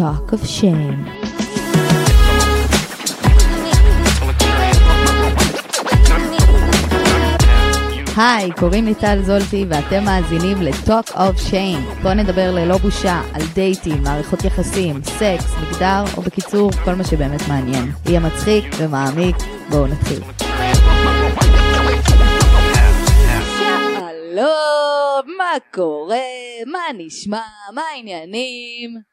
Talk 0.00 0.32
of 0.32 0.42
Shame. 0.56 0.98
היי, 8.16 8.50
קוראים 8.52 8.84
לי 8.84 8.94
טל 8.94 9.22
זולטי 9.22 9.66
ואתם 9.68 10.04
מאזינים 10.04 10.62
ל-Talk 10.62 11.10
of 11.10 11.50
Shame. 11.50 12.02
בואו 12.02 12.14
נדבר 12.14 12.50
ללא 12.54 12.76
בושה 12.76 13.22
על 13.34 13.42
דייטים, 13.54 14.02
מערכות 14.02 14.44
יחסים, 14.44 15.00
סקס, 15.04 15.54
מגדר, 15.62 16.04
או 16.16 16.22
בקיצור, 16.22 16.70
כל 16.84 16.94
מה 16.94 17.04
שבאמת 17.04 17.48
מעניין. 17.48 17.92
יהיה 18.06 18.20
מצחיק 18.20 18.64
ומעמיק, 18.78 19.36
בואו 19.70 19.86
נתחיל. 19.86 20.20
שלום, 23.58 25.36
מה 25.38 25.54
קורה? 25.74 26.16
מה 26.66 26.78
נשמע? 26.98 27.42
מה 27.74 27.82
העניינים? 27.94 29.09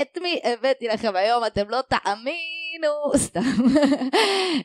את 0.00 0.18
מי 0.22 0.40
הבאתי 0.44 0.88
לכם 0.88 1.16
היום? 1.16 1.46
אתם 1.46 1.70
לא 1.70 1.80
תאמינו, 1.88 3.12
סתם. 3.26 3.40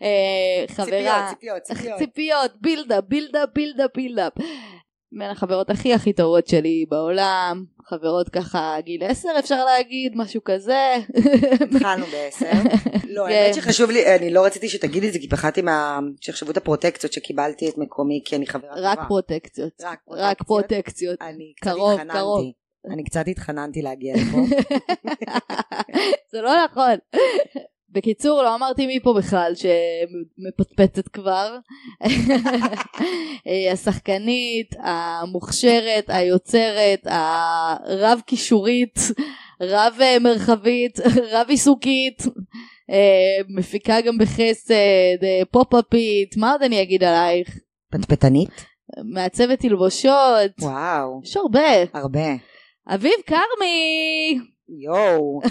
אה, 0.01 0.65
חברה, 0.67 1.29
ציפיות, 1.29 1.61
ציפיות. 1.61 1.99
ציפיות, 1.99 2.51
build-up, 2.61 3.03
build-up, 3.07 3.49
build-up, 3.53 3.91
build-up. 3.95 4.33
בין 5.11 5.29
החברות 5.29 5.69
הכי 5.69 5.93
הכי 5.93 6.13
טובות 6.13 6.47
שלי 6.47 6.85
בעולם, 6.89 7.63
חברות 7.89 8.29
ככה 8.29 8.75
גיל 8.81 9.03
עשר 9.03 9.29
אפשר 9.39 9.65
להגיד, 9.65 10.13
משהו 10.15 10.41
כזה. 10.45 10.95
התחלנו 11.75 12.05
בעשר. 12.05 12.51
לא, 13.07 13.25
כן. 13.27 13.33
האמת 13.33 13.55
שחשוב 13.55 13.91
לי, 13.91 14.15
אני 14.15 14.33
לא 14.33 14.45
רציתי 14.45 14.69
שתגידי 14.69 15.07
את 15.07 15.13
זה, 15.13 15.19
כי 15.19 15.29
פחדתי 15.29 15.61
מה... 15.61 15.99
שיחשבו 16.21 16.51
את 16.51 16.57
הפרוטקציות 16.57 17.13
שקיבלתי 17.13 17.69
את 17.69 17.77
מקומי, 17.77 18.21
כי 18.25 18.35
אני 18.35 18.47
חברה 18.47 18.75
טובה. 18.75 18.91
רק 18.91 18.99
פרוטקציות. 19.07 19.73
רק 19.81 19.99
רק 20.09 20.43
פרוטקציות. 20.43 21.21
אני 21.21 21.53
קצת 21.61 21.71
התחננתי. 21.71 22.53
אני 22.93 23.03
קצת 23.03 23.27
התחננתי 23.27 23.81
להגיע 23.81 24.15
לפה. 24.15 24.37
זה 26.31 26.41
לא 26.41 26.65
נכון. 26.65 26.95
בקיצור, 27.89 28.43
לא 28.43 28.55
אמרתי 28.55 28.87
מי 28.87 28.99
פה 28.99 29.13
בכלל 29.17 29.53
שמפטפטת 29.55 31.07
כבר. 31.07 31.57
השחקנית, 33.73 34.75
המוכשרת, 34.79 36.05
היוצרת, 36.07 36.99
הרב 37.05 38.21
כישורית, 38.27 38.99
רב 39.61 39.93
אה, 40.01 40.19
מרחבית, 40.19 40.99
רב 41.33 41.47
עיסוקית, 41.49 42.23
אה, 42.91 43.43
מפיקה 43.49 44.01
גם 44.01 44.17
בחסד, 44.17 45.23
אה, 45.23 45.41
פופ-אפית, 45.51 46.37
מה 46.37 46.51
עוד 46.51 46.61
אני 46.61 46.81
אגיד 46.81 47.03
עלייך? 47.03 47.59
פטפטנית? 47.91 48.65
מעצבת 49.03 49.59
תלבושות, 49.59 50.51
וואו, 50.61 51.21
יש 51.23 51.37
הרבה. 51.37 51.69
הרבה. 51.93 52.56
אביב 52.95 53.13
כרמי! 53.25 54.39
יואו. 54.69 55.41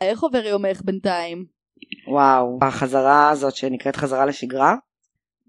איך 0.00 0.22
עובר 0.22 0.46
יומך 0.46 0.82
בינתיים? 0.84 1.44
וואו. 2.08 2.58
החזרה 2.62 3.30
הזאת 3.30 3.54
שנקראת 3.54 3.96
חזרה 3.96 4.26
לשגרה. 4.26 4.74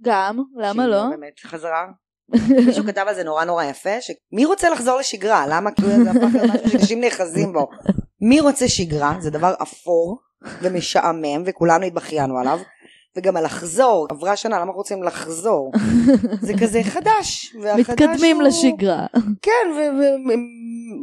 גם, 0.01 0.39
למה 0.55 0.83
שהיא 0.83 0.85
לא? 0.85 1.03
באמת 1.09 1.39
חזרה. 1.43 1.85
מישהו 2.65 2.83
כתב 2.83 3.05
על 3.07 3.15
זה 3.15 3.23
נורא 3.23 3.45
נורא 3.45 3.63
יפה, 3.63 4.01
שמי 4.01 4.45
רוצה 4.45 4.69
לחזור 4.69 4.99
לשגרה? 4.99 5.45
למה 5.49 5.71
כאילו 5.71 5.89
זה 5.89 6.11
הפך 6.11 6.35
למשהו 6.43 6.69
שאנשים 6.69 7.01
נאחזים 7.01 7.53
בו? 7.53 7.69
מי 8.21 8.39
רוצה 8.39 8.67
שגרה? 8.67 9.15
זה 9.19 9.29
דבר 9.29 9.53
אפור 9.61 10.19
ומשעמם 10.61 11.43
וכולנו 11.45 11.85
התבכיינו 11.85 12.37
עליו. 12.37 12.59
וגם 13.17 13.37
הלחזור, 13.37 14.07
עברה 14.09 14.35
שנה, 14.35 14.59
למה 14.59 14.71
רוצים 14.71 15.03
לחזור? 15.03 15.71
זה 16.47 16.53
כזה 16.61 16.81
חדש. 16.83 17.55
מתקדמים 17.79 18.35
הוא- 18.35 18.43
לשגרה. 18.43 19.05
כן, 19.41 19.67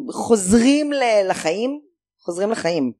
וחוזרים 0.08 0.90
לחיים, 1.28 1.80
חוזרים 2.24 2.50
לחיים. 2.50 2.92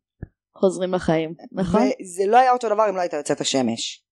חוזרים 0.57 0.95
לחיים, 0.95 1.35
נכון? 1.53 1.81
וזה 1.83 2.27
לא 2.27 2.37
היה 2.37 2.53
אותו 2.53 2.69
דבר 2.69 2.89
אם 2.91 2.97
לא 2.97 3.01
הייתה 3.01 3.17
יוצאת 3.17 3.41
השמש. 3.41 4.05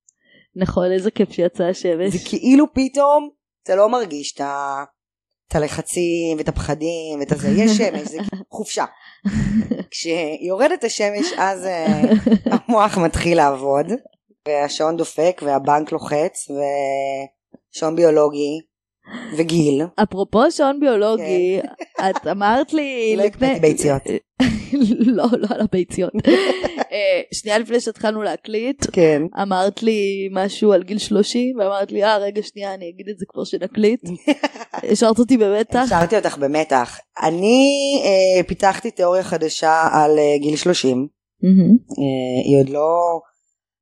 נכון, 0.56 0.92
איזה 0.92 1.10
כיף 1.10 1.32
שיצאה 1.32 1.68
השמש. 1.68 2.12
זה 2.12 2.28
כאילו 2.28 2.66
פתאום 2.74 3.28
אתה 3.62 3.76
לא 3.76 3.88
מרגיש 3.88 4.32
את 4.34 4.40
ה... 4.40 4.84
את 5.48 5.54
הלחצים 5.54 6.38
ואת 6.38 6.48
הפחדים 6.48 7.18
ואת 7.20 7.32
הזה, 7.32 7.48
יש 7.48 7.70
שמש, 7.70 8.08
זה 8.08 8.18
חופשה. 8.52 8.84
כשיורדת 9.90 10.84
השמש 10.84 11.26
אז 11.38 11.64
אה, 11.66 12.02
המוח 12.44 12.98
מתחיל 12.98 13.36
לעבוד 13.36 13.86
והשעון 14.46 14.96
דופק 14.96 15.42
והבנק 15.44 15.92
לוחץ 15.92 16.48
ושעון 17.74 17.96
ביולוגי 17.96 18.60
וגיל. 19.38 19.82
אפרופו 20.02 20.50
שעון 20.50 20.80
ביולוגי, 20.80 21.60
את 22.10 22.26
אמרת 22.26 22.72
לי 22.72 23.12
כן. 23.12 23.22
לא 23.22 23.26
הקפאתי 23.26 23.60
ביציות. 23.60 24.02
לא, 25.16 25.24
לא 25.38 25.46
על 25.50 25.60
הביציות. 25.60 26.12
אה, 26.92 27.20
שנייה 27.34 27.58
לפני 27.58 27.80
שהתחלנו 27.80 28.22
להקליט, 28.22 28.86
כן. 28.92 29.22
אמרת 29.42 29.82
לי 29.82 30.28
משהו 30.32 30.72
על 30.72 30.82
גיל 30.82 30.98
30, 30.98 31.58
ואמרת 31.58 31.92
לי, 31.92 32.04
אה, 32.04 32.18
רגע, 32.18 32.42
שנייה, 32.42 32.74
אני 32.74 32.88
אגיד 32.88 33.08
את 33.08 33.18
זה 33.18 33.24
כבר 33.28 33.44
שנקליט. 33.44 34.00
השארת 34.92 35.18
אותי 35.18 35.36
במתח. 35.36 35.82
השארתי 35.84 36.16
אותך 36.16 36.38
במתח. 36.38 36.98
אני 37.22 37.70
אה, 38.04 38.42
פיתחתי 38.42 38.90
תיאוריה 38.90 39.22
חדשה 39.22 39.88
על 39.92 40.18
אה, 40.18 40.38
גיל 40.40 40.56
30. 40.56 41.08
מהמם. 41.42 41.70
אה, 41.70 42.44
היא 42.44 42.58
עוד 42.58 42.68
לא, 42.68 43.20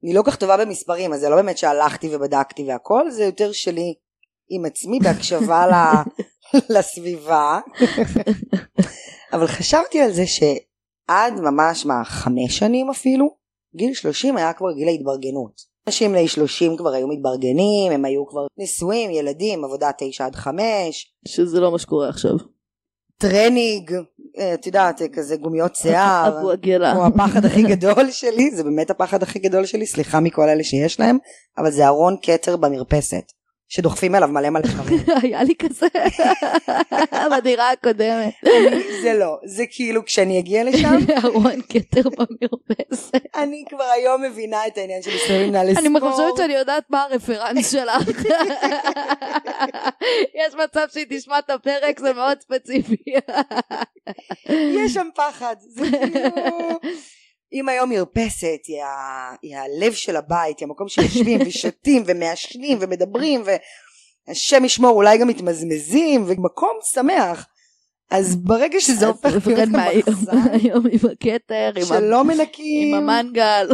אני 0.04 0.14
לא 0.14 0.22
כל 0.22 0.30
כך 0.30 0.36
טובה 0.36 0.56
במספרים, 0.56 1.12
אז 1.12 1.20
זה 1.20 1.28
לא 1.28 1.36
באמת 1.36 1.58
שהלכתי 1.58 2.16
ובדקתי 2.16 2.64
והכל, 2.68 3.10
זה 3.10 3.24
יותר 3.24 3.52
שלי 3.52 3.94
עם 4.48 4.64
עצמי 4.64 4.98
בהקשבה 5.02 5.66
ל- 5.66 6.02
לסביבה. 6.78 7.60
אבל 9.32 9.46
חשבתי 9.46 10.00
על 10.00 10.12
זה 10.12 10.26
שעד 10.26 11.40
ממש 11.40 11.86
מה, 11.86 12.04
חמש 12.04 12.58
שנים 12.58 12.90
אפילו, 12.90 13.36
גיל 13.76 13.94
30 13.94 14.36
היה 14.36 14.52
כבר 14.52 14.72
גיל 14.72 14.88
ההתברגנות. 14.88 15.74
אנשים 15.86 16.12
בני 16.12 16.28
30 16.28 16.76
כבר 16.76 16.92
היו 16.92 17.08
מתברגנים, 17.08 17.92
הם 17.92 18.04
היו 18.04 18.26
כבר 18.26 18.46
נשואים, 18.58 19.10
ילדים, 19.10 19.64
עבודה 19.64 19.90
9 19.98 20.26
עד 20.26 20.34
5, 20.34 21.14
שזה 21.28 21.60
לא 21.60 21.72
מה 21.72 21.78
שקורה 21.78 22.08
עכשיו. 22.08 22.34
טרנינג, 23.18 23.94
את 24.54 24.66
יודעת, 24.66 25.02
אה, 25.02 25.08
כזה 25.08 25.36
גומיות 25.36 25.76
שיער. 25.76 26.38
הוא 26.96 27.04
הפחד 27.04 27.44
הכי 27.44 27.62
גדול 27.62 28.10
שלי, 28.20 28.50
זה 28.50 28.64
באמת 28.64 28.90
הפחד 28.90 29.22
הכי 29.22 29.38
גדול 29.38 29.66
שלי, 29.66 29.86
סליחה 29.86 30.20
מכל 30.20 30.48
אלה 30.48 30.64
שיש 30.64 31.00
להם, 31.00 31.18
אבל 31.58 31.70
זה 31.70 31.86
ארון 31.86 32.16
כתר 32.22 32.56
במרפסת, 32.56 33.32
שדוחפים 33.74 34.14
אליו 34.14 34.28
מלא 34.28 34.50
מלא 34.50 34.60
דברים. 34.60 34.98
היה 35.22 35.42
לי 35.42 35.54
כזה 35.54 35.86
בדירה 37.36 37.70
הקודמת. 37.70 38.34
זה 39.02 39.14
לא, 39.14 39.38
זה 39.44 39.64
כאילו 39.70 40.04
כשאני 40.04 40.38
אגיע 40.38 40.64
לשם, 40.64 40.96
ארון 41.24 41.60
כתר 41.68 42.08
במרפסת. 42.08 43.16
אני 43.36 43.64
כבר 43.68 43.84
היום 43.84 44.22
מבינה 44.22 44.66
את 44.66 44.78
העניין 44.78 45.02
של 45.02 45.14
מסתובבים 45.14 45.52
נעלי 45.52 45.72
אני. 45.78 46.00
חושבת 46.00 46.36
שאני 46.36 46.54
יודעת 46.54 46.84
מה 46.90 47.02
ה 47.02 47.09
reference 47.09 47.72
שלך. 47.72 48.08
יש 50.34 50.54
מצב 50.64 50.86
שהיא 50.92 51.06
תשמע 51.08 51.38
את 51.38 51.50
הפרק, 51.50 52.00
זה 52.00 52.12
מאוד 52.12 52.40
ספציפי. 52.40 52.96
יש 54.48 54.94
שם 54.94 55.08
פחד, 55.14 55.56
זה 55.58 55.86
כאילו... 55.90 56.30
אם 57.54 57.68
היום 57.68 57.90
מרפסת 57.90 58.60
היא, 58.66 58.82
ה... 58.82 59.34
היא 59.42 59.56
הלב 59.56 59.92
של 59.92 60.16
הבית, 60.16 60.58
היא 60.58 60.66
המקום 60.66 60.88
שיושבים 60.88 61.40
ושותים 61.46 62.02
ומעשנים 62.06 62.78
ומדברים 62.80 63.42
והשם 64.28 64.64
ישמור 64.64 64.90
אולי 64.90 65.18
גם 65.18 65.28
מתמזמזים 65.28 66.24
ומקום 66.26 66.78
שמח. 66.94 67.46
אז 68.10 68.36
ברגע 68.36 68.80
שזה 68.80 69.06
הופך 69.06 69.46
להיות 69.46 69.68
המחסן 69.74 70.36
מהיום 70.36 70.86
עם 70.86 71.10
הכתר, 71.12 71.72
שלא 71.84 72.24
מנקים. 72.24 72.94
עם 72.94 73.08
המנגל. 73.08 73.68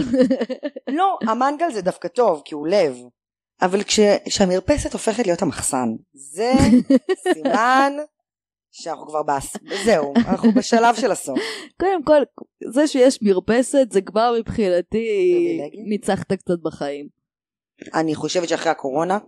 לא 0.99 1.19
המנגל 1.23 1.73
זה 1.73 1.83
דווקא 1.83 2.09
טוב 2.09 2.43
כי 2.45 2.55
הוא 2.55 2.67
לב. 2.67 2.97
אבל 3.63 3.83
כש... 3.83 4.01
כשהמרפסת 4.27 4.93
הופכת 4.93 5.27
להיות 5.27 5.43
המחסן 5.43 5.89
זה 6.15 6.53
סימן 7.33 7.93
שאנחנו 8.73 9.07
כבר 9.07 9.23
בס... 9.23 9.57
זהו 9.85 10.13
אנחנו 10.17 10.53
בשלב 10.53 10.95
של 10.95 11.11
הסוף 11.11 11.39
קודם 11.81 12.05
כל, 12.05 12.23
זה 12.73 12.87
שיש 12.87 13.23
מרפסת 13.23 13.87
זה 13.91 14.01
כבר 14.01 14.35
מבחינתי. 14.39 15.61
ניצחת 15.89 16.33
קצת 16.33 16.59
בחיים. 16.63 17.09
אני 17.95 18.15
חושבת 18.15 18.49
שאחרי 18.49 18.71
הקורונה, 18.73 19.19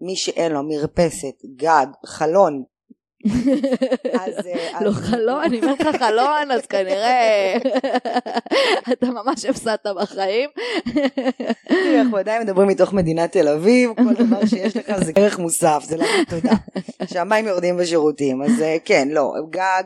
מי 0.00 0.16
שאין 0.16 0.52
לו 0.52 0.62
מרפסת, 0.62 1.34
גג, 1.56 1.86
חלון, 2.06 2.62
אז... 4.12 4.46
אה, 4.46 4.78
לא 4.84 4.90
חלון, 4.92 5.42
אני 5.44 5.60
אומרת 5.62 5.80
לך 5.80 5.96
חלון, 5.96 6.50
אז 6.50 6.66
כנראה 6.66 7.56
אתה 8.92 9.06
ממש 9.10 9.44
הפסדת 9.44 9.86
בחיים. 10.00 10.50
תראי, 11.68 12.00
אנחנו 12.00 12.16
עדיין 12.16 12.42
מדברים 12.42 12.68
מתוך 12.68 12.92
מדינת 12.92 13.32
תל 13.32 13.48
אביב, 13.48 13.90
כל 13.96 14.24
דבר 14.24 14.46
שיש 14.46 14.76
לך 14.76 14.96
זה 15.04 15.12
ערך 15.16 15.38
מוסף, 15.38 15.82
זה 15.86 15.96
להגיד 15.96 16.28
תודה. 16.28 16.52
שהמים 17.12 17.46
יורדים 17.46 17.76
בשירותים, 17.76 18.42
אז 18.42 18.62
אה, 18.62 18.76
כן, 18.84 19.08
לא, 19.10 19.32
גג 19.50 19.84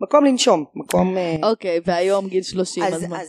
ומקום 0.00 0.24
לנשום, 0.24 0.64
מקום... 0.74 1.18
אה, 1.18 1.36
אוקיי, 1.50 1.80
והיום 1.86 2.28
גיל 2.28 2.42
30, 2.42 2.82
אז- 2.82 2.94
אז 2.94 3.04
מה? 3.04 3.20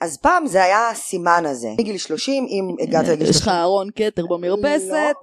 אז- 0.00 0.16
פעם 0.22 0.46
זה 0.46 0.62
היה 0.62 0.88
הסימן 0.88 1.42
הזה, 1.46 1.68
מגיל 1.78 1.98
30, 1.98 2.46
אם 2.48 2.76
הגעת 2.82 3.08
לגיל 3.08 3.28
יש 3.28 3.36
לך 3.36 3.42
30, 3.44 3.52
ארון 3.60 3.88
כתר 3.96 4.26
במרפסת. 4.26 5.14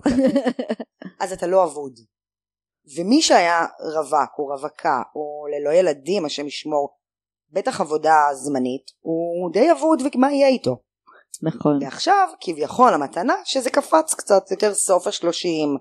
אז 1.20 1.34
אתה 1.34 1.48
לא 1.48 1.64
אבוד. 1.64 1.94
ומי 2.98 3.22
שהיה 3.22 3.66
רווק 3.96 4.40
או 4.40 4.46
רווקה 4.46 5.02
או 5.16 5.46
ללא 5.52 5.74
ילדים 5.74 6.26
השם 6.26 6.48
ישמור 6.48 6.90
בטח 7.52 7.82
עבודה 7.82 8.16
זמנית, 8.34 8.92
הוא 9.00 9.52
די 9.54 9.72
אבוד 9.72 10.02
ומה 10.16 10.32
יהיה 10.32 10.48
איתו. 10.48 10.78
נכון. 11.42 11.84
ועכשיו 11.84 12.30
כביכול 12.42 12.94
המתנה 12.94 13.34
שזה 13.46 13.70
קפץ 13.70 14.14
קצת 14.14 14.52
יותר 14.52 14.74
סוף 14.74 15.08
השלושים, 15.08 15.78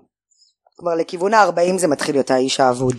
כבר 0.77 0.95
לכיוון 0.95 1.33
הארבעים 1.33 1.77
זה 1.77 1.87
מתחיל 1.87 2.15
להיות 2.15 2.31
האיש 2.31 2.59
האבוד. 2.59 2.95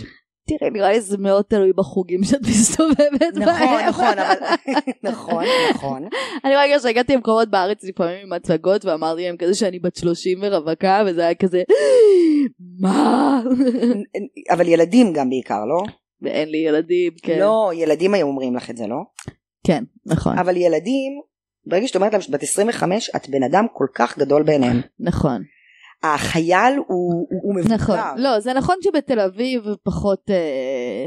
תראי, 0.58 0.70
נראה 0.70 0.93
לי 0.93 1.00
זה 1.00 1.19
מאוד 1.19 1.44
תלוי 1.44 1.73
בחוגים 1.73 2.25
שאת 2.25 2.41
מסתובבת 2.41 3.35
נכון, 3.35 3.44
בהם. 3.44 3.88
נכון, 3.88 4.19
אבל... 4.19 4.35
נכון, 5.11 5.44
נכון. 5.70 6.08
אני 6.44 6.56
רגע 6.56 6.79
שהגעתי 6.79 7.14
למקומות 7.14 7.50
בארץ 7.50 7.85
לפעמים 7.85 8.19
עם 8.23 8.32
הצגות 8.32 8.85
ואמרתי 8.85 9.23
להם 9.23 9.37
כזה 9.37 9.55
שאני 9.55 9.79
בת 9.79 9.97
30 9.97 10.38
ורווקה 10.43 11.02
וזה 11.06 11.20
היה 11.20 11.35
כזה 11.35 11.62
מה? 12.82 13.43
אבל 14.50 14.69
ילדים 14.69 15.12
גם 15.12 15.31
בעיקר, 15.31 15.64
לא? 15.64 15.82
ואין 16.23 16.49
לי 16.49 16.58
ילדים, 16.58 17.12
כן. 17.23 17.38
לא, 17.38 17.70
ילדים 17.75 18.14
היו 18.14 18.26
אומרים 18.26 18.56
לך 18.56 18.70
את 18.70 18.76
זה, 18.76 18.87
לא? 18.87 18.97
כן, 19.67 19.85
נכון. 20.06 20.38
אבל 20.38 20.56
ילדים, 20.56 21.12
ברגע 21.67 21.88
שאת 21.88 21.97
אומרת 21.97 22.12
להם 22.12 22.23
שאת 22.23 22.31
בת 22.31 22.43
25, 22.43 23.11
את 23.17 23.29
בן 23.29 23.43
אדם 23.43 23.67
כל 23.73 23.87
כך 23.94 24.19
גדול 24.19 24.43
בעיניהם. 24.43 24.81
נכון. 25.00 25.43
החייל 26.02 26.75
הוא, 26.76 27.26
הוא, 27.31 27.41
הוא 27.43 27.55
מבוגר. 27.55 27.75
נכון. 27.75 27.97
לא, 28.17 28.41
זה 28.41 28.52
נכון 28.52 28.76
שבתל 28.82 29.20
אביב 29.20 29.62
פחות... 29.82 30.31
אה, 30.31 31.06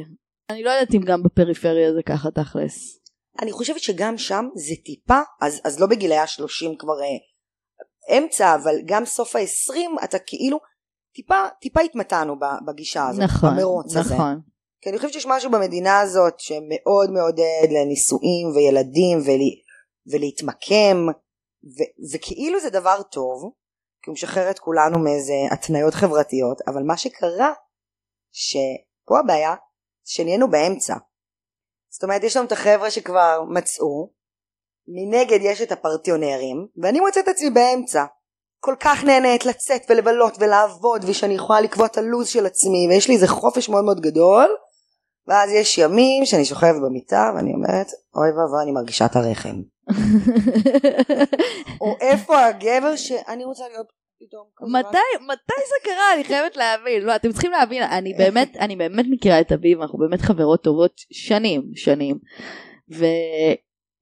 אני 0.50 0.64
לא 0.64 0.70
יודעת 0.70 0.94
אם 0.94 1.02
גם 1.02 1.24
בפריפריה 1.24 1.94
זה 1.94 2.04
ככה 2.06 2.32
תכלס. 2.32 3.00
אני 3.42 3.52
חושבת 3.52 3.80
שגם 3.80 4.18
שם 4.18 4.46
זה 4.56 4.74
טיפה, 4.86 5.20
אז, 5.42 5.62
אז 5.64 5.80
לא 5.80 5.88
בגילאי 5.88 6.18
השלושים 6.18 6.76
כבר 6.78 7.02
אה, 7.02 8.18
אמצע, 8.18 8.56
אבל 8.56 8.76
גם 8.86 9.06
סוף 9.06 9.36
העשרים, 9.36 9.96
אתה 10.04 10.20
כאילו 10.20 10.60
טיפה, 11.16 11.36
טיפה 11.62 11.82
התמתענו 11.82 12.40
ב- 12.40 12.66
בגישה 12.68 13.08
הזאת, 13.08 13.24
נכון, 13.24 13.50
במרוץ 13.50 13.96
הזה. 13.96 14.14
נכון. 14.14 14.40
כי 14.82 14.90
אני 14.90 14.98
חושבת 14.98 15.14
שיש 15.14 15.26
משהו 15.26 15.52
במדינה 15.52 16.00
הזאת 16.00 16.40
שמאוד 16.40 17.12
מעודד 17.12 17.68
לנישואים 17.72 18.48
וילדים 18.56 19.18
ול, 19.18 19.42
ולהתמקם, 20.12 21.08
ו, 21.64 21.80
וכאילו 22.14 22.60
זה 22.60 22.70
דבר 22.70 23.02
טוב, 23.12 23.52
כי 24.04 24.10
הוא 24.10 24.14
משחרר 24.14 24.50
את 24.50 24.60
כולנו 24.60 25.00
מאיזה 25.00 25.34
התניות 25.52 25.94
חברתיות, 25.94 26.62
אבל 26.68 26.84
מה 26.84 26.98
שקרה, 26.98 27.54
שפה 28.32 29.20
הבעיה, 29.20 29.56
שנהיינו 30.06 30.52
באמצע. 30.52 30.96
זאת 31.90 32.04
אומרת, 32.04 32.24
יש 32.24 32.38
לנו 32.38 32.48
את 32.48 32.52
החבר'ה 32.52 32.92
שכבר 32.92 33.44
מצאו, 33.50 34.10
מנגד 34.88 35.40
יש 35.42 35.62
את 35.62 35.72
הפרטיונרים, 35.72 36.68
ואני 36.84 37.00
מוצאת 37.00 37.24
את 37.24 37.28
עצמי 37.28 37.50
באמצע. 37.50 38.06
כל 38.60 38.76
כך 38.80 39.04
נהנית 39.04 39.46
לצאת 39.46 39.82
ולבלות 39.90 40.34
ולעבוד, 40.40 41.06
ושאני 41.08 41.34
יכולה 41.34 41.62
לקבוע 41.62 41.86
את 41.86 41.98
הלו"ז 41.98 42.28
של 42.28 42.46
עצמי, 42.46 42.88
ויש 42.90 43.08
לי 43.08 43.16
איזה 43.16 43.28
חופש 43.28 43.70
מאוד 43.70 43.84
מאוד 43.86 44.02
גדול, 44.02 44.56
ואז 45.28 45.52
יש 45.52 45.78
ימים 45.78 46.26
שאני 46.26 46.46
שוכבת 46.46 46.82
במיטה 46.86 47.32
ואני 47.36 47.54
אומרת, 47.54 47.88
אוי 48.16 48.30
ואבוי, 48.30 48.64
אני 48.64 48.72
מרגישה 48.72 49.06
את 49.06 49.16
הרחם. 49.16 49.62
או 51.82 51.96
איפה 52.02 52.46
הגבר 52.46 52.96
שאני 52.96 53.44
רוצה 53.44 53.64
להיות 53.72 53.88
פתאום 54.20 54.48
כזה. 54.56 54.72
מתי, 54.72 55.24
מתי 55.26 55.62
זה 55.68 55.76
קרה? 55.84 56.14
אני 56.16 56.24
חייבת 56.24 56.58
להבין. 56.58 57.04
לא, 57.04 57.16
אתם 57.16 57.32
צריכים 57.32 57.52
להבין, 57.52 57.84
אני 57.84 58.14
באמת, 58.14 58.58
אני 58.58 58.76
באמת 58.76 59.06
מכירה 59.10 59.40
את 59.40 59.52
אביב, 59.52 59.82
אנחנו 59.82 60.00
באמת 60.00 60.22
חברות 60.22 60.64
טובות 60.64 60.92
שנים, 61.12 61.72
שנים. 61.76 62.20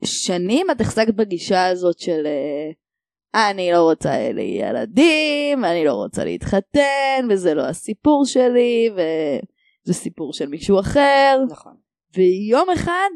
ושנים 0.04 0.72
את 0.72 0.82
החזקת 0.82 1.14
בגישה 1.14 1.68
הזאת 1.68 2.00
של 2.00 2.26
אה, 2.26 3.50
אני 3.50 3.72
לא 3.72 3.82
רוצה 3.82 4.14
ילדים, 4.40 5.66
אני 5.66 5.86
לא 5.86 5.94
רוצה 5.94 6.24
להתחתן, 6.24 7.28
וזה 7.30 7.54
לא 7.54 7.62
הסיפור 7.62 8.26
שלי, 8.26 8.90
וזה 9.86 9.94
סיפור 9.94 10.34
של 10.34 10.48
מישהו 10.48 10.80
אחר. 10.80 11.38
נכון. 11.50 11.76
ויום 12.16 12.70
אחד 12.70 13.10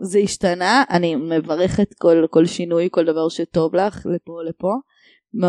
זה 0.00 0.18
השתנה, 0.18 0.84
אני 0.90 1.16
מברכת 1.16 1.94
כל, 1.94 2.26
כל 2.30 2.46
שינוי, 2.46 2.88
כל 2.90 3.04
דבר 3.04 3.28
שטוב 3.28 3.74
לך, 3.74 4.06
לפה 4.14 4.42
לפה. 4.48 4.72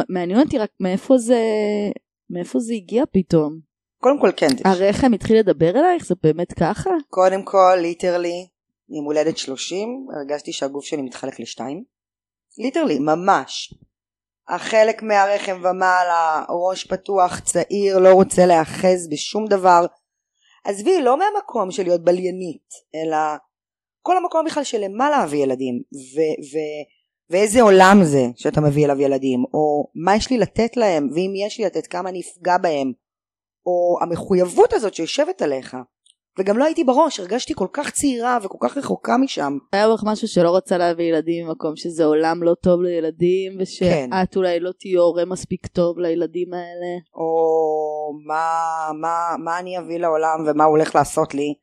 מעניין 0.10 0.40
אותי 0.40 0.58
רק 0.58 0.70
מאיפה 0.80 1.18
זה, 1.18 1.42
מאיפה 2.30 2.60
זה 2.60 2.74
הגיע 2.74 3.04
פתאום. 3.12 3.60
קודם 4.02 4.20
כל 4.20 4.32
כן, 4.38 4.48
הרחם 4.66 5.14
התחיל 5.14 5.40
לדבר 5.40 5.70
אלייך? 5.70 6.06
זה 6.06 6.16
באמת 6.24 6.54
ככה? 6.54 6.90
קודם 7.10 7.44
כל 7.44 7.78
literally, 7.82 8.48
עם 8.90 9.04
הולדת 9.04 9.38
30, 9.38 10.08
הרגשתי 10.16 10.54
שהגוף 10.54 10.86
שלי 10.86 11.02
מתחלק 11.02 11.40
לשתיים. 11.40 11.84
literally, 12.58 13.00
ממש. 13.00 13.74
החלק 14.48 15.04
מהרחם 15.04 15.62
ומעלה, 15.64 16.46
ראש 16.50 16.88
פתוח, 16.88 17.40
צעיר, 17.40 18.00
לא 18.00 18.14
רוצה 18.14 18.46
להאחז 18.46 19.10
בשום 19.12 19.48
דבר. 19.48 19.86
עזבי, 20.66 21.02
לא 21.02 21.18
מהמקום 21.18 21.72
של 21.72 21.84
להיות 21.84 22.04
בליינית, 22.04 22.70
אלא 22.96 23.18
כל 24.02 24.18
המקום 24.18 24.46
בכלל 24.46 24.64
של 24.64 24.78
למה 24.82 25.10
להביא 25.10 25.44
ילדים, 25.44 25.82
ו- 25.94 26.42
ו- 26.56 26.86
ואיזה 27.30 27.62
עולם 27.62 27.98
זה 28.04 28.24
שאתה 28.36 28.62
מביא 28.62 28.86
אליו 28.86 29.02
ילדים, 29.02 29.44
או 29.54 29.88
מה 29.96 30.16
יש 30.16 30.30
לי 30.30 30.38
לתת 30.38 30.78
להם, 30.78 31.10
ואם 31.14 31.34
יש 31.46 31.60
לי 31.60 31.66
לתת 31.66 31.88
כמה 31.88 32.10
אני 32.10 32.22
אפגע 32.22 32.58
בהם, 32.58 32.92
או 33.66 33.98
המחויבות 34.02 34.74
הזאת 34.74 34.94
שיושבת 34.94 35.42
עליך. 35.42 35.78
וגם 36.40 36.58
לא 36.58 36.66
הייתי 36.66 36.84
בראש, 36.84 37.20
הרגשתי 37.20 37.54
כל 37.56 37.68
כך 37.74 37.90
צעירה 37.92 38.38
וכל 38.44 38.58
כך 38.62 38.78
רחוקה 38.78 39.18
משם. 39.18 39.58
היה 39.74 39.88
לך 39.88 40.02
משהו 40.06 40.28
שלא 40.28 40.50
רוצה 40.50 40.78
להביא 40.78 41.06
ילדים 41.06 41.48
ממקום 41.48 41.76
שזה 41.76 42.06
עולם 42.06 42.44
לא 42.44 42.54
טוב 42.64 42.82
לילדים, 42.82 43.58
ושאת 43.60 43.90
כן. 43.90 44.10
אולי 44.36 44.60
לא 44.60 44.72
תהיי 44.80 44.94
הורה 44.94 45.26
מספיק 45.26 45.68
טוב 45.68 46.00
לילדים 46.00 46.54
האלה. 46.54 46.94
או 47.16 48.20
מה, 48.28 48.60
מה, 49.02 49.36
מה 49.44 49.60
אני 49.60 49.80
אביא 49.80 49.98
לעולם 49.98 50.44
ומה 50.48 50.64
הוא 50.64 50.72
הולך 50.78 50.96
לעשות 50.96 51.34
לי, 51.34 51.54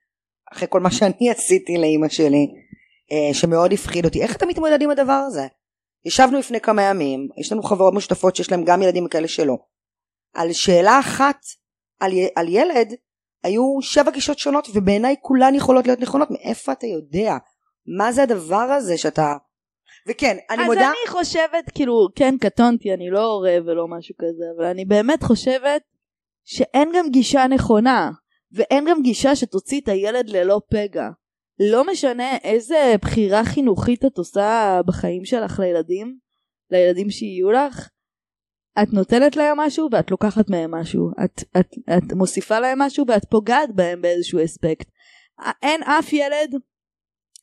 אחרי 0.53 0.69
כל 0.71 0.81
מה 0.81 0.91
שאני 0.91 1.31
עשיתי 1.31 1.79
לאימא 1.79 2.09
שלי, 2.09 2.47
אה, 3.13 3.35
שמאוד 3.35 3.73
הפחיד 3.73 4.05
אותי. 4.05 4.23
איך 4.23 4.37
אתה 4.37 4.47
מתמודד 4.47 4.83
עם 4.83 4.91
הדבר 4.91 5.23
הזה? 5.27 5.47
ישבנו 6.05 6.39
לפני 6.39 6.61
כמה 6.61 6.83
ימים, 6.83 7.29
יש 7.41 7.53
לנו 7.53 7.63
חברות 7.63 7.95
משותפות 7.95 8.37
שיש 8.37 8.51
להם 8.53 8.65
גם 8.65 8.83
ילדים 8.83 9.07
וכאלה 9.07 9.29
שלא. 9.29 9.57
על 10.35 10.53
שאלה 10.53 10.99
אחת, 11.01 11.41
על, 12.01 12.13
י- 12.13 12.29
על 12.37 12.49
ילד, 12.49 12.95
היו 13.43 13.83
שבע 13.83 14.11
גישות 14.11 14.39
שונות, 14.39 14.69
ובעיניי 14.75 15.17
כולן 15.21 15.55
יכולות 15.55 15.87
להיות 15.87 16.01
נכונות. 16.01 16.31
מאיפה 16.31 16.73
אתה 16.73 16.87
יודע? 16.87 17.37
מה 17.99 18.13
זה 18.13 18.23
הדבר 18.23 18.57
הזה 18.57 18.99
שאתה... 18.99 19.35
וכן, 20.09 20.37
אני 20.51 20.63
אז 20.63 20.67
מודה... 20.67 20.89
אני 20.89 21.09
חושבת, 21.11 21.71
כאילו, 21.75 22.09
כן, 22.15 22.35
קטונתי, 22.41 22.95
אני 22.95 23.11
לא 23.11 23.25
הורה 23.25 23.57
ולא 23.67 23.89
משהו 23.89 24.15
כזה, 24.19 24.45
אבל 24.57 24.65
אני 24.65 24.85
באמת 24.85 25.23
חושבת 25.23 25.83
שאין 26.45 26.89
גם 26.95 27.11
גישה 27.11 27.47
נכונה, 27.47 28.11
ואין 28.53 28.85
גם 28.89 29.03
גישה 29.03 29.37
שתוציא 29.37 29.81
את 29.81 29.89
הילד 29.89 30.29
ללא 30.29 30.61
פגע. 30.71 31.09
לא 31.61 31.85
משנה 31.93 32.37
איזה 32.37 32.95
בחירה 33.03 33.45
חינוכית 33.45 34.05
את 34.05 34.19
עושה 34.19 34.81
בחיים 34.87 35.25
שלך 35.25 35.61
לילדים, 35.61 36.17
לילדים 36.71 37.11
שיהיו 37.11 37.51
לך, 37.51 37.89
את 38.83 38.93
נותנת 38.93 39.37
להם 39.37 39.61
משהו 39.61 39.89
ואת 39.93 40.11
לוקחת 40.11 40.51
מהם 40.51 40.75
משהו. 40.75 41.11
את, 41.25 41.43
את, 41.61 41.75
את 41.97 42.13
מוסיפה 42.13 42.61
להם 42.61 42.79
משהו 42.79 43.05
ואת 43.09 43.25
פוגעת 43.25 43.75
בהם 43.75 44.03
באיזשהו 44.03 44.45
אספקט. 44.45 44.89
אין 45.63 45.83
אף 45.83 46.13
ילד 46.13 46.55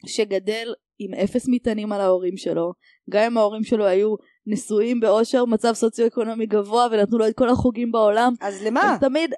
שגדל 0.06 0.74
עם 1.00 1.14
אפס 1.14 1.46
מטענים 1.48 1.92
על 1.92 2.02
ההורים 2.02 2.38
שלו, 2.38 2.74
גם 3.10 3.24
אם 3.24 3.38
ההורים 3.38 3.64
שלו 3.64 3.86
היו 3.86 4.16
נשואים 4.48 5.00
באושר, 5.00 5.46
מצב 5.46 5.74
סוציו-אקונומי 5.74 6.46
גבוה 6.46 6.88
ונתנו 6.92 7.18
לו 7.18 7.28
את 7.28 7.36
כל 7.38 7.50
החוגים 7.50 7.92
בעולם, 7.92 8.34
אז 8.42 8.64
למה? 8.64 8.94
אז 8.94 9.00
תמיד, 9.00 9.34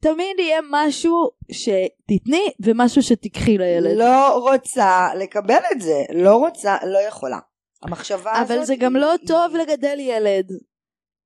תמיד 0.00 0.38
יהיה 0.38 0.60
משהו 0.70 1.30
שתתני 1.52 2.50
ומשהו 2.60 3.02
שתיקחי 3.02 3.58
לילד. 3.58 3.96
לא 3.96 4.38
רוצה 4.38 5.08
לקבל 5.18 5.60
את 5.72 5.80
זה, 5.80 6.02
לא 6.14 6.36
רוצה, 6.36 6.76
לא 6.86 6.98
יכולה. 7.08 7.38
המחשבה 7.82 8.32
הזאת... 8.32 8.50
אבל 8.50 8.64
זה 8.64 8.76
גם 8.76 8.96
לא 8.96 9.14
טוב 9.26 9.56
לגדל 9.56 9.96
ילד 10.00 10.52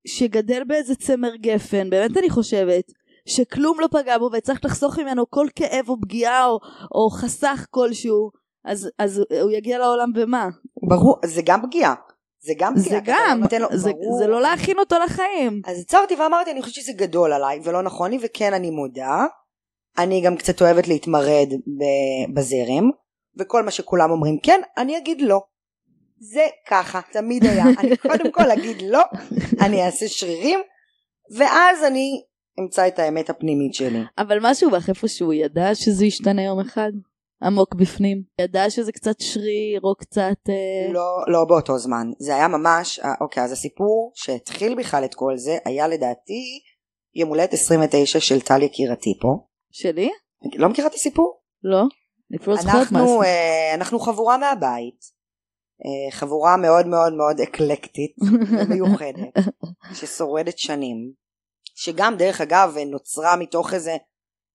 שגדל 0.07 0.63
באיזה 0.67 0.95
צמר 0.95 1.35
גפן, 1.35 1.89
באמת 1.89 2.17
אני 2.17 2.29
חושבת, 2.29 2.83
שכלום 3.25 3.79
לא 3.79 3.87
פגע 3.91 4.17
בו 4.17 4.29
וצריך 4.33 4.65
לחסוך 4.65 4.99
ממנו 4.99 5.29
כל 5.29 5.47
כאב 5.55 5.89
או 5.89 6.01
פגיעה 6.01 6.45
או, 6.45 6.59
או 6.95 7.09
חסך 7.09 7.65
כלשהו, 7.69 8.31
אז, 8.65 8.89
אז 8.99 9.21
הוא 9.41 9.51
יגיע 9.51 9.77
לעולם 9.79 10.11
ומה? 10.15 10.47
ברור, 10.89 11.15
זה 11.25 11.41
גם 11.45 11.61
פגיעה. 11.61 11.95
זה 12.41 12.53
גם. 12.57 12.73
זה 12.77 12.95
לא 12.95 13.01
גם, 13.03 13.41
לו- 13.59 13.67
זה, 13.77 13.91
ברור. 13.91 14.19
זה 14.19 14.27
לא 14.27 14.41
להכין 14.41 14.79
אותו 14.79 14.95
לחיים. 15.05 15.61
אז 15.65 15.79
עצרתי 15.79 16.15
ואמרתי, 16.15 16.51
אני 16.51 16.61
חושבת 16.61 16.83
שזה 16.83 16.93
גדול 16.93 17.33
עליי 17.33 17.59
ולא 17.63 17.81
נכון 17.81 18.11
לי, 18.11 18.17
וכן 18.21 18.53
אני 18.53 18.69
מודה. 18.69 19.25
אני 19.97 20.21
גם 20.21 20.35
קצת 20.37 20.61
אוהבת 20.61 20.87
להתמרד 20.87 21.47
בזרם, 22.35 22.89
וכל 23.39 23.63
מה 23.63 23.71
שכולם 23.71 24.11
אומרים 24.11 24.39
כן, 24.43 24.61
אני 24.77 24.97
אגיד 24.97 25.21
לא. 25.21 25.39
זה 26.19 26.45
ככה, 26.67 26.99
תמיד 27.11 27.45
היה. 27.45 27.63
אני 27.79 27.97
קודם 27.97 28.31
כל 28.31 28.51
אגיד 28.51 28.81
לא, 28.81 29.03
אני 29.65 29.85
אעשה 29.85 30.07
שרירים, 30.07 30.59
ואז 31.37 31.83
אני 31.83 32.23
אמצא 32.59 32.87
את 32.87 32.99
האמת 32.99 33.29
הפנימית 33.29 33.73
שלי. 33.73 33.99
אבל 34.17 34.37
משהו 34.41 34.71
בך 34.71 34.89
איפשהו 34.89 35.33
ידע 35.33 35.75
שזה 35.75 36.05
ישתנה 36.05 36.43
יום 36.43 36.59
אחד? 36.59 36.91
עמוק 37.43 37.75
בפנים. 37.75 38.21
ידע 38.41 38.69
שזה 38.69 38.91
קצת 38.91 39.19
שריר 39.19 39.81
או 39.83 39.95
קצת... 39.95 40.49
אה... 40.49 40.93
לא, 40.93 41.23
לא 41.27 41.45
באותו 41.45 41.77
זמן. 41.77 42.07
זה 42.19 42.35
היה 42.35 42.47
ממש, 42.47 42.99
אה, 42.99 43.13
אוקיי, 43.21 43.43
אז 43.43 43.51
הסיפור 43.51 44.11
שהתחיל 44.15 44.75
בכלל 44.75 45.05
את 45.05 45.15
כל 45.15 45.37
זה, 45.37 45.57
היה 45.65 45.87
לדעתי 45.87 46.59
יום 47.15 47.29
הולדת 47.29 47.53
29 47.53 48.19
של 48.19 48.41
טל 48.41 48.61
יקירתי 48.61 49.17
פה. 49.21 49.47
שלי? 49.71 50.09
לא 50.55 50.69
מכירה 50.69 50.87
את 50.87 50.93
הסיפור? 50.93 51.41
לא? 51.63 51.83
לא 52.47 52.55
אנחנו. 52.63 53.23
אה, 53.23 53.73
אנחנו 53.73 53.99
חבורה 53.99 54.37
מהבית, 54.37 55.18
חבורה 56.11 56.57
מאוד 56.57 56.87
מאוד 56.87 57.13
מאוד 57.13 57.41
אקלקטית 57.41 58.15
ומיוחדת, 58.51 59.33
ששורדת 59.93 60.57
שנים, 60.57 61.11
שגם 61.75 62.15
דרך 62.17 62.41
אגב 62.41 62.75
נוצרה 62.91 63.35
מתוך 63.35 63.73
איזה, 63.73 63.97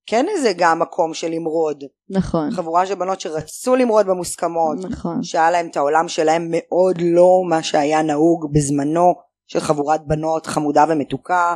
כן 0.05 0.25
איזה 0.29 0.53
גם 0.57 0.79
מקום 0.79 1.13
של 1.13 1.31
למרוד, 1.31 1.83
נכון, 2.09 2.51
חבורה 2.51 2.85
של 2.85 2.95
בנות 2.95 3.21
שרצו 3.21 3.75
למרוד 3.75 4.05
במוסכמות, 4.05 4.77
נכון. 4.89 5.23
שהיה 5.23 5.51
להם 5.51 5.67
את 5.67 5.77
העולם 5.77 6.07
שלהם 6.07 6.47
מאוד 6.51 7.01
לא 7.01 7.41
מה 7.49 7.63
שהיה 7.63 8.01
נהוג 8.01 8.53
בזמנו 8.53 9.13
של 9.47 9.59
חבורת 9.59 10.07
בנות 10.07 10.45
חמודה 10.45 10.85
ומתוקה, 10.89 11.55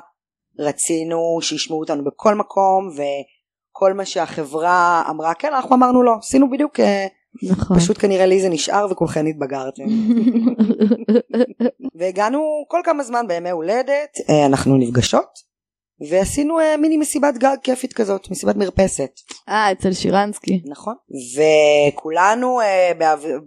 רצינו 0.59 1.39
שישמעו 1.41 1.79
אותנו 1.79 2.03
בכל 2.03 2.35
מקום 2.35 2.89
וכל 2.93 3.93
מה 3.93 4.05
שהחברה 4.05 5.03
אמרה 5.09 5.33
כן 5.33 5.53
אנחנו 5.53 5.75
אמרנו 5.75 6.03
לא 6.03 6.11
עשינו 6.19 6.49
בדיוק 6.49 6.79
אה, 6.79 7.07
נכון. 7.43 7.79
פשוט 7.79 7.97
כנראה 8.01 8.25
לי 8.25 8.41
זה 8.41 8.49
נשאר 8.49 8.87
וכולכן 8.91 9.27
התבגרתם 9.27 9.83
והגענו 11.99 12.65
כל 12.67 12.81
כמה 12.83 13.03
זמן 13.03 13.27
בימי 13.27 13.49
הולדת 13.49 14.17
אה, 14.29 14.45
אנחנו 14.45 14.77
נפגשות 14.77 15.49
ועשינו 16.09 16.59
אה, 16.59 16.77
מיני 16.77 16.97
מסיבת 16.97 17.37
גג 17.37 17.55
כיפית 17.63 17.93
כזאת 17.93 18.31
מסיבת 18.31 18.55
מרפסת 18.55 19.11
אה, 19.49 19.71
אצל 19.71 19.93
שירנסקי. 19.93 20.61
נכון 20.65 20.93
וכולנו 21.35 22.61
אה, 22.61 22.91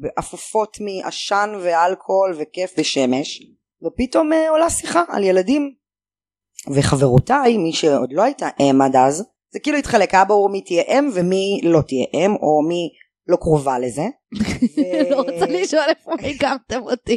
בעפופות 0.00 0.76
מעשן 0.80 1.50
ואלכוהול 1.62 2.34
וכיף 2.38 2.74
ושמש 2.78 3.42
ופתאום 3.86 4.30
עולה 4.50 4.70
שיחה 4.70 5.04
על 5.08 5.24
ילדים 5.24 5.74
וחברותיי 6.74 7.58
מי 7.58 7.72
שעוד 7.72 8.12
לא 8.12 8.22
הייתה 8.22 8.48
אם 8.60 8.82
עד 8.82 8.96
אז 8.96 9.24
זה 9.52 9.60
כאילו 9.60 9.78
התחלק 9.78 10.14
היה 10.14 10.24
ברור 10.24 10.48
מי 10.48 10.60
תהיה 10.60 10.82
אם 10.82 11.10
ומי 11.14 11.60
לא 11.62 11.80
תהיה 11.80 12.06
אם 12.14 12.34
או 12.34 12.62
מי 12.68 12.88
לא 13.32 13.36
קרובה 13.36 13.78
לזה. 13.78 14.02
לא 15.10 15.16
רוצה 15.16 15.46
לשאול 15.46 15.82
איפה 15.88 16.12
הקמתם 16.12 16.82
אותי. 16.82 17.16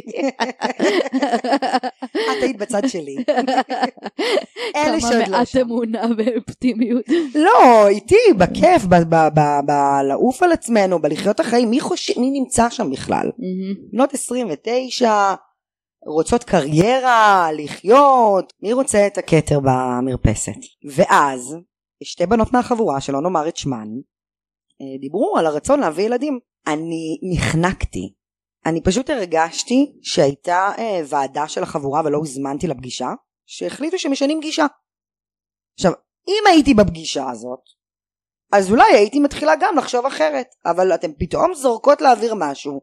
את 2.12 2.42
היית 2.42 2.56
בצד 2.56 2.82
שלי. 2.88 3.16
אלה 4.76 5.00
כמה 5.00 5.00
שעוד 5.00 5.14
לא 5.14 5.28
מעט 5.30 5.46
שם. 5.46 5.60
אמונה 5.60 6.06
באופטימיות. 6.16 7.04
לא, 7.34 7.88
איתי, 7.88 8.16
בכיף, 8.38 8.82
בלעוף 9.64 10.42
על 10.42 10.52
עצמנו, 10.52 10.98
בלחיות 10.98 11.40
החיים, 11.40 11.70
מי 12.16 12.30
נמצא 12.30 12.70
שם 12.70 12.90
בכלל? 12.90 13.30
בנות 13.92 14.14
29, 14.14 15.34
רוצות 16.06 16.44
קריירה, 16.44 17.48
לחיות, 17.52 18.52
מי 18.62 18.72
רוצה 18.72 19.06
את 19.06 19.18
הכתר 19.18 19.60
במרפסת? 19.60 20.58
ואז, 20.94 21.56
שתי 22.02 22.26
בנות 22.26 22.52
מהחבורה, 22.52 23.00
שלא 23.00 23.20
נאמר 23.20 23.48
את 23.48 23.56
שמן, 23.56 23.88
דיברו 25.00 25.36
על 25.38 25.46
הרצון 25.46 25.80
להביא 25.80 26.04
ילדים. 26.04 26.38
אני 26.66 27.18
נחנקתי. 27.32 28.14
אני 28.66 28.82
פשוט 28.82 29.10
הרגשתי 29.10 29.92
שהייתה 30.02 30.70
אה, 30.78 31.00
ועדה 31.08 31.48
של 31.48 31.62
החבורה 31.62 32.02
ולא 32.04 32.18
הוזמנתי 32.18 32.66
לפגישה, 32.66 33.08
שהחליטו 33.46 33.98
שמשנים 33.98 34.40
גישה. 34.40 34.66
עכשיו, 35.74 35.92
אם 36.28 36.42
הייתי 36.46 36.74
בפגישה 36.74 37.30
הזאת, 37.30 37.60
אז 38.52 38.70
אולי 38.70 38.94
הייתי 38.94 39.20
מתחילה 39.20 39.52
גם 39.60 39.76
לחשוב 39.76 40.06
אחרת, 40.06 40.46
אבל 40.66 40.94
אתן 40.94 41.10
פתאום 41.18 41.54
זורקות 41.54 42.00
לאוויר 42.00 42.34
משהו, 42.34 42.80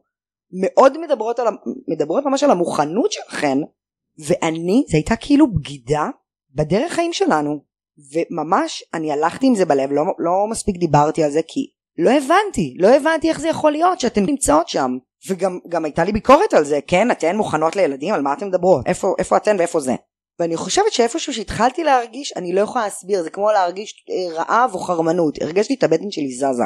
מאוד 0.62 0.98
מדברות, 0.98 1.38
על, 1.38 1.46
מדברות 1.88 2.24
ממש 2.24 2.42
על 2.42 2.50
המוכנות 2.50 3.12
שלכן, 3.12 3.58
ואני, 4.26 4.84
זה 4.88 4.96
הייתה 4.96 5.16
כאילו 5.16 5.52
בגידה 5.52 6.08
בדרך 6.50 6.92
חיים 6.92 7.12
שלנו, 7.12 7.64
וממש 8.12 8.84
אני 8.94 9.12
הלכתי 9.12 9.46
עם 9.46 9.54
זה 9.54 9.64
בלב, 9.64 9.92
לא, 9.92 10.02
לא 10.18 10.32
מספיק 10.50 10.76
דיברתי 10.76 11.24
על 11.24 11.30
זה, 11.30 11.40
כי 11.48 11.70
לא 11.98 12.10
הבנתי, 12.10 12.74
לא 12.78 12.88
הבנתי 12.88 13.28
איך 13.28 13.40
זה 13.40 13.48
יכול 13.48 13.72
להיות 13.72 14.00
שאתן 14.00 14.24
נמצאות 14.24 14.68
שם. 14.68 14.96
וגם 15.28 15.58
גם 15.68 15.84
הייתה 15.84 16.04
לי 16.04 16.12
ביקורת 16.12 16.54
על 16.54 16.64
זה, 16.64 16.78
כן, 16.86 17.10
אתן 17.10 17.36
מוכנות 17.36 17.76
לילדים, 17.76 18.14
על 18.14 18.22
מה 18.22 18.32
אתן 18.32 18.46
מדברות? 18.46 18.86
איפה, 18.86 19.14
איפה 19.18 19.36
אתן 19.36 19.56
ואיפה 19.58 19.80
זה? 19.80 19.94
ואני 20.38 20.56
חושבת 20.56 20.92
שאיפשהו 20.92 21.34
שהתחלתי 21.34 21.84
להרגיש, 21.84 22.32
אני 22.36 22.52
לא 22.52 22.60
יכולה 22.60 22.84
להסביר, 22.84 23.22
זה 23.22 23.30
כמו 23.30 23.50
להרגיש 23.50 24.04
אה, 24.10 24.34
רעב 24.34 24.74
או 24.74 24.78
חרמנות, 24.78 25.42
הרגשתי 25.42 25.74
את 25.74 25.84
הבטן 25.84 26.10
שלי 26.10 26.32
זזה. 26.32 26.64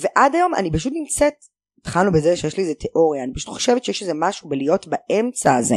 ועד 0.00 0.34
היום 0.34 0.54
אני 0.54 0.72
פשוט 0.72 0.92
נמצאת, 0.96 1.34
התחלנו 1.80 2.12
בזה 2.12 2.36
שיש 2.36 2.56
לי 2.56 2.62
איזה 2.62 2.74
תיאוריה, 2.74 3.24
אני 3.24 3.32
פשוט 3.34 3.48
חושבת 3.48 3.84
שיש 3.84 4.02
איזה 4.02 4.12
משהו 4.14 4.48
בלהיות 4.48 4.86
באמצע 4.86 5.56
הזה, 5.56 5.76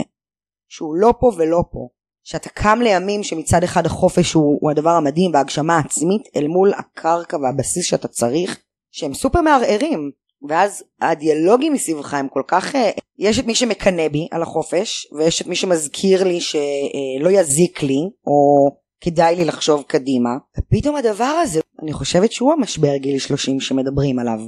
שהוא 0.69 0.95
לא 0.95 1.13
פה 1.19 1.31
ולא 1.37 1.63
פה. 1.71 1.87
שאתה 2.23 2.49
קם 2.49 2.79
לימים 2.81 3.23
שמצד 3.23 3.63
אחד 3.63 3.85
החופש 3.85 4.33
הוא, 4.33 4.57
הוא 4.61 4.71
הדבר 4.71 4.89
המדהים 4.89 5.33
וההגשמה 5.33 5.77
העצמית 5.77 6.21
אל 6.35 6.47
מול 6.47 6.73
הקרקע 6.73 7.37
והבסיס 7.37 7.85
שאתה 7.85 8.07
צריך, 8.07 8.59
שהם 8.91 9.13
סופר 9.13 9.41
מערערים. 9.41 10.11
ואז 10.49 10.83
הדיאלוגים 11.01 11.73
מסביבך 11.73 12.13
הם 12.13 12.27
כל 12.29 12.43
כך... 12.47 12.75
אה, 12.75 12.91
יש 13.17 13.39
את 13.39 13.45
מי 13.45 13.55
שמקנא 13.55 14.07
בי 14.07 14.27
על 14.31 14.41
החופש, 14.41 15.07
ויש 15.17 15.41
את 15.41 15.47
מי 15.47 15.55
שמזכיר 15.55 16.23
לי 16.23 16.41
שלא 16.41 17.29
יזיק 17.31 17.83
לי, 17.83 17.99
או 18.25 18.67
כדאי 19.01 19.35
לי 19.35 19.45
לחשוב 19.45 19.83
קדימה. 19.87 20.29
ופתאום 20.57 20.95
הדבר 20.95 21.23
הזה, 21.23 21.59
אני 21.83 21.93
חושבת 21.93 22.31
שהוא 22.31 22.53
המשבר 22.53 22.97
גיל 22.97 23.19
30 23.19 23.59
שמדברים 23.59 24.19
עליו. 24.19 24.39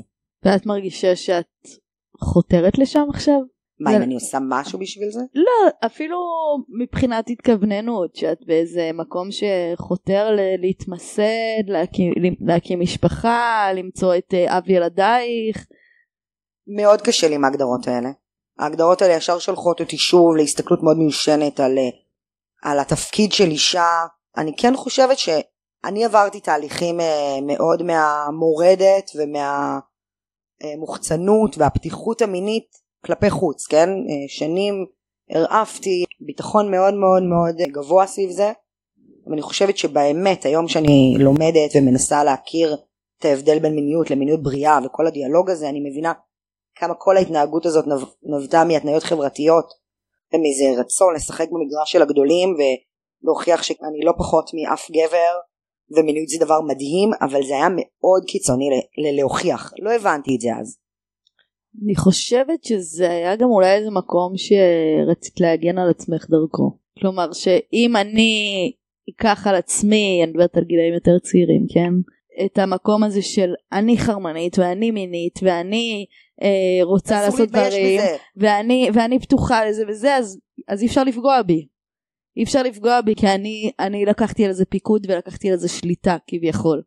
ואת 0.45 0.65
מרגישה 0.65 1.15
שאת 1.15 1.45
חותרת 2.19 2.77
לשם 2.77 3.05
עכשיו? 3.13 3.39
מה, 3.83 3.97
אם 3.97 4.01
אני 4.01 4.13
עושה 4.13 4.37
משהו 4.41 4.79
בשביל 4.79 5.11
זה? 5.11 5.19
לא, 5.35 5.69
אפילו 5.85 6.17
מבחינת 6.81 7.29
התכווננות, 7.29 8.15
שאת 8.15 8.37
באיזה 8.45 8.89
מקום 8.93 9.27
שחותר 9.31 10.31
ל- 10.31 10.61
להתמסד, 10.61 11.63
להקים, 11.67 12.13
להקים 12.41 12.79
משפחה, 12.79 13.67
למצוא 13.75 14.15
את 14.15 14.33
אה, 14.33 14.57
אב 14.57 14.69
ילדייך. 14.69 15.67
מאוד 16.67 17.01
קשה 17.01 17.27
לי 17.27 17.35
עם 17.35 17.45
ההגדרות 17.45 17.87
האלה. 17.87 18.09
ההגדרות 18.59 19.01
האלה 19.01 19.13
ישר 19.13 19.39
שולחות 19.39 19.79
אותי 19.79 19.97
שוב 19.97 20.35
להסתכלות 20.35 20.83
מאוד 20.83 20.97
מיושנת 20.97 21.59
על, 21.59 21.77
אה, 21.77 21.89
על 22.63 22.79
התפקיד 22.79 23.31
של 23.31 23.47
אישה. 23.47 24.05
אני 24.37 24.55
כן 24.57 24.75
חושבת 24.75 25.17
שאני 25.17 26.05
עברתי 26.05 26.39
תהליכים 26.39 26.99
אה, 26.99 27.41
מאוד 27.41 27.83
מהמורדת 27.83 29.11
ומהמוחצנות 29.15 31.57
והפתיחות 31.57 32.21
המינית 32.21 32.80
כלפי 33.05 33.29
חוץ, 33.29 33.67
כן? 33.67 33.89
אה, 33.89 34.27
שנים 34.27 34.85
הרעפתי 35.29 36.03
ביטחון 36.19 36.71
מאוד 36.71 36.93
מאוד 36.93 37.23
מאוד 37.23 37.55
גבוה 37.71 38.07
סביב 38.07 38.29
זה. 38.29 38.51
ואני 39.27 39.41
חושבת 39.41 39.77
שבאמת 39.77 40.45
היום 40.45 40.67
שאני 40.67 41.15
לומדת 41.19 41.71
ומנסה 41.75 42.23
להכיר 42.23 42.77
את 43.19 43.25
ההבדל 43.25 43.59
בין 43.59 43.75
מיניות 43.75 44.11
למיניות 44.11 44.43
בריאה 44.43 44.79
וכל 44.85 45.07
הדיאלוג 45.07 45.49
הזה 45.49 45.69
אני 45.69 45.79
מבינה 45.89 46.13
כמה 46.75 46.93
כל 46.93 47.17
ההתנהגות 47.17 47.65
הזאת 47.65 47.87
נב- 47.87 48.13
נבטה 48.23 48.63
מהתניות 48.63 49.03
חברתיות 49.03 49.65
ומאיזה 50.33 50.81
רצון 50.81 51.15
לשחק 51.15 51.47
במגרש 51.51 51.91
של 51.91 52.01
הגדולים 52.01 52.55
ולהוכיח 53.23 53.63
שאני 53.63 53.99
לא 54.05 54.11
פחות 54.17 54.51
מאף 54.53 54.91
גבר 54.91 55.33
ומיניות 55.97 56.27
זה 56.29 56.45
דבר 56.45 56.61
מדהים 56.61 57.09
אבל 57.21 57.43
זה 57.47 57.53
היה 57.53 57.67
מאוד 57.69 58.23
קיצוני 58.27 58.69
ל- 58.69 59.01
ל- 59.01 59.19
להוכיח 59.19 59.73
לא 59.79 59.91
הבנתי 59.91 60.35
את 60.35 60.41
זה 60.41 60.49
אז 60.59 60.77
אני 61.83 61.95
חושבת 61.95 62.63
שזה 62.63 63.09
היה 63.09 63.35
גם 63.35 63.49
אולי 63.49 63.75
איזה 63.75 63.89
מקום 63.91 64.33
שרצית 64.37 65.39
להגן 65.39 65.77
על 65.77 65.89
עצמך 65.89 66.29
דרכו. 66.29 66.77
כלומר 66.99 67.33
שאם 67.33 67.95
אני 67.95 68.71
אקח 69.09 69.47
על 69.47 69.55
עצמי, 69.55 70.21
אני 70.23 70.31
מדברת 70.31 70.57
על 70.57 70.63
גילאים 70.63 70.93
יותר 70.93 71.19
צעירים, 71.19 71.65
כן? 71.73 71.93
את 72.45 72.57
המקום 72.57 73.03
הזה 73.03 73.21
של 73.21 73.53
אני 73.71 73.97
חרמנית 73.97 74.59
ואני 74.59 74.91
מינית 74.91 75.39
ואני 75.43 76.05
אה, 76.41 76.83
רוצה 76.83 77.21
לעשות 77.21 77.49
דברים. 77.49 78.01
ואני, 78.37 78.89
ואני 78.93 79.19
פתוחה 79.19 79.65
לזה 79.65 79.83
וזה 79.87 80.15
אז, 80.15 80.39
אז 80.67 80.81
אי 80.81 80.87
אפשר 80.87 81.03
לפגוע 81.03 81.41
בי. 81.41 81.67
אי 82.37 82.43
אפשר 82.43 82.63
לפגוע 82.63 83.01
בי 83.01 83.15
כי 83.15 83.27
אני, 83.27 83.71
אני 83.79 84.05
לקחתי 84.05 84.45
על 84.45 84.51
זה 84.51 84.65
פיקוד 84.65 85.07
ולקחתי 85.09 85.51
על 85.51 85.57
זה 85.57 85.67
שליטה 85.69 86.17
כביכול 86.27 86.81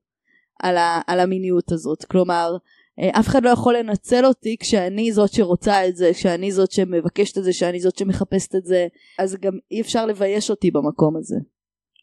על, 0.60 0.76
ה, 0.76 1.00
על 1.06 1.20
המיניות 1.20 1.72
הזאת. 1.72 2.04
כלומר 2.04 2.56
אף 3.00 3.28
אחד 3.28 3.44
לא 3.44 3.50
יכול 3.50 3.76
לנצל 3.76 4.26
אותי 4.26 4.56
כשאני 4.60 5.12
זאת 5.12 5.32
שרוצה 5.32 5.88
את 5.88 5.96
זה, 5.96 6.10
כשאני 6.14 6.52
זאת 6.52 6.72
שמבקשת 6.72 7.38
את 7.38 7.44
זה, 7.44 7.50
כשאני 7.50 7.80
זאת 7.80 7.98
שמחפשת 7.98 8.54
את 8.54 8.64
זה, 8.64 8.86
אז 9.18 9.36
גם 9.40 9.52
אי 9.70 9.80
אפשר 9.80 10.06
לבייש 10.06 10.50
אותי 10.50 10.70
במקום 10.70 11.16
הזה. 11.16 11.36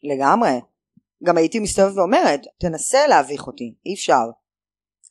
לגמרי. 0.02 0.60
גם 1.24 1.36
הייתי 1.36 1.58
מסתובבת 1.58 1.96
ואומרת, 1.96 2.40
תנסה 2.60 3.06
להביך 3.08 3.46
אותי, 3.46 3.74
אי 3.86 3.94
אפשר. 3.94 4.24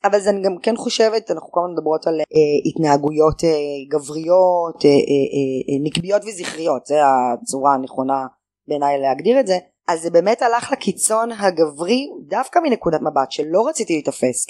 אבל 0.04 0.20
אני 0.28 0.42
גם 0.42 0.58
כן 0.64 0.78
חושבת, 0.78 1.32
אנחנו 1.32 1.52
כל 1.52 1.60
הזמן 1.60 1.74
מדברות 1.74 2.08
על 2.08 2.20
אה, 2.20 2.26
התנהגויות 2.70 3.44
אה, 3.44 3.50
גבריות, 3.90 4.86
אה, 4.86 4.90
אה, 4.90 4.96
אה, 4.96 5.62
אה, 5.70 5.84
נקביות 5.84 6.22
וזכריות, 6.26 6.86
זה 6.86 6.96
הצורה 7.04 7.74
הנכונה 7.74 8.26
בעיניי 8.68 9.00
להגדיר 9.00 9.40
את 9.40 9.48
זה. 9.48 9.58
אז 9.88 10.02
זה 10.02 10.10
באמת 10.10 10.42
הלך 10.42 10.72
לקיצון 10.72 11.32
הגברי 11.32 12.08
דווקא 12.28 12.60
מנקודת 12.60 13.02
מבט 13.02 13.32
שלא 13.32 13.68
רציתי 13.68 13.94
להיתפס 13.94 14.46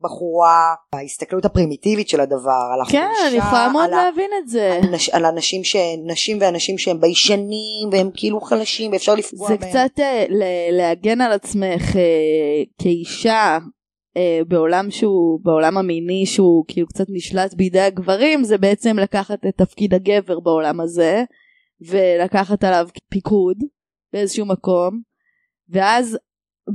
כבחורה, 0.00 0.74
ההסתכלות 0.92 1.44
הפרימיטיבית 1.44 2.08
של 2.08 2.20
הדבר, 2.20 2.36
על 2.74 2.80
החולשה, 2.80 2.98
כן, 2.98 3.28
אני 3.28 3.36
יכולה 3.36 3.68
מאוד 3.72 3.90
להבין 3.90 4.30
את 4.42 4.48
זה. 4.48 4.72
על 4.82 4.90
נש- 4.94 5.08
על 5.08 5.24
אנשים 5.24 5.64
ש... 5.64 5.76
נשים 6.06 6.38
ואנשים 6.40 6.78
שהם 6.78 7.00
ביישנים 7.00 7.88
והם 7.92 8.10
כאילו 8.14 8.40
חלשים 8.40 8.92
ואפשר 8.92 9.14
לפגוע 9.14 9.48
זה 9.48 9.56
בהם. 9.56 9.70
קצת 9.70 10.00
אה, 10.00 10.24
ל- 10.28 10.76
להגן 10.76 11.20
על 11.20 11.32
עצמך 11.32 11.96
אה, 11.96 12.02
כאישה 12.82 13.58
אה, 14.16 14.40
בעולם 14.48 14.90
שהוא 14.90 15.40
בעולם 15.42 15.78
המיני 15.78 16.26
שהוא 16.26 16.64
כאילו 16.68 16.86
קצת 16.86 17.04
נשלט 17.08 17.54
בידי 17.54 17.80
הגברים 17.80 18.44
זה 18.44 18.58
בעצם 18.58 18.98
לקחת 18.98 19.38
את 19.48 19.54
תפקיד 19.56 19.94
הגבר 19.94 20.40
בעולם 20.40 20.80
הזה 20.80 21.22
ולקחת 21.88 22.64
עליו 22.64 22.88
פיקוד 23.10 23.56
באיזשהו 24.12 24.46
מקום 24.46 25.00
ואז 25.68 26.18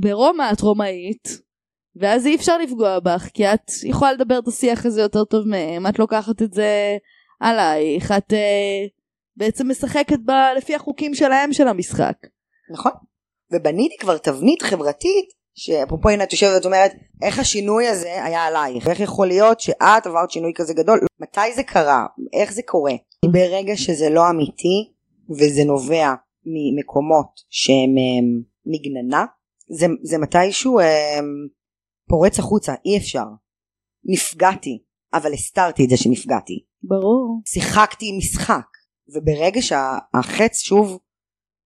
ברומא 0.00 0.52
את 0.52 0.60
רומאית 0.60 1.28
ואז 1.96 2.26
אי 2.26 2.34
אפשר 2.34 2.58
לפגוע 2.58 2.98
בך 3.00 3.28
כי 3.34 3.46
את 3.46 3.70
יכולה 3.84 4.12
לדבר 4.12 4.38
את 4.38 4.48
השיח 4.48 4.86
הזה 4.86 5.00
יותר 5.00 5.24
טוב 5.24 5.48
מהם. 5.48 5.86
את 5.86 5.98
לוקחת 5.98 6.42
את 6.42 6.52
זה 6.52 6.96
עלייך 7.40 8.12
את 8.12 8.32
אה, 8.32 8.86
בעצם 9.36 9.70
משחקת 9.70 10.18
ב, 10.26 10.30
לפי 10.56 10.74
החוקים 10.74 11.14
שלהם 11.14 11.52
של 11.52 11.68
המשחק. 11.68 12.16
נכון. 12.72 12.92
ובניתי 13.52 13.96
כבר 14.00 14.18
תבנית 14.18 14.62
חברתית 14.62 15.24
שאפרופו 15.54 16.08
הנה 16.08 16.24
את 16.24 16.32
יושבת 16.32 16.54
ואת 16.54 16.64
אומרת 16.64 16.92
איך 17.22 17.38
השינוי 17.38 17.88
הזה 17.88 18.24
היה 18.24 18.44
עלייך? 18.44 18.88
איך 18.88 19.00
יכול 19.00 19.26
להיות 19.26 19.60
שאת 19.60 20.06
עברת 20.06 20.30
שינוי 20.30 20.52
כזה 20.54 20.74
גדול? 20.74 21.00
מתי 21.20 21.54
זה 21.54 21.62
קרה? 21.62 22.06
איך 22.32 22.52
זה 22.52 22.62
קורה? 22.66 22.92
ברגע 23.24 23.76
שזה 23.76 24.10
לא 24.10 24.30
אמיתי 24.30 24.92
וזה 25.30 25.64
נובע 25.64 26.14
ממקומות 26.46 27.40
שהם 27.50 27.90
הם, 28.18 28.42
מגננה 28.66 29.24
זה, 29.68 29.86
זה 30.02 30.18
מתישהו 30.18 30.80
הם, 30.80 31.24
פורץ 32.12 32.38
החוצה 32.38 32.74
אי 32.84 32.98
אפשר 32.98 33.24
נפגעתי 34.04 34.82
אבל 35.14 35.32
הסתרתי 35.32 35.84
את 35.84 35.90
זה 35.90 35.96
שנפגעתי 35.96 36.64
ברור 36.82 37.40
שיחקתי 37.46 38.18
משחק 38.18 38.66
וברגע 39.14 39.62
שהחץ 39.62 40.58
שוב 40.60 40.98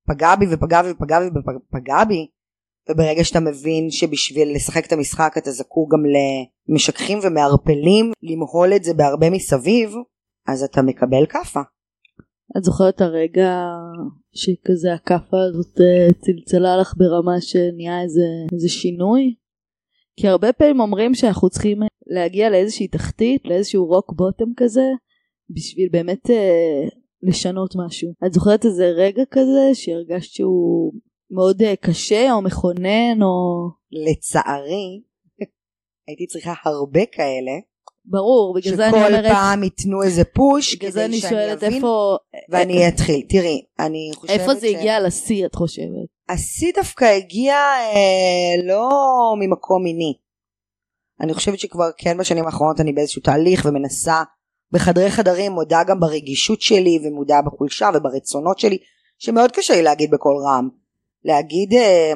פגע 0.09 0.37
בי 0.37 0.47
ופגע 0.51 0.83
בי 0.83 0.91
ופגע 0.91 1.21
בי 1.21 1.27
ופגע 1.27 2.05
בי 2.05 2.27
וברגע 2.91 3.25
שאתה 3.25 3.41
מבין 3.41 3.91
שבשביל 3.91 4.55
לשחק 4.55 4.87
את 4.87 4.93
המשחק 4.93 5.35
אתה 5.39 5.51
זקוק 5.51 5.93
גם 5.93 6.03
למשככים 6.69 7.19
ומערפלים 7.23 8.13
למהול 8.23 8.73
את 8.77 8.85
זה 8.85 8.95
בהרבה 8.95 9.31
מסביב 9.31 9.95
אז 10.47 10.63
אתה 10.63 10.83
מקבל 10.83 11.27
כאפה. 11.27 11.61
את 12.59 12.65
זוכרת 12.65 13.01
הרגע 13.01 13.65
שכזה 14.35 14.95
הכאפה 14.95 15.37
הזאת 15.49 15.81
אה, 15.81 16.09
צלצלה 16.13 16.77
לך 16.77 16.95
ברמה 16.97 17.41
שנהיה 17.41 18.03
איזה, 18.03 18.27
איזה 18.53 18.69
שינוי? 18.69 19.35
כי 20.17 20.29
הרבה 20.29 20.53
פעמים 20.53 20.81
אומרים 20.81 21.15
שאנחנו 21.15 21.51
צריכים 21.51 21.79
להגיע 22.07 22.51
לאיזושהי 22.51 22.89
תחתית, 22.89 23.43
לאיזשהו 23.45 23.87
רוק 23.87 24.13
בוטם 24.13 24.53
כזה, 24.57 24.87
בשביל 25.51 25.89
באמת 25.93 26.31
אה, 26.31 26.89
לשנות 27.23 27.75
משהו. 27.87 28.13
את 28.27 28.33
זוכרת 28.33 28.65
איזה 28.65 28.85
רגע 28.85 29.23
כזה 29.31 29.71
שהרגשת 29.75 30.33
שהוא 30.33 30.93
מאוד 31.31 31.63
אה, 31.63 31.77
קשה 31.77 32.33
או 32.33 32.43
מכונן 32.43 33.23
או... 33.23 33.69
לצערי 33.93 35.03
הייתי 36.09 36.27
צריכה 36.27 36.55
הרבה 36.65 37.07
כאלה. 37.07 37.53
ברור, 38.05 38.55
בגלל 38.57 38.77
זה 38.77 38.89
אני 38.89 38.97
אומרת... 38.97 39.25
שכל 39.25 39.35
פעם 39.35 39.63
ייתנו 39.63 40.03
איזה 40.03 40.25
פוש 40.25 40.77
בגלל 40.77 40.91
זה 40.91 41.05
אני 41.05 41.21
שואלת 41.21 41.63
איפה... 41.63 42.17
ואני 42.51 42.89
אתחיל. 42.89 43.27
תראי, 43.29 43.65
אני 43.79 44.11
חושבת 44.15 44.41
איפה 44.41 44.55
זה 44.55 44.69
ש... 44.69 44.75
הגיע 44.75 45.01
לשיא 45.01 45.47
את 45.47 45.55
חושבת? 45.55 46.16
השיא 46.29 46.73
דווקא 46.75 47.05
הגיע 47.05 47.55
אה, 47.55 48.65
לא 48.65 48.89
ממקום 49.39 49.83
מיני. 49.83 50.15
אני 51.21 51.35
חושבת 51.35 51.59
שכבר 51.59 51.91
כן 51.99 52.19
בשנים 52.19 52.47
האחרונות 52.47 52.81
אני 52.81 52.93
באיזשהו 52.93 53.23
תהליך 53.23 53.67
ומנסה 53.69 54.23
בחדרי 54.73 55.11
חדרים 55.11 55.53
מודה 55.53 55.85
גם 55.87 56.01
ברגישות 56.01 56.61
שלי 56.61 56.99
ומודה 57.05 57.43
בחולשה 57.43 57.91
וברצונות 57.95 58.59
שלי 58.59 58.79
שמאוד 59.19 59.53
קשה 59.53 59.75
לי 59.75 59.83
להגיד 59.83 60.11
בקול 60.11 60.37
רם. 60.47 60.69
להגיד, 61.25 61.73
אה, 61.75 62.13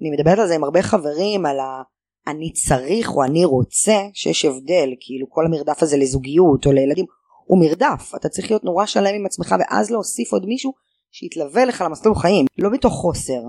אני 0.00 0.10
מדברת 0.10 0.38
על 0.38 0.48
זה 0.48 0.54
עם 0.54 0.64
הרבה 0.64 0.82
חברים, 0.82 1.46
על 1.46 1.60
ה... 1.60 1.82
אני 2.26 2.52
צריך 2.52 3.10
או 3.16 3.24
אני 3.24 3.44
רוצה, 3.44 3.98
שיש 4.14 4.44
הבדל, 4.44 4.94
כאילו 5.00 5.26
כל 5.30 5.46
המרדף 5.46 5.82
הזה 5.82 5.96
לזוגיות 5.96 6.66
או 6.66 6.72
לילדים, 6.72 7.06
הוא 7.44 7.60
מרדף, 7.60 8.12
אתה 8.16 8.28
צריך 8.28 8.50
להיות 8.50 8.64
נורא 8.64 8.86
שלם 8.86 9.14
עם 9.14 9.26
עצמך 9.26 9.54
ואז 9.58 9.90
להוסיף 9.90 10.32
עוד 10.32 10.46
מישהו 10.46 10.72
שיתלווה 11.18 11.64
לך 11.64 11.84
למסלול 11.86 12.14
חיים, 12.14 12.46
לא 12.58 12.70
מתוך 12.70 12.92
חוסר. 12.92 13.40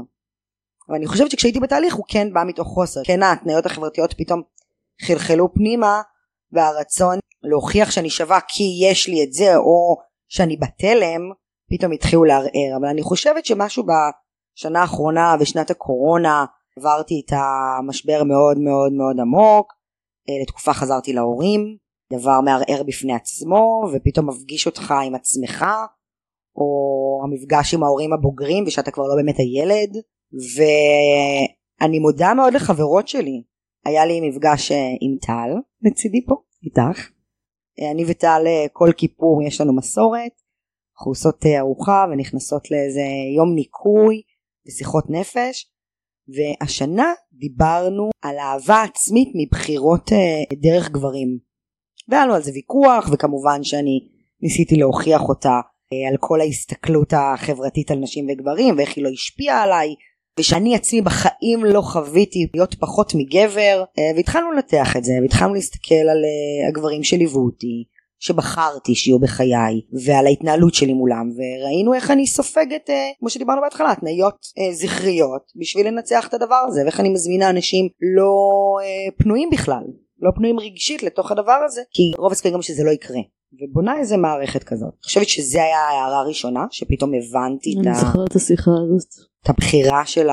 אבל 0.90 0.96
אני 0.96 1.08
חושבת 1.08 1.32
שכשהייתי 1.32 1.60
בתהליך 1.60 1.96
הוא 1.96 2.06
כן 2.08 2.34
בא 2.34 2.44
מתוך 2.48 2.68
חוסר, 2.68 3.00
כן 3.06 3.24
ההתניות 3.24 3.66
החברתיות 3.66 4.14
פתאום 4.14 4.42
חלחלו 5.02 5.54
פנימה 5.54 6.02
והרצון 6.52 7.18
להוכיח 7.44 7.92
שאני 7.92 8.10
שווה 8.10 8.40
כי 8.48 8.64
יש 8.82 9.08
לי 9.08 9.24
את 9.24 9.34
זה 9.34 9.56
או 9.56 9.98
שאני 10.28 10.58
בתלם 10.58 11.22
פתאום 11.70 11.92
התחילו 11.92 12.24
לערער. 12.24 12.78
אבל 12.80 12.88
אני 12.88 13.02
חושבת 13.02 13.46
שמשהו 13.46 13.84
בשנה 13.84 14.82
האחרונה 14.82 15.36
ושנת 15.40 15.70
הקורונה 15.70 16.46
עברתי 16.78 17.22
את 17.26 17.34
המשבר 17.34 18.24
מאוד 18.24 18.58
מאוד 18.58 18.92
מאוד 18.92 19.20
עמוק. 19.20 19.74
אה, 20.30 20.42
לתקופה 20.42 20.74
חזרתי 20.74 21.14
להורים 21.14 21.78
דבר 22.14 22.42
מערער 22.42 22.84
בפני 22.88 23.14
עצמו 23.14 23.82
ופתאום 23.94 24.30
מפגיש 24.30 24.66
אותך 24.66 24.94
עם 25.06 25.16
עצמך 25.16 25.66
או 26.58 27.22
המפגש 27.24 27.74
עם 27.74 27.84
ההורים 27.84 28.14
הבוגרים 28.14 28.64
ושאתה 28.68 28.92
כבר 28.92 29.04
לא 29.04 29.16
באמת 29.16 29.36
הילד. 29.40 29.98
ואני 30.56 32.00
מודה 32.00 32.34
מאוד 32.34 32.54
לחברות 32.54 33.08
שלי. 33.08 33.44
היה 33.86 34.06
לי 34.06 34.30
מפגש 34.30 34.72
אה, 34.72 34.78
עם 35.02 35.18
טל 35.22 35.54
לצידי 35.82 36.26
פה 36.26 36.36
איתך. 36.64 37.10
אה, 37.80 37.92
אני 37.92 38.04
וטל 38.08 38.44
כל 38.74 38.90
כיפור 38.98 39.44
יש 39.44 39.62
לנו 39.62 39.76
מסורת. 39.76 40.32
אנחנו 40.96 41.12
עושות 41.12 41.46
ארוחה 41.46 42.06
ונכנסות 42.12 42.72
לאיזה 42.72 43.06
יום 43.38 43.56
ניקוי 43.56 44.22
ושיחות 44.68 45.04
נפש. 45.10 45.72
והשנה 46.28 47.14
דיברנו 47.34 48.10
על 48.22 48.38
אהבה 48.38 48.84
עצמית 48.84 49.30
מבחירות 49.36 50.12
דרך 50.62 50.92
גברים. 50.92 51.40
והיה 52.08 52.26
לנו 52.26 52.34
על 52.34 52.42
זה 52.42 52.52
ויכוח 52.52 53.10
וכמובן 53.14 53.64
שאני 53.64 54.00
ניסיתי 54.42 54.76
להוכיח 54.76 55.22
אותה 55.22 55.60
על 56.10 56.18
כל 56.20 56.42
ההסתכלות 56.42 57.14
החברתית 57.14 57.92
על 57.92 57.98
נשים 57.98 58.28
וגברים 58.30 58.76
ואיך 58.78 58.96
היא 58.96 59.04
לא 59.04 59.10
השפיעה 59.10 59.64
עליי 59.64 59.96
ושאני 60.40 60.76
עצמי 60.76 61.02
בחיים 61.02 61.66
לא 61.66 61.82
חוויתי 61.82 62.48
להיות 62.54 62.76
פחות 62.76 63.14
מגבר. 63.16 63.84
והתחלנו 64.16 64.52
לנתח 64.52 64.98
את 64.98 65.04
זה 65.04 65.14
והתחלנו 65.22 65.54
להסתכל 65.54 65.96
על 65.96 66.24
הגברים 66.70 67.04
שליוו 67.04 67.46
אותי 67.46 67.84
שבחרתי 68.20 68.96
שיהיו 68.96 69.20
בחיי 69.20 69.82
ועל 70.06 70.26
ההתנהלות 70.28 70.74
שלי 70.74 70.94
מולם 70.94 71.30
וראינו 71.38 71.94
איך 71.94 72.12
אני 72.12 72.28
סופגת 72.28 72.90
אה, 72.90 73.10
כמו 73.20 73.30
שדיברנו 73.30 73.62
בהתחלה 73.62 73.92
התניות 73.92 74.36
אה, 74.58 74.74
זכריות 74.74 75.52
בשביל 75.56 75.88
לנצח 75.88 76.28
את 76.28 76.34
הדבר 76.34 76.64
הזה 76.68 76.82
ואיך 76.84 77.00
אני 77.00 77.10
מזמינה 77.10 77.50
אנשים 77.50 77.90
לא 78.18 78.36
אה, 78.84 79.12
פנויים 79.18 79.50
בכלל 79.50 79.84
לא 80.20 80.32
פנויים 80.36 80.60
רגשית 80.60 81.04
לתוך 81.04 81.32
הדבר 81.32 81.60
הזה 81.66 81.82
כי 81.92 82.12
רוב 82.18 82.32
הסיכוי 82.32 82.52
גם 82.52 82.62
שזה 82.62 82.84
לא 82.84 82.92
יקרה 82.92 83.20
ובונה 83.62 84.00
איזה 84.00 84.18
מערכת 84.18 84.64
כזאת. 84.64 84.94
אני 84.94 85.04
חושבת 85.04 85.28
שזה 85.28 85.64
היה 85.64 85.80
ההערה 85.80 86.20
הראשונה 86.20 86.66
שפתאום 86.72 87.12
הבנתי 87.14 87.76
את, 87.82 87.88
ה... 87.88 88.24
את 88.32 88.36
השיחה 88.36 88.72
הזאת. 88.72 89.14
את 89.44 89.50
הבחירה 89.50 90.06
של 90.06 90.28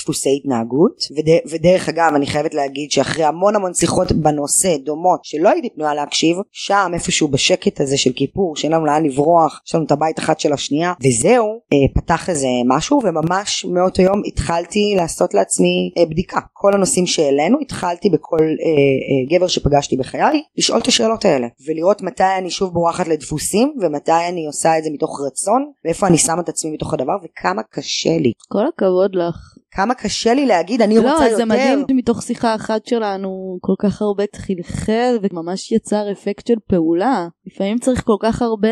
דפוסי 0.00 0.36
התנהגות 0.36 1.02
וד, 1.16 1.28
ודרך 1.50 1.88
אגב 1.88 2.12
אני 2.14 2.26
חייבת 2.26 2.54
להגיד 2.54 2.90
שאחרי 2.90 3.24
המון 3.24 3.56
המון 3.56 3.74
שיחות 3.74 4.12
בנושא 4.12 4.76
דומות 4.76 5.24
שלא 5.24 5.48
הייתי 5.48 5.70
פנויה 5.70 5.94
להקשיב 5.94 6.36
שם 6.52 6.90
איפשהו 6.94 7.28
בשקט 7.28 7.80
הזה 7.80 7.96
של 7.96 8.12
כיפור 8.12 8.56
שאין 8.56 8.72
לנו 8.72 8.86
לאן 8.86 9.04
לברוח 9.04 9.60
יש 9.66 9.74
לנו 9.74 9.84
את 9.84 9.92
הבית 9.92 10.18
אחת 10.18 10.40
של 10.40 10.52
השנייה 10.52 10.92
וזהו 11.04 11.60
אה, 11.72 11.78
פתח 11.94 12.28
איזה 12.30 12.48
משהו 12.66 13.00
וממש 13.04 13.64
מאותו 13.64 14.02
יום 14.02 14.22
התחלתי 14.26 14.94
לעשות 14.96 15.34
לעצמי 15.34 15.92
אה, 15.98 16.06
בדיקה 16.06 16.40
כל 16.52 16.74
הנושאים 16.74 17.06
שהעלינו 17.06 17.58
התחלתי 17.60 18.10
בכל 18.10 18.38
אה, 18.40 18.46
אה, 18.46 19.36
גבר 19.36 19.46
שפגשתי 19.46 19.96
בחיי 19.96 20.42
לשאול 20.58 20.78
את 20.78 20.86
השאלות 20.86 21.24
האלה 21.24 21.46
ולראות 21.66 22.02
מתי 22.02 22.38
אני 22.38 22.50
שוב 22.50 22.72
בורחת 22.72 23.08
לדפוסים 23.08 23.74
ומתי 23.80 24.28
אני 24.28 24.46
עושה 24.46 24.78
את 24.78 24.84
זה 24.84 24.90
מתוך 24.92 25.20
רצון 25.26 25.70
ואיפה 25.84 26.06
אני 26.06 26.18
שמה 26.18 26.40
את 26.40 26.48
עצמי 26.48 26.72
בתוך 26.72 26.94
הדבר 26.94 27.16
וכמה 27.24 27.62
קשה 27.62 28.18
לי. 28.18 28.32
כל 28.48 28.66
הכבוד 28.74 29.14
לך. 29.14 29.59
כמה 29.72 29.94
קשה 29.94 30.34
לי 30.34 30.46
להגיד 30.46 30.82
אני 30.82 30.96
לא, 30.96 31.00
רוצה 31.00 31.24
יותר. 31.24 31.30
לא, 31.30 31.36
זה 31.36 31.44
מדהים 31.44 31.84
מתוך 31.90 32.22
שיחה 32.22 32.54
אחת 32.54 32.86
שלנו 32.86 33.58
כל 33.60 33.74
כך 33.78 34.02
הרבה 34.02 34.24
חלחל 34.36 35.18
וממש 35.22 35.72
יצר 35.72 36.12
אפקט 36.12 36.46
של 36.46 36.54
פעולה. 36.68 37.28
לפעמים 37.46 37.78
צריך 37.78 38.02
כל 38.04 38.16
כך 38.20 38.42
הרבה... 38.42 38.68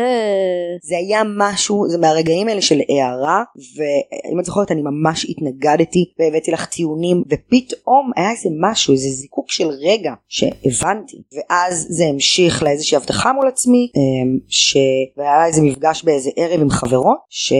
זה 0.83 0.97
היה 0.97 1.21
משהו, 1.37 1.89
זה 1.89 1.97
מהרגעים 1.97 2.47
האלה 2.47 2.61
של 2.61 2.79
הערה, 2.89 3.43
ואם 3.75 4.39
את 4.39 4.45
זוכרת 4.45 4.71
אני 4.71 4.81
ממש 4.81 5.25
התנגדתי 5.29 6.05
והבאתי 6.19 6.51
לך 6.51 6.65
טיעונים, 6.65 7.23
ופתאום 7.29 8.11
היה 8.15 8.31
איזה 8.31 8.49
משהו, 8.61 8.93
איזה 8.93 9.09
זיקוק 9.09 9.51
של 9.51 9.67
רגע 9.67 10.13
שהבנתי, 10.27 11.17
ואז 11.37 11.87
זה 11.89 12.05
המשיך 12.05 12.63
לאיזושהי 12.63 12.97
הבטחה 12.97 13.33
מול 13.33 13.47
עצמי, 13.47 13.91
אמ, 13.95 14.39
ש... 14.47 14.77
והיה 15.17 15.45
איזה 15.45 15.61
מפגש 15.61 16.03
באיזה 16.03 16.29
ערב 16.35 16.61
עם 16.61 16.69
חברות, 16.69 17.17
ש... 17.29 17.53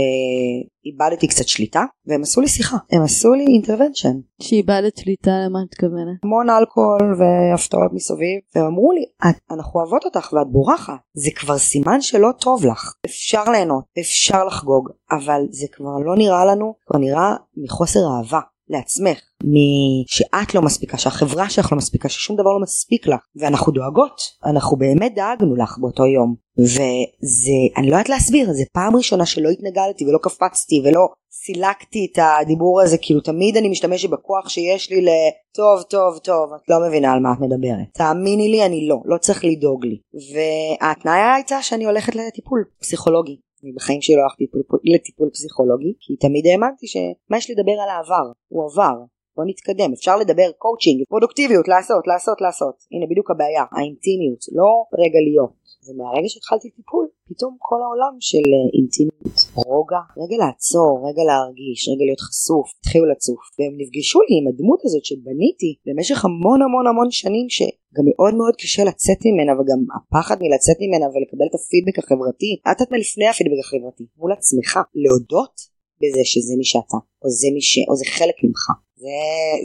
איבדתי 0.86 1.28
קצת 1.28 1.48
שליטה 1.48 1.86
והם 2.06 2.22
עשו 2.22 2.42
לי 2.42 2.48
שיחה 2.48 2.78
הם 2.92 3.02
עשו 3.02 3.34
לי 3.34 3.46
אינטרוונשן. 3.46 4.18
שאיבדת 4.42 4.98
שליטה 4.98 5.32
למה 5.46 5.60
את 5.60 5.66
מתכוונת? 5.66 6.20
המון 6.24 6.50
אלכוהול 6.50 7.16
והפתעות 7.20 7.94
מסביב 7.94 8.40
והם 8.56 8.66
אמרו 8.66 8.92
לי 8.92 9.06
אנחנו 9.52 9.80
אוהבות 9.80 10.06
אותך 10.06 10.34
ואת 10.34 10.48
בורחת 10.48 11.00
זה 11.14 11.30
כבר 11.36 11.58
סימן 11.58 12.02
שלא 12.02 12.30
טוב 12.40 12.66
לך 12.66 12.94
אפשר 13.06 13.44
ליהנות 13.52 13.84
אפשר 14.00 14.46
לחגוג 14.46 14.90
אבל 15.12 15.42
זה 15.52 15.68
כבר 15.72 15.98
לא 16.06 16.16
נראה 16.18 16.46
לנו 16.46 16.74
כבר 16.88 17.00
נראה 17.00 17.36
מחוסר 17.58 18.00
אהבה 18.18 18.40
לעצמך, 18.70 19.20
משאת 19.44 20.56
לא 20.56 20.62
מספיקה, 20.62 20.98
שהחברה 20.98 21.50
שלך 21.50 21.72
לא 21.72 21.78
מספיקה, 21.78 22.10
ששום 22.10 22.36
דבר 22.36 22.50
לא 22.50 22.60
מספיק 22.62 23.08
לך, 23.08 23.20
ואנחנו 23.36 23.72
דואגות, 23.72 24.22
אנחנו 24.46 24.78
באמת 24.78 25.16
דאגנו 25.16 25.56
לך 25.56 25.78
באותו 25.82 26.06
יום, 26.06 26.36
וזה, 26.60 27.60
אני 27.78 27.88
לא 27.88 27.96
יודעת 27.96 28.10
להסביר, 28.10 28.54
זה 28.54 28.64
פעם 28.74 28.96
ראשונה 28.96 29.26
שלא 29.26 29.50
התנגדתי 29.50 30.06
ולא 30.06 30.20
קפצתי 30.22 30.82
ולא 30.86 31.08
סילקתי 31.32 32.08
את 32.12 32.20
הדיבור 32.22 32.82
הזה, 32.82 32.98
כאילו 33.02 33.22
תמיד 33.22 33.58
אני 33.58 33.70
משתמשת 33.70 34.10
בכוח 34.10 34.50
שיש 34.50 34.92
לי 34.92 35.02
לטוב 35.02 35.82
טוב 35.82 36.18
טוב, 36.18 36.54
את 36.54 36.70
לא 36.70 36.78
מבינה 36.88 37.14
על 37.14 37.20
מה 37.20 37.34
את 37.34 37.38
מדברת, 37.40 37.88
תאמיני 37.94 38.50
לי 38.50 38.66
אני 38.66 38.88
לא, 38.88 38.98
לא 39.06 39.18
צריך 39.18 39.46
לדאוג 39.46 39.86
לי, 39.86 39.98
וההתניה 40.34 41.34
הייתה 41.34 41.62
שאני 41.62 41.86
הולכת 41.86 42.16
לטיפול 42.16 42.64
פסיכולוגי. 42.82 43.38
אני 43.64 43.72
בחיים 43.72 44.02
שלי 44.02 44.16
לא 44.16 44.22
הלכתי 44.22 44.46
לטיפול 44.84 45.30
פסיכולוגי 45.30 45.94
כי 46.00 46.16
תמיד 46.16 46.44
האמנתי 46.48 46.88
שמה 46.88 47.38
יש 47.38 47.52
לדבר 47.52 47.78
על 47.84 47.90
העבר 47.90 48.32
הוא 48.48 48.64
עבר 48.72 48.96
בוא 49.36 49.46
נתקדם 49.48 49.94
אפשר 49.94 50.16
לדבר 50.18 50.50
קואוצ'ינג 50.58 51.04
פרודוקטיביות 51.10 51.68
לעשות 51.68 52.08
לעשות 52.08 52.42
לעשות. 52.42 52.76
הנה 52.92 53.06
בדיוק 53.12 53.32
הבעיה 53.32 53.64
האינטימיות 53.72 54.42
לא 54.58 54.70
רגע 55.02 55.20
להיות 55.28 55.54
ומהרגע 55.86 56.30
שהתחלתי 56.32 56.68
טיפול 56.78 57.06
פתאום 57.30 57.54
כל 57.68 57.80
העולם 57.84 58.14
של 58.30 58.46
אה, 58.56 58.68
אינטימיות 58.78 59.38
רוגע 59.70 60.04
רגע 60.22 60.38
לעצור 60.44 60.92
רגע 61.08 61.24
להרגיש 61.30 61.80
רגע 61.92 62.04
להיות 62.08 62.24
חשוף 62.28 62.68
התחילו 62.80 63.06
לצוף. 63.12 63.42
והם 63.56 63.74
נפגשו 63.82 64.20
לי 64.28 64.34
עם 64.40 64.46
הדמות 64.50 64.82
הזאת 64.86 65.04
שבניתי 65.10 65.72
במשך 65.86 66.18
המון 66.26 66.60
המון 66.66 66.86
המון 66.88 67.10
שנים 67.20 67.48
שגם 67.56 68.06
מאוד 68.12 68.34
מאוד 68.40 68.56
קשה 68.62 68.84
לצאת 68.90 69.20
ממנה 69.28 69.52
וגם 69.58 69.80
הפחד 69.96 70.38
מלצאת 70.44 70.78
ממנה 70.84 71.06
ולקבל 71.14 71.48
את 71.50 71.56
הפידבק 71.60 71.96
החברתי 72.00 72.52
את 72.72 72.80
יודעת 72.82 73.00
לפני 73.04 73.28
הפידבק 73.32 73.60
החברתי 73.64 74.04
מול 74.20 74.32
עצמך 74.38 74.72
להודות 75.04 75.56
בזה 76.02 76.24
שזה 76.32 76.54
מי 76.60 76.68
שאתה 76.72 77.00
או 77.24 77.28
זה 77.40 77.48
מי 77.56 77.62
ש... 77.70 77.74
או 77.90 77.94
זה 78.00 78.06
חלק 78.18 78.38
ממך 78.44 78.64
זה, 79.02 79.18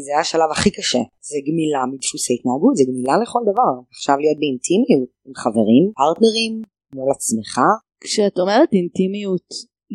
זה 0.04 0.12
השלב 0.20 0.50
הכי 0.54 0.70
קשה. 0.70 1.02
זה 1.30 1.38
גמילה 1.46 1.82
מדפוסי 1.92 2.32
התנהגות 2.34 2.76
זה 2.76 2.84
גמילה 2.88 3.14
לכל 3.22 3.42
דבר. 3.50 3.72
עכשיו 3.94 4.16
להיות 4.22 4.38
באינטימיות 4.40 5.10
עם 5.26 5.34
חברים 5.42 5.84
פרטנרים 5.98 6.54
מול 6.94 7.08
עצמך. 7.16 7.52
כשאת 8.02 8.38
אומרת 8.42 8.68
אינטימיות 8.72 9.48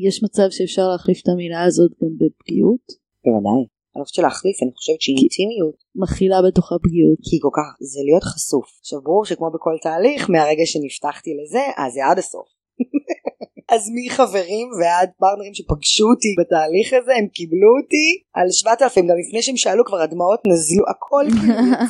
יש 0.05 0.23
מצב 0.25 0.47
שאפשר 0.55 0.85
להחליף 0.91 1.19
את 1.23 1.27
המילה 1.33 1.61
הזאת 1.67 1.91
גם 2.01 2.13
בפגיעות? 2.21 2.85
בוודאי. 3.25 3.63
אני 3.95 4.03
חושבת 4.03 4.15
שלהחליף 4.15 4.57
אני 4.63 4.71
חושבת 4.77 5.01
שאינטימיות 5.01 5.77
מכילה 6.03 6.39
בתוכה 6.45 6.75
פגיעות 6.85 7.19
כי 7.27 7.35
כל 7.45 7.53
כך 7.57 7.67
זה 7.91 7.99
להיות 8.07 8.25
חשוף. 8.31 8.67
עכשיו 8.79 8.99
ברור 9.01 9.25
שכמו 9.25 9.49
בכל 9.55 9.75
תהליך 9.85 10.29
מהרגע 10.29 10.65
שנפתחתי 10.71 11.31
לזה 11.39 11.63
אז 11.77 11.93
זה 11.93 12.01
עד 12.09 12.17
הסוף 12.19 12.47
אז 13.71 13.89
מחברים 13.95 14.67
ועד 14.81 15.09
פרטנרים 15.19 15.53
שפגשו 15.53 16.03
אותי 16.03 16.35
בתהליך 16.39 16.93
הזה 16.93 17.11
הם 17.19 17.27
קיבלו 17.27 17.71
אותי 17.81 18.07
על 18.33 18.47
7,000 18.51 19.07
גם 19.07 19.15
לפני 19.27 19.41
שהם 19.41 19.57
שאלו 19.57 19.85
כבר 19.85 20.01
הדמעות 20.01 20.39
נזלו 20.47 20.83
הכל. 20.89 21.25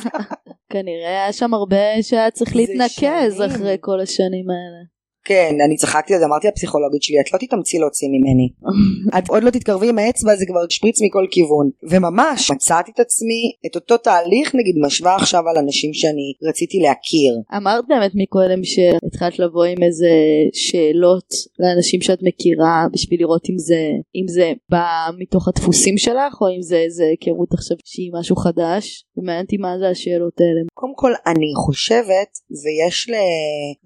כנראה 0.72 1.08
היה 1.08 1.32
שם 1.32 1.54
הרבה 1.54 2.02
שהיה 2.02 2.30
צריך 2.30 2.56
להתנקז 2.56 3.42
אחרי 3.46 3.76
כל 3.80 4.00
השנים 4.00 4.46
האלה. 4.50 4.99
כן, 5.24 5.54
אני 5.64 5.76
צחקתי 5.76 6.14
על 6.14 6.20
זה, 6.20 6.26
אמרתי 6.26 6.48
לפסיכולוגית 6.48 7.02
שלי, 7.02 7.20
את 7.20 7.32
לא 7.32 7.38
תתאמצי 7.38 7.78
להוציא 7.78 8.08
ממני. 8.08 8.48
את 9.18 9.28
עוד 9.28 9.42
לא 9.42 9.50
תתקרבי 9.50 9.88
עם 9.88 9.98
האצבע, 9.98 10.36
זה 10.36 10.44
כבר 10.46 10.60
שפריץ 10.68 11.02
מכל 11.02 11.26
כיוון. 11.30 11.70
וממש 11.90 12.50
מצאתי 12.50 12.90
את 12.94 13.00
עצמי, 13.00 13.42
את 13.66 13.74
אותו 13.74 13.96
תהליך 13.96 14.54
נגיד 14.54 14.74
משווה 14.86 15.16
עכשיו 15.16 15.48
על 15.48 15.58
אנשים 15.64 15.94
שאני 15.94 16.48
רציתי 16.48 16.78
להכיר. 16.78 17.34
אמרת 17.56 17.84
באמת 17.88 18.12
מקודם 18.14 18.64
שהתחלת 18.64 19.38
לבוא 19.38 19.64
עם 19.64 19.82
איזה 19.82 20.10
שאלות 20.52 21.28
לאנשים 21.58 22.00
שאת 22.00 22.18
מכירה 22.22 22.86
בשביל 22.92 23.20
לראות 23.20 23.44
אם 23.50 23.58
זה, 23.58 23.80
אם 24.16 24.28
זה 24.28 24.52
בא 24.68 24.86
מתוך 25.18 25.48
הדפוסים 25.48 25.98
שלך 25.98 26.40
או 26.40 26.46
אם 26.56 26.62
זה 26.62 26.76
איזה 26.76 27.04
היכרות 27.04 27.54
עכשיו 27.54 27.76
שהיא 27.84 28.10
משהו 28.20 28.36
חדש. 28.36 29.04
ומעניין 29.16 29.44
אותי 29.44 29.56
מה 29.56 29.78
זה 29.78 29.88
השאלות 29.88 30.40
האלה. 30.40 30.60
קודם 30.74 30.94
כל 30.96 31.12
אני 31.26 31.52
חושבת 31.66 32.30
ויש 32.62 33.10
ל... 33.10 33.14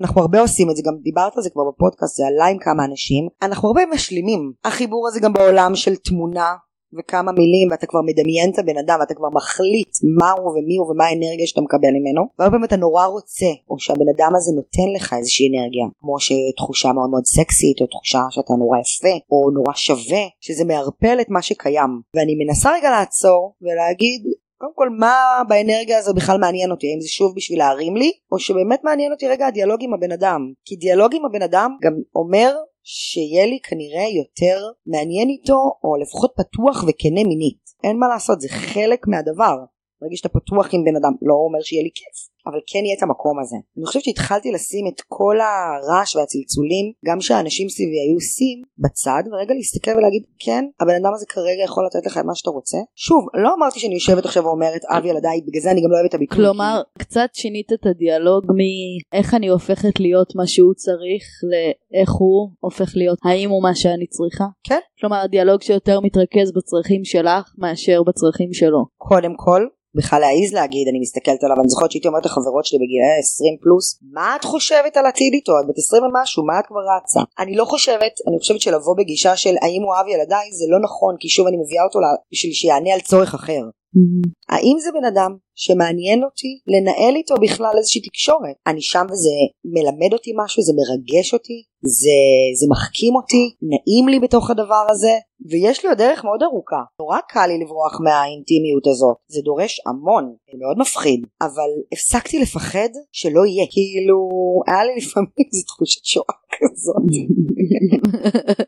אנחנו 0.01 0.21
הרבה 0.21 0.41
עושים 0.41 0.71
את 0.71 0.77
זה 0.77 0.83
גם 0.87 0.95
דיברתי 1.03 1.24
דיברת 1.25 1.37
על 1.37 1.43
זה 1.43 1.51
כבר 1.51 1.63
בפודקאסט, 1.71 2.17
זה 2.17 2.27
עלה 2.27 2.47
עם 2.47 2.59
כמה 2.59 2.85
אנשים, 2.85 3.29
אנחנו 3.43 3.69
הרבה 3.69 3.83
משלימים. 3.95 4.53
החיבור 4.65 5.09
הזה 5.09 5.21
גם 5.21 5.33
בעולם 5.33 5.75
של 5.75 5.97
תמונה 5.97 6.55
וכמה 6.99 7.33
מילים 7.33 7.69
ואתה 7.71 7.87
כבר 7.87 8.01
מדמיין 8.03 8.51
את 8.51 8.59
הבן 8.59 8.79
אדם 8.79 8.97
ואתה 9.01 9.15
כבר 9.15 9.29
מחליט 9.33 9.93
מה 10.19 10.31
הוא 10.31 10.51
ומי 10.51 10.77
הוא 10.77 10.91
ומה 10.91 11.05
האנרגיה 11.05 11.47
שאתה 11.47 11.61
מקבל 11.61 11.93
ממנו. 11.99 12.23
והרבה 12.39 12.53
פעמים 12.53 12.65
אתה 12.65 12.77
נורא 12.77 13.07
רוצה 13.07 13.51
או 13.71 13.79
שהבן 13.79 14.09
אדם 14.17 14.33
הזה 14.37 14.53
נותן 14.57 14.89
לך 14.97 15.15
איזושהי 15.19 15.47
אנרגיה 15.49 15.87
כמו 16.01 16.17
שתחושה 16.21 16.93
מאוד 16.93 17.11
מאוד 17.11 17.27
סקסית 17.27 17.81
או 17.81 17.87
תחושה 17.87 18.23
שאתה 18.31 18.55
נורא 18.55 18.79
יפה 18.79 19.15
או 19.31 19.51
נורא 19.51 19.75
שווה 19.75 20.25
שזה 20.41 20.65
מערפל 20.65 21.17
את 21.21 21.31
מה 21.31 21.43
שקיים. 21.43 21.93
ואני 22.15 22.35
מנסה 22.45 22.73
רגע 22.73 22.91
לעצור 22.91 23.55
ולהגיד 23.63 24.23
קודם 24.65 24.75
כל 24.75 24.91
מה 24.99 25.43
באנרגיה 25.49 25.99
הזו 25.99 26.15
בכלל 26.15 26.39
מעניין 26.39 26.71
אותי? 26.71 26.87
האם 26.87 27.01
זה 27.01 27.09
שוב 27.09 27.33
בשביל 27.37 27.59
להרים 27.59 27.97
לי? 27.97 28.13
או 28.33 28.39
שבאמת 28.39 28.81
מעניין 28.85 29.13
אותי 29.13 29.29
רגע 29.29 29.47
הדיאלוג 29.47 29.81
עם 29.83 29.95
הבן 29.95 30.13
אדם? 30.13 30.53
כי 30.65 30.77
דיאלוג 30.77 31.15
עם 31.15 31.25
הבן 31.25 31.43
אדם 31.43 31.71
גם 31.83 31.93
אומר 32.15 32.55
שיהיה 32.83 33.47
לי 33.47 33.59
כנראה 33.63 34.05
יותר 34.21 34.59
מעניין 34.87 35.29
איתו 35.29 35.73
או 35.85 35.97
לפחות 36.03 36.33
פתוח 36.37 36.85
וכנה 36.89 37.23
מינית. 37.29 37.65
אין 37.85 37.99
מה 37.99 38.09
לעשות 38.09 38.41
זה 38.41 38.49
חלק 38.49 39.07
מהדבר. 39.07 39.57
ברגע 40.01 40.17
שאתה 40.17 40.29
פתוח 40.29 40.75
עם 40.75 40.85
בן 40.85 40.97
אדם. 40.97 41.13
לא 41.23 41.35
אומר 41.35 41.61
שיהיה 41.63 41.83
לי 41.83 41.91
כיף 41.95 42.34
אבל 42.47 42.61
כן 42.71 42.83
יהיה 42.85 42.97
את 42.99 43.03
המקום 43.03 43.37
הזה. 43.43 43.57
אני 43.77 43.87
חושבת 43.87 44.05
שהתחלתי 44.05 44.53
לשים 44.53 44.85
את 44.91 45.01
כל 45.09 45.37
הרעש 45.41 46.17
והצלצולים, 46.17 46.87
גם 47.09 47.21
שהאנשים 47.21 47.69
סביבי 47.69 47.99
היו 48.05 48.15
עושים, 48.15 48.63
בצד, 48.79 49.23
ורגע 49.33 49.55
להסתכל 49.55 49.91
ולהגיד, 49.97 50.23
כן, 50.39 50.65
הבן 50.81 50.95
אדם 50.95 51.15
הזה 51.15 51.27
כרגע 51.29 51.63
יכול 51.65 51.87
לתת 51.87 52.07
לך 52.07 52.19
את 52.19 52.25
מה 52.25 52.35
שאתה 52.35 52.51
רוצה. 52.51 52.79
שוב, 52.95 53.27
לא 53.35 53.55
אמרתי 53.55 53.81
שאני 53.81 53.95
יושבת 53.95 54.25
עכשיו 54.25 54.45
ואומרת, 54.45 54.85
אב 54.85 55.05
ילדיי, 55.05 55.41
בגלל 55.47 55.63
זה 55.63 55.71
אני 55.71 55.81
גם 55.83 55.91
לא 55.91 55.97
אוהבת 55.97 56.09
את 56.11 56.15
הביטוי. 56.15 56.37
כלומר. 56.37 56.83
קצת 56.99 57.29
שינית 57.33 57.73
את 57.73 57.87
הדיאלוג 57.87 58.45
מאיך 58.59 59.35
אני 59.35 59.49
הופכת 59.49 60.01
להיות 60.01 60.37
מה 60.37 60.47
שהוא 60.47 60.75
צריך, 60.75 61.25
לאיך 61.51 62.13
הוא 62.13 62.51
הופך 62.61 62.93
להיות, 62.97 63.19
האם 63.25 63.51
הוא 63.51 63.63
מה 63.63 63.75
שאני 63.75 64.07
צריכה? 64.07 64.45
כן. 64.65 64.79
כלומר, 65.01 65.17
הדיאלוג 65.17 65.63
שיותר 65.63 66.01
מתרכז 66.01 66.53
בצרכים 66.57 67.05
שלך 67.05 67.55
מאשר 67.59 68.03
בצרכים 68.03 68.53
שלו. 68.53 68.85
קודם 68.97 69.35
כל, 69.37 69.67
בכלל 69.97 70.21
להעיז 70.21 70.55
להגיד 70.55 70.89
אני 70.89 71.01
מסתכלת 71.01 71.45
עליו 71.45 71.57
אני 71.61 71.69
זוכרת 71.69 71.91
שהייתי 71.91 72.09
אומרת 72.09 72.27
לחברות 72.39 72.65
שלי 72.65 72.79
בגילאי 72.79 73.19
20 73.19 73.57
פלוס 73.63 73.87
מה 74.13 74.37
את 74.37 74.45
חושבת 74.45 74.97
על 74.97 75.07
עתיד 75.07 75.33
איתו? 75.35 75.53
את 75.61 75.67
בת 75.69 75.79
20 75.79 76.03
ומשהו 76.05 76.47
מה 76.47 76.59
את 76.61 76.67
כבר 76.67 76.85
רצה? 76.97 77.21
אני 77.39 77.57
לא 77.57 77.65
חושבת 77.65 78.15
אני 78.29 78.39
חושבת 78.39 78.61
שלבוא 78.61 78.95
בגישה 78.99 79.37
של 79.37 79.55
האם 79.63 79.83
הוא 79.83 79.95
אוהב 79.95 80.07
ילדיי 80.09 80.47
זה 80.53 80.65
לא 80.69 80.79
נכון 80.87 81.17
כי 81.21 81.29
שוב 81.29 81.47
אני 81.47 81.57
מביאה 81.57 81.85
אותו 81.85 81.99
בשביל 82.33 82.53
שיענה 82.53 82.95
על 82.95 83.01
צורך 83.01 83.35
אחר. 83.35 83.63
Mm-hmm. 83.97 84.29
האם 84.49 84.77
זה 84.85 84.91
בן 84.93 85.05
אדם 85.05 85.37
שמעניין 85.55 86.25
אותי 86.25 86.61
לנהל 86.67 87.17
איתו 87.17 87.35
בכלל 87.43 87.75
איזושהי 87.79 88.01
תקשורת? 88.01 88.57
אני 88.67 88.83
שם 88.83 89.07
וזה 89.11 89.37
מלמד 89.65 90.13
אותי 90.13 90.33
משהו, 90.37 90.63
זה 90.63 90.73
מרגש 90.77 91.33
אותי, 91.33 91.63
זה, 91.87 92.19
זה 92.61 92.67
מחכים 92.71 93.15
אותי, 93.17 93.55
נעים 93.63 94.09
לי 94.09 94.21
בתוך 94.21 94.51
הדבר 94.51 94.87
הזה, 94.91 95.15
ויש 95.51 95.83
לי 95.83 95.89
עוד 95.89 95.99
דרך 95.99 96.25
מאוד 96.25 96.43
ארוכה. 96.43 96.83
נורא 97.01 97.19
קל 97.29 97.47
לי 97.47 97.59
לברוח 97.59 98.01
מהאינטימיות 98.01 98.87
הזאת, 98.87 99.17
זה 99.29 99.41
דורש 99.45 99.81
המון, 99.87 100.35
זה 100.53 100.59
מאוד 100.63 100.79
מפחיד, 100.79 101.27
אבל 101.43 101.71
הפסקתי 101.93 102.39
לפחד 102.39 102.89
שלא 103.13 103.47
יהיה, 103.47 103.67
כאילו 103.71 104.29
היה 104.67 104.85
לי 104.85 104.97
לפעמים 104.97 105.31
איזו 105.53 105.65
תחושת 105.67 106.05
שואה 106.05 106.37
כזאת. 106.53 107.11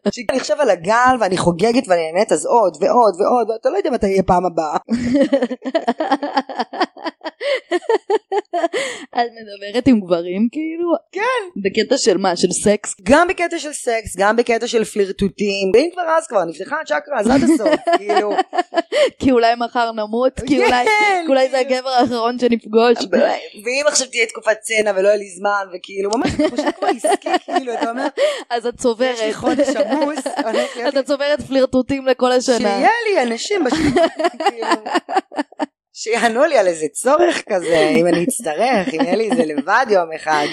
שאני 0.14 0.40
חושב 0.40 0.55
על 0.59 0.70
הגל 0.70 1.16
ואני 1.20 1.37
חוגגת 1.37 1.88
ואני 1.88 2.12
נהנית 2.12 2.33
אז 2.33 2.46
עוד 2.46 2.77
ועוד 2.81 3.14
ועוד 3.20 3.51
ואתה 3.51 3.70
לא 3.70 3.77
יודע 3.77 3.90
מתי 3.90 4.07
יהיה 4.07 4.22
פעם 4.22 4.46
הבאה. 4.46 4.77
את 9.11 9.31
מדברת 9.37 9.87
עם 9.87 10.01
גברים 10.01 10.49
כאילו? 10.53 10.93
כן. 11.12 11.61
בקטע 11.65 11.97
של 11.99 12.17
מה? 12.17 12.37
של 12.37 12.53
סקס? 12.53 12.95
גם 13.03 13.29
בקטע 13.29 13.59
של 13.59 13.73
סקס, 13.73 14.17
גם 14.17 14.37
בקטע 14.37 14.67
של 14.67 14.85
פלירטוטים, 14.85 15.71
ואם 15.75 15.89
כבר 15.93 16.03
אז 16.19 16.27
כבר 16.27 16.45
נפתחה 16.45 16.77
הצ'קרה 16.81 17.21
אז 17.21 17.27
עד 17.27 17.41
הסוף, 17.43 17.81
כאילו. 17.99 18.33
כי 19.19 19.33
אולי 19.33 19.55
מחר 19.59 19.93
נמות, 19.93 20.41
כי 20.47 20.59
אולי, 20.59 20.87
כן, 21.29 21.51
זה 21.51 21.59
הגבר 21.59 21.89
האחרון 21.89 22.39
שנפגוש. 22.39 22.99
ואם 23.65 23.85
עכשיו 23.87 24.07
תהיה 24.09 24.27
תקופת 24.27 24.57
צנע 24.61 24.93
ולא 24.97 25.09
יהיה 25.09 25.17
לי 25.17 25.29
זמן, 25.29 25.67
וכאילו 25.75 26.11
ממש 26.15 26.31
חושבת 26.51 26.77
כבר 26.77 26.89
עסקי, 26.89 27.29
כאילו, 27.45 27.75
אתה 27.75 27.91
אומר, 27.91 28.07
אז 28.51 28.67
את 28.67 28.77
צוברת. 28.79 29.15
יש 29.15 29.21
לי 29.21 29.35
חודש 29.35 29.69
עמוס. 29.69 30.19
אתה 30.89 31.03
צוברת 31.03 31.41
פלירטוטים 31.41 32.07
לכל 32.07 32.33
השנה. 32.33 32.59
שיהיה 32.59 32.91
לי 33.09 33.23
אנשים 33.23 33.65
בשביל, 33.65 33.93
כאילו. 34.51 34.67
שיענו 35.99 36.45
לי 36.45 36.59
על 36.59 36.67
איזה 36.67 36.87
צורך 36.93 37.43
כזה, 37.49 37.91
אם 37.97 38.07
אני 38.07 38.25
אצטרך, 38.25 38.95
אם 38.95 39.01
יהיה 39.01 39.17
לי 39.17 39.31
איזה 39.31 39.45
לבד 39.45 39.87
יום 39.91 40.13
אחד. 40.13 40.47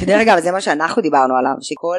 שדרך 0.00 0.20
אגב 0.20 0.40
זה 0.40 0.52
מה 0.52 0.60
שאנחנו 0.60 1.02
דיברנו 1.02 1.34
עליו 1.36 1.52
שכל 1.60 1.98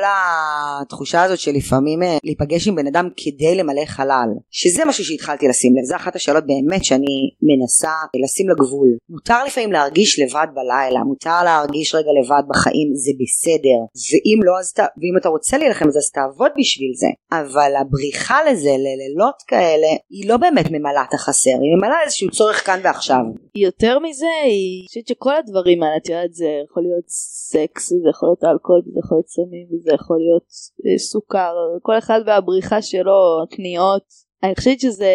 התחושה 0.82 1.24
הזאת 1.24 1.40
שלפעמים 1.40 2.04
אה, 2.04 2.18
להיפגש 2.24 2.68
עם 2.68 2.76
בן 2.76 2.88
אדם 2.88 3.10
כדי 3.18 3.56
למלא 3.56 3.86
חלל 3.86 4.30
שזה 4.52 4.86
משהו 4.86 5.06
שהתחלתי 5.06 5.48
לשים 5.48 5.76
לב 5.76 5.84
זה 5.84 5.96
אחת 5.96 6.16
השאלות 6.16 6.44
באמת 6.48 6.86
שאני 6.86 7.30
מנסה 7.42 7.92
לשים 8.24 8.50
לגבול. 8.50 8.90
מותר 9.10 9.44
לפעמים 9.44 9.72
להרגיש 9.72 10.20
לבד 10.20 10.48
בלילה 10.54 11.04
מותר 11.04 11.44
להרגיש 11.44 11.96
רגע 11.96 12.12
לבד 12.22 12.44
בחיים 12.50 12.90
זה 12.96 13.12
בסדר. 13.20 13.80
ואם 14.12 14.40
לא 14.44 14.60
אז 14.60 14.74
ת... 14.74 14.80
ואם 14.80 15.18
אתה 15.18 15.30
רוצה 15.30 15.58
להילחם 15.58 15.88
אז 15.88 16.12
תעבוד 16.12 16.52
בשביל 16.60 16.92
זה. 16.96 17.08
אבל 17.32 17.72
הבריחה 17.82 18.38
לזה 18.52 18.70
ללילות 18.70 19.36
כאלה 19.48 19.88
היא 20.10 20.30
לא 20.30 20.38
באמת 20.38 20.66
ממלאה 20.72 21.04
את 21.10 21.14
החסר 21.14 21.50
היא 21.50 21.78
ממלאה 21.78 22.04
איזשהו 22.06 22.32
צורך 22.32 22.66
כאן 22.66 22.80
ועכשיו. 22.84 23.24
יותר 23.56 24.00
מזה 24.00 24.34
היא 24.46 24.88
חושבת 24.88 25.08
שכל 25.08 25.36
הדברים 25.36 25.84
האלה 25.84 25.98
את 25.98 26.10
יודעת 26.10 26.34
זה 26.34 26.46
יכול 26.70 26.84
להיות 26.84 27.06
סקס 27.08 27.83
זה 27.90 28.10
יכול 28.10 28.30
להיות 28.30 28.44
אלכוהול 28.44 28.82
זה 28.86 29.00
יכול 29.04 29.16
להיות 29.18 29.28
סמים 29.28 29.68
וזה 29.72 29.92
יכול 29.94 30.18
להיות 30.18 30.48
אה, 30.86 30.98
סוכר 30.98 31.54
כל 31.82 31.98
אחד 31.98 32.20
והבריחה 32.26 32.82
שלו 32.82 33.20
קניות 33.52 34.04
אני 34.44 34.56
חושבת 34.56 34.80
שזה 34.80 35.14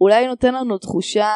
אולי 0.00 0.26
נותן 0.26 0.54
לנו 0.54 0.78
תחושה 0.78 1.28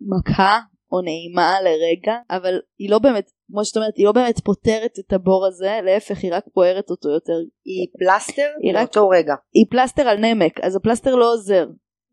מקהה 0.00 0.58
או 0.92 1.00
נעימה 1.00 1.52
לרגע 1.60 2.16
אבל 2.30 2.54
היא 2.78 2.90
לא 2.90 2.98
באמת 2.98 3.30
כמו 3.52 3.64
שאת 3.64 3.76
אומרת 3.76 3.96
היא 3.96 4.06
לא 4.06 4.12
באמת 4.12 4.40
פותרת 4.44 4.92
את 4.98 5.12
הבור 5.12 5.46
הזה 5.46 5.78
להפך 5.84 6.18
היא 6.22 6.34
רק 6.34 6.44
פוערת 6.54 6.90
אותו 6.90 7.08
יותר 7.08 7.32
היא 7.64 7.86
פלסטר 7.98 8.48
היא 8.62 8.72
רק- 8.74 8.80
לאותו 8.80 9.08
רגע. 9.08 9.34
היא 9.54 9.66
פלסטר 9.70 10.02
על 10.08 10.18
נמק 10.18 10.60
אז 10.60 10.76
הפלסטר 10.76 11.14
לא 11.14 11.32
עוזר. 11.32 11.66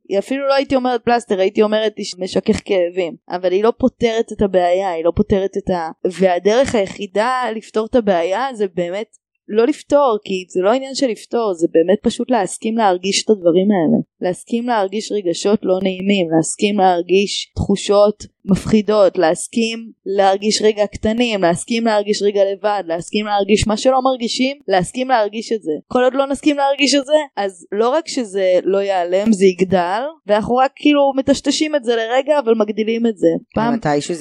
היא 0.09 0.19
אפילו 0.19 0.47
לא 0.47 0.53
הייתי 0.53 0.75
אומרת 0.75 1.03
פלסטר 1.03 1.39
הייתי 1.39 1.61
אומרת 1.61 1.93
היא 1.97 2.05
משכך 2.19 2.61
כאבים. 2.65 3.15
אבל 3.29 3.51
היא 3.51 3.63
לא 3.63 3.73
פותרת 3.77 4.31
את 4.31 4.41
הבעיה 4.41 4.91
היא 4.91 5.05
לא 5.05 5.11
פותרת 5.15 5.57
את 5.57 5.69
ה... 5.69 5.89
והדרך 6.11 6.75
היחידה 6.75 7.43
לפתור 7.55 7.85
את 7.85 7.95
הבעיה 7.95 8.47
זה 8.53 8.65
באמת 8.75 9.17
לא 9.47 9.67
לפתור 9.67 10.17
כי 10.25 10.45
זה 10.49 10.61
לא 10.61 10.73
עניין 10.73 10.95
של 10.95 11.07
לפתור 11.07 11.53
זה 11.53 11.67
באמת 11.71 11.99
פשוט 12.03 12.31
להסכים 12.31 12.77
להרגיש 12.77 13.23
את 13.23 13.29
הדברים 13.29 13.67
האלה. 13.71 13.97
להסכים 14.21 14.67
להרגיש 14.67 15.11
רגשות 15.11 15.59
לא 15.63 15.79
נעימים 15.83 16.27
להסכים 16.35 16.77
להרגיש 16.77 17.51
תחושות 17.55 18.23
מפחידות 18.45 19.17
להסכים 19.17 19.91
להרגיש 20.05 20.61
רגע 20.61 20.85
קטנים 20.87 21.41
להסכים 21.41 21.85
להרגיש 21.85 22.21
רגע 22.23 22.41
לבד 22.53 22.83
להסכים 22.87 23.25
להרגיש 23.25 23.67
מה 23.67 23.77
שלא 23.77 24.01
מרגישים 24.03 24.57
להסכים 24.67 25.07
להרגיש 25.09 25.51
את 25.51 25.63
זה. 25.63 25.71
כל 25.87 26.03
עוד 26.03 26.13
לא 26.13 26.27
נסכים 26.27 26.57
להרגיש 26.57 26.95
את 26.95 27.05
זה 27.05 27.13
אז 27.37 27.65
לא 27.71 27.89
רק 27.89 28.07
שזה 28.07 28.59
לא 28.63 28.77
ייעלם 28.77 29.33
זה 29.33 29.45
יגדל 29.45 30.01
ואנחנו 30.27 30.55
רק 30.55 30.71
כאילו 30.75 31.11
מטשטשים 31.17 31.75
את 31.75 31.83
זה 31.83 31.95
לרגע 31.95 32.39
אבל 32.39 32.53
מגדילים 32.57 33.07
את 33.07 33.17
זה. 33.17 33.27
פעם 33.55 33.73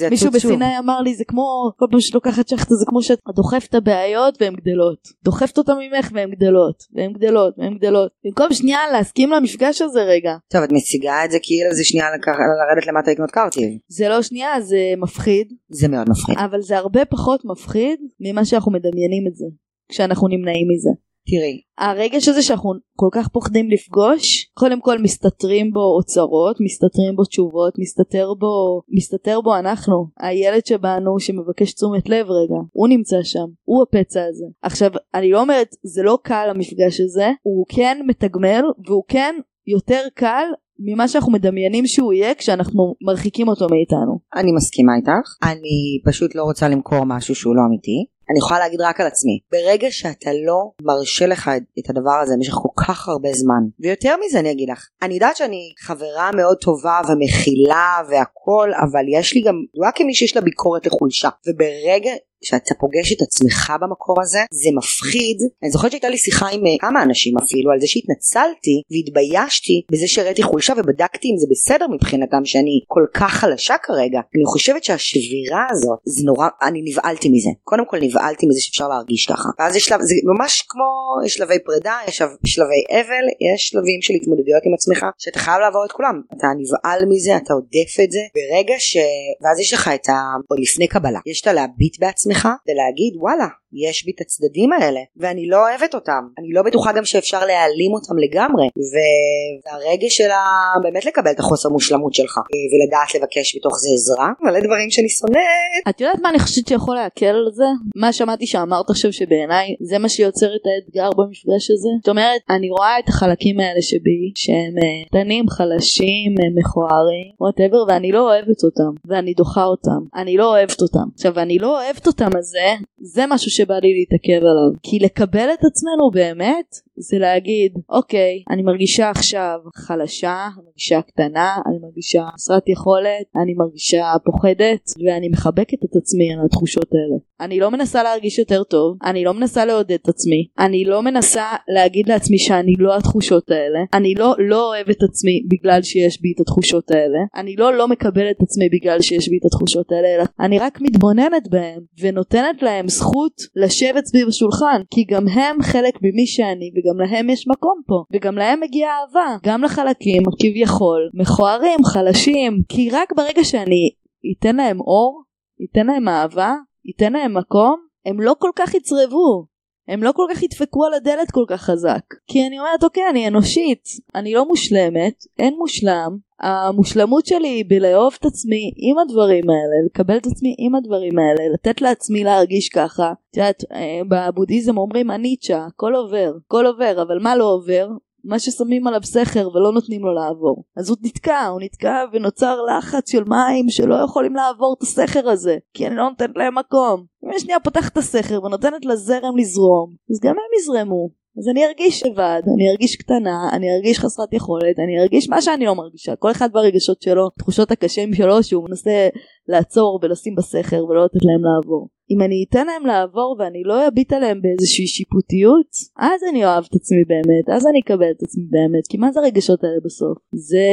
מישהו. 0.09 0.51
בסיני 0.57 0.77
אמר 0.79 1.01
לי 1.01 1.13
זה 1.15 1.23
כמו 1.27 1.43
כל 1.77 1.85
פעם 1.91 1.99
שאת 1.99 2.13
לוקחת 2.13 2.47
שחטה 2.47 2.75
זה 2.75 2.85
כמו 2.87 3.01
שאת 3.01 3.19
דוחפת 3.35 3.69
את 3.69 3.75
הבעיות 3.75 4.41
והן 4.41 4.53
גדלות. 4.55 5.07
דוחפת 5.23 5.57
אותן 5.57 5.73
ממך 5.79 6.09
והן 6.13 6.29
גדלות 6.31 6.83
והן 6.95 7.13
גדלות 7.13 7.53
והן 7.57 7.73
גדלות. 7.77 8.11
במקום 8.25 8.53
שנייה 8.53 8.79
להסכים 8.91 9.31
למפגש 9.31 9.81
הזה 9.81 10.01
רגע. 10.03 10.31
טוב 10.51 10.63
את 10.63 10.71
מציגה 10.71 11.25
את 11.25 11.31
זה 11.31 11.37
כאילו 11.41 11.73
זה 11.73 11.83
שנייה 11.83 12.05
לקח- 12.15 12.31
לרדת 12.31 12.87
למטה 12.87 13.11
לקנות 13.11 13.31
קרטיב. 13.31 13.69
זה 13.87 14.09
לא 14.09 14.12
שנייה 14.21 14.61
זה 14.61 14.93
מפחיד 14.97 15.53
זה 15.69 15.87
מאוד 15.87 16.09
מפחיד. 16.09 16.35
אבל 16.37 16.61
זה 16.61 16.77
הרבה 16.77 17.05
פחות 17.05 17.45
מפחיד 17.45 17.99
ממה 18.19 18.45
שאנחנו 18.45 18.71
מדמיינים 18.71 19.27
את 19.27 19.35
זה 19.35 19.45
כשאנחנו 19.89 20.27
נמנעים 20.27 20.67
מזה. 20.73 20.89
תראי 21.25 21.61
הרגש 21.77 22.27
הזה 22.27 22.41
שאנחנו 22.41 22.73
כל 22.95 23.09
כך 23.11 23.27
פוחדים 23.27 23.69
לפגוש 23.71 24.51
קודם 24.53 24.81
כל 24.81 24.97
מסתתרים 25.01 25.71
בו 25.71 25.95
אוצרות 25.97 26.57
מסתתרים 26.61 27.15
בו 27.15 27.23
תשובות 27.23 27.73
מסתתר 27.79 28.33
בו 28.39 28.81
מסתתר 28.97 29.41
בו 29.41 29.57
אנחנו 29.57 30.07
הילד 30.19 30.65
שבנו 30.65 31.19
שמבקש 31.19 31.73
תשומת 31.73 32.09
לב 32.09 32.27
רגע 32.29 32.59
הוא 32.71 32.87
נמצא 32.87 33.17
שם 33.23 33.45
הוא 33.63 33.83
הפצע 33.83 34.23
הזה 34.29 34.45
עכשיו 34.61 34.91
אני 35.13 35.31
לא 35.31 35.41
אומרת 35.41 35.75
זה 35.83 36.03
לא 36.03 36.17
קל 36.23 36.47
המפגש 36.49 36.99
הזה 37.01 37.31
הוא 37.41 37.65
כן 37.69 37.97
מתגמל 38.07 38.63
והוא 38.87 39.03
כן 39.07 39.35
יותר 39.67 40.01
קל 40.13 40.45
ממה 40.85 41.07
שאנחנו 41.07 41.31
מדמיינים 41.31 41.87
שהוא 41.87 42.13
יהיה 42.13 42.35
כשאנחנו 42.35 42.95
מרחיקים 43.01 43.47
אותו 43.47 43.67
מאיתנו. 43.71 44.19
אני 44.35 44.51
מסכימה 44.51 44.95
איתך. 44.95 45.29
אני 45.43 46.01
פשוט 46.05 46.35
לא 46.35 46.43
רוצה 46.43 46.69
למכור 46.69 47.03
משהו 47.05 47.35
שהוא 47.35 47.55
לא 47.55 47.61
אמיתי. 47.67 48.05
אני 48.29 48.39
יכולה 48.39 48.59
להגיד 48.59 48.81
רק 48.81 49.01
על 49.01 49.07
עצמי. 49.07 49.39
ברגע 49.51 49.87
שאתה 49.91 50.29
לא 50.45 50.71
מרשה 50.81 51.25
לך 51.27 51.51
את- 51.79 51.89
הדבר 51.89 52.19
הזה 52.23 52.33
במשך 52.37 52.53
כל 52.53 52.83
כך 52.87 53.07
הרבה 53.07 53.29
זמן 53.33 53.63
ויותר 53.79 54.15
מזה 54.25 54.39
אני 54.39 54.51
אגיד 54.51 54.69
לך 54.69 54.87
אני 55.01 55.13
יודעת 55.13 55.37
שאני 55.37 55.73
חברה 55.79 56.29
מאוד 56.35 56.57
טובה 56.57 56.99
ומכילה 57.09 57.97
והכל 58.09 58.69
אבל 58.81 59.03
יש 59.19 59.33
לי 59.33 59.41
גם 59.41 59.55
רק 59.87 59.97
כמי 59.97 60.13
שיש 60.13 60.35
לה 60.35 60.41
ביקורת 60.41 60.85
לחולשה. 60.85 61.29
וברגע 61.47 62.11
שאתה 62.43 62.75
פוגש 62.79 63.13
את 63.13 63.21
עצמך 63.21 63.73
במקור 63.81 64.21
הזה 64.21 64.39
זה 64.51 64.69
מפחיד. 64.77 65.37
אני 65.63 65.71
זוכרת 65.71 65.91
שהייתה 65.91 66.09
לי 66.09 66.17
שיחה 66.17 66.47
עם 66.49 66.65
אה, 66.65 66.71
כמה 66.79 67.03
אנשים 67.03 67.33
אפילו 67.37 67.71
על 67.71 67.79
זה 67.79 67.87
שהתנצלתי 67.87 68.75
והתביישתי 68.91 69.81
בזה 69.91 70.07
שהראיתי 70.07 70.43
חולשה 70.43 70.73
ובדקתי 70.77 71.27
אם 71.31 71.37
זה 71.37 71.47
בסדר 71.51 71.85
מבחינתם 71.87 72.45
שאני 72.45 72.79
כל 72.87 73.05
כך 73.13 73.33
חלשה 73.33 73.75
כרגע. 73.83 74.19
אני 74.35 74.45
חושבת 74.45 74.83
שהשבירה 74.83 75.65
הזאת 75.71 75.97
זה 76.05 76.25
נורא 76.25 76.47
אני 76.61 76.81
נבהלתי 76.83 77.29
מזה. 77.29 77.49
קודם 77.63 77.85
כל 77.89 77.97
נבהלתי 78.01 78.45
מזה 78.47 78.61
שאפשר 78.61 78.87
להרגיש 78.87 79.25
ככה. 79.25 79.49
ואז 79.59 79.75
יש 79.75 79.85
שלב 79.85 80.01
זה 80.01 80.15
ממש 80.33 80.63
כמו 80.69 80.87
שלבי 81.27 81.59
פרידה 81.65 81.95
יש 82.07 82.17
שלב- 82.17 82.37
שלבי 82.45 82.81
אבל 82.91 83.25
יש 83.53 83.61
שלבים 83.67 83.99
של 84.01 84.13
התמודדויות 84.13 84.63
עם 84.65 84.73
עצמך 84.73 85.05
שאתה 85.17 85.39
חייב 85.39 85.59
לעבור 85.59 85.85
את 85.85 85.91
כולם. 85.91 86.21
אתה 86.37 86.47
נבהל 86.59 86.99
מזה 87.09 87.37
אתה 87.37 87.53
עודף 87.53 87.93
את 88.03 88.11
זה. 88.11 88.19
ברגע 88.37 88.75
ש... 88.79 88.97
ואז 89.41 89.59
יש 89.59 89.73
לך 89.73 89.89
את 89.95 90.09
ה... 90.09 90.13
עוד 90.49 90.59
לפני 90.59 90.87
קבלה 90.87 91.19
יש 91.25 91.41
את 91.41 91.47
הלהביט 91.47 91.95
בעצמך 91.99 92.32
ולהגיד 92.67 93.13
וואלה 93.15 93.47
יש 93.87 94.05
בי 94.05 94.11
את 94.15 94.21
הצדדים 94.21 94.73
האלה 94.73 94.99
ואני 95.17 95.47
לא 95.47 95.57
אוהבת 95.57 95.93
אותם. 95.95 96.23
אני 96.39 96.53
לא 96.53 96.61
בטוחה 96.61 96.91
גם 96.93 97.05
שאפשר 97.05 97.45
להעלים 97.45 97.91
אותם 97.93 98.17
לגמרי 98.17 98.65
ו- 98.65 99.53
והרגש 99.65 100.17
של 100.17 100.31
ה... 100.31 100.43
באמת 100.83 101.05
לקבל 101.05 101.31
את 101.31 101.39
החוסר 101.39 101.69
מושלמות 101.69 102.13
שלך 102.13 102.37
ולדעת 102.37 103.15
לבקש 103.15 103.57
בתוך 103.57 103.73
זה 103.79 103.89
עזרה. 103.95 104.29
מלא 104.41 104.59
דברים 104.59 104.91
שאני 104.91 105.09
שונאת. 105.09 105.83
את 105.89 106.01
יודעת 106.01 106.19
מה 106.21 106.29
אני 106.29 106.39
חושבת 106.39 106.67
שיכול 106.67 106.95
להקל 106.95 107.25
על 107.25 107.51
זה? 107.53 107.63
מה 107.95 108.13
שמעתי 108.13 108.47
שאמרת 108.47 108.89
עכשיו 108.89 109.13
שבעיניי 109.13 109.75
זה 109.81 109.97
מה 109.97 110.09
שיוצר 110.09 110.55
את 110.55 110.61
האתגר 110.65 111.09
במפגש 111.17 111.71
הזה? 111.71 111.89
זאת 111.99 112.09
אומרת 112.09 112.41
אני 112.49 112.69
רואה 112.69 112.99
את 112.99 113.09
החלקים 113.09 113.59
האלה 113.59 113.81
שבי 113.81 114.31
שהם 114.35 114.75
אה, 114.83 115.05
קטנים 115.07 115.49
חלשים 115.49 116.35
אה, 116.39 116.47
מכוערים 116.59 117.27
וואטאבר 117.39 117.83
ואני 117.87 118.11
לא 118.11 118.19
אוהבת 118.19 118.63
אותם 118.63 118.91
ואני 119.07 119.33
דוחה 119.33 119.63
אותם. 119.63 120.01
אני 120.15 120.37
לא 120.37 120.49
אוהבת 120.49 120.81
אותם. 120.81 121.07
עכשיו 121.13 121.39
אני 121.39 121.57
לא 121.59 121.81
אוהבת 121.81 122.07
אותם 122.07 122.29
הזה 122.37 122.73
זה 123.01 123.23
משהו 123.29 123.51
שבא 123.63 123.75
לי 123.83 123.93
להתעכב 123.93 124.41
עליו. 124.45 124.71
כי 124.83 124.99
לקבל 124.99 125.49
את 125.53 125.63
עצמנו 125.69 126.11
באמת 126.13 126.75
זה 126.97 127.17
להגיד 127.17 127.73
אוקיי 127.89 128.43
אני 128.49 128.61
מרגישה 128.61 129.09
עכשיו 129.09 129.59
חלשה 129.75 130.47
אני 130.55 130.65
מרגישה 130.65 131.01
קטנה 131.01 131.55
אני 131.67 131.77
מרגישה 131.81 132.23
חסרת 132.33 132.69
יכולת 132.69 133.25
אני 133.43 133.53
מרגישה 133.53 134.13
פוחדת 134.25 134.85
ואני 135.05 135.29
מחבקת 135.29 135.83
את 135.85 135.95
עצמי 135.95 136.33
על 136.33 136.45
התחושות 136.45 136.87
האלה. 136.91 137.17
אני 137.41 137.59
לא 137.59 137.71
מנסה 137.71 138.03
להרגיש 138.03 138.39
יותר 138.39 138.63
טוב 138.63 138.97
אני 139.03 139.23
לא 139.23 139.33
מנסה 139.33 139.65
לעודד 139.65 139.97
את 140.01 140.09
עצמי 140.09 140.47
אני 140.59 140.85
לא 140.85 141.01
מנסה 141.01 141.45
להגיד 141.67 142.07
לעצמי 142.07 142.37
שאני 142.37 142.73
לא 142.79 142.97
התחושות 142.97 143.51
האלה 143.51 143.79
אני 143.93 144.13
לא 144.15 144.35
לא 144.39 144.69
אוהבת 144.69 144.97
את 144.97 145.03
עצמי 145.09 145.43
בגלל 145.51 145.81
שיש 145.81 146.21
בי 146.21 146.33
את 146.35 146.41
התחושות 146.41 146.91
האלה 146.91 147.19
אני 147.35 147.55
לא 147.55 147.73
לא 147.73 147.87
מקבלת 147.87 148.35
את 148.37 148.41
עצמי 148.41 148.69
בגלל 148.69 149.01
שיש 149.01 149.29
בי 149.29 149.37
את 149.37 149.45
התחושות 149.45 149.91
האלה 149.91 150.07
אלא 150.15 150.23
אני 150.39 150.59
רק 150.59 150.81
מתבוננת 150.81 151.49
בהם 151.49 151.81
ונותנת 152.01 152.61
להם 152.61 152.87
זכות 152.87 153.33
לשבת 153.55 154.05
סביב 154.05 154.27
השולחן 154.27 154.81
כי 154.91 155.03
גם 155.03 155.27
הם 155.27 155.61
חלק 155.61 155.93
ממי 156.01 156.27
שאני 156.27 156.71
וגם 156.83 156.99
להם 156.99 157.29
יש 157.29 157.47
מקום 157.47 157.81
פה 157.87 158.03
וגם 158.13 158.37
להם 158.37 158.59
מגיעה 158.59 158.91
אהבה. 159.01 159.37
גם 159.43 159.63
לחלקים 159.63 160.23
כביכול 160.39 161.09
מכוערים 161.13 161.79
חלשים 161.83 162.61
כי 162.69 162.89
רק 162.89 163.13
ברגע 163.13 163.43
שאני 163.43 163.89
אתן 164.31 164.55
להם 164.55 164.79
אור 164.79 165.23
ייתן 165.59 165.87
להם 165.87 166.09
אהבה 166.09 166.53
ייתן 166.85 167.13
להם 167.13 167.37
מקום 167.37 167.75
הם 168.05 168.21
לא 168.21 168.35
כל 168.39 168.49
כך 168.55 168.73
יצרבו 168.73 169.45
הם 169.87 170.03
לא 170.03 170.11
כל 170.11 170.25
כך 170.31 170.43
ידפקו 170.43 170.85
על 170.85 170.93
הדלת 170.93 171.31
כל 171.31 171.45
כך 171.47 171.61
חזק. 171.61 172.01
כי 172.27 172.47
אני 172.47 172.59
אומרת 172.59 172.83
אוקיי 172.83 173.03
אני 173.09 173.27
אנושית 173.27 173.87
אני 174.15 174.33
לא 174.33 174.47
מושלמת 174.47 175.25
אין 175.39 175.55
מושלם. 175.57 176.17
המושלמות 176.39 177.25
שלי 177.25 177.47
היא 177.47 177.65
בלאהוב 177.67 178.15
את 178.19 178.25
עצמי 178.25 178.71
עם 178.77 178.99
הדברים 178.99 179.43
האלה 179.49 179.85
לקבל 179.85 180.17
את 180.17 180.25
עצמי 180.25 180.55
עם 180.57 180.75
הדברים 180.75 181.19
האלה 181.19 181.53
לתת 181.53 181.81
לעצמי 181.81 182.23
להרגיש 182.23 182.69
ככה. 182.69 183.13
את 183.31 183.37
יודעת 183.37 183.63
אה, 183.71 184.01
בבודהיזם 184.09 184.77
אומרים 184.77 185.11
הניטשה 185.11 185.65
הכל 185.65 185.95
עובר 185.95 186.33
הכל 186.45 186.65
עובר 186.65 187.01
אבל 187.01 187.19
מה 187.21 187.35
לא 187.35 187.43
עובר 187.43 187.87
מה 188.23 188.39
ששמים 188.39 188.87
עליו 188.87 189.03
סכר 189.03 189.49
ולא 189.49 189.71
נותנים 189.71 190.01
לו 190.01 190.13
לעבור. 190.13 190.63
אז 190.77 190.89
הוא 190.89 190.97
נתקע 191.01 191.45
הוא 191.45 191.61
נתקע 191.61 192.03
ונוצר 192.13 192.57
לחץ 192.61 193.11
של 193.11 193.23
מים 193.23 193.69
שלא 193.69 193.95
יכולים 193.95 194.35
לעבור 194.35 194.75
את 194.77 194.83
הסכר 194.83 195.29
הזה 195.29 195.57
כי 195.73 195.87
אני 195.87 195.95
לא 195.95 196.09
נותנת 196.09 196.29
להם 196.35 196.57
מקום. 196.57 197.05
אם 197.25 197.29
אני 197.29 197.39
שנייה 197.39 197.59
פותחת 197.59 197.91
את 197.91 197.97
הסכר 197.97 198.43
ונותנת 198.43 198.85
לזרם 198.85 199.37
לזרום 199.37 199.95
אז 200.11 200.19
גם 200.19 200.31
הם 200.31 200.59
יזרמו. 200.59 201.23
אז 201.37 201.49
אני 201.51 201.65
ארגיש 201.65 202.05
לבד, 202.05 202.41
אני 202.55 202.69
ארגיש 202.71 202.95
קטנה, 202.95 203.49
אני 203.53 203.67
ארגיש 203.75 203.99
חסרת 203.99 204.33
יכולת, 204.33 204.79
אני 204.79 205.01
ארגיש 205.01 205.29
מה 205.29 205.41
שאני 205.41 205.65
לא 205.65 205.75
מרגישה, 205.75 206.15
כל 206.15 206.31
אחד 206.31 206.49
ברגשות 206.53 207.01
שלו, 207.01 207.29
תחושות 207.39 207.71
הקשים 207.71 208.13
שלו 208.13 208.43
שהוא 208.43 208.63
מנסה 208.69 209.07
לעצור 209.47 209.99
ולשים 210.03 210.35
בסכר 210.35 210.85
ולא 210.85 211.05
לתת 211.05 211.25
להם 211.25 211.41
לעבור. 211.43 211.87
אם 212.13 212.21
אני 212.21 212.45
אתן 212.49 212.65
להם 212.67 212.85
לעבור 212.85 213.35
ואני 213.39 213.63
לא 213.63 213.87
אביט 213.87 214.13
עליהם 214.13 214.41
באיזושהי 214.41 214.87
שיפוטיות, 214.87 215.71
אז 215.97 216.21
אני 216.29 216.45
אוהב 216.45 216.63
את 216.69 216.75
עצמי 216.75 217.03
באמת, 217.07 217.57
אז 217.57 217.67
אני 217.67 217.79
אקבל 217.79 218.11
את 218.17 218.23
עצמי 218.23 218.43
באמת, 218.49 218.87
כי 218.89 218.97
מה 218.97 219.11
זה 219.11 219.19
הרגשות 219.19 219.63
האלה 219.63 219.79
בסוף? 219.85 220.17
זה 220.33 220.67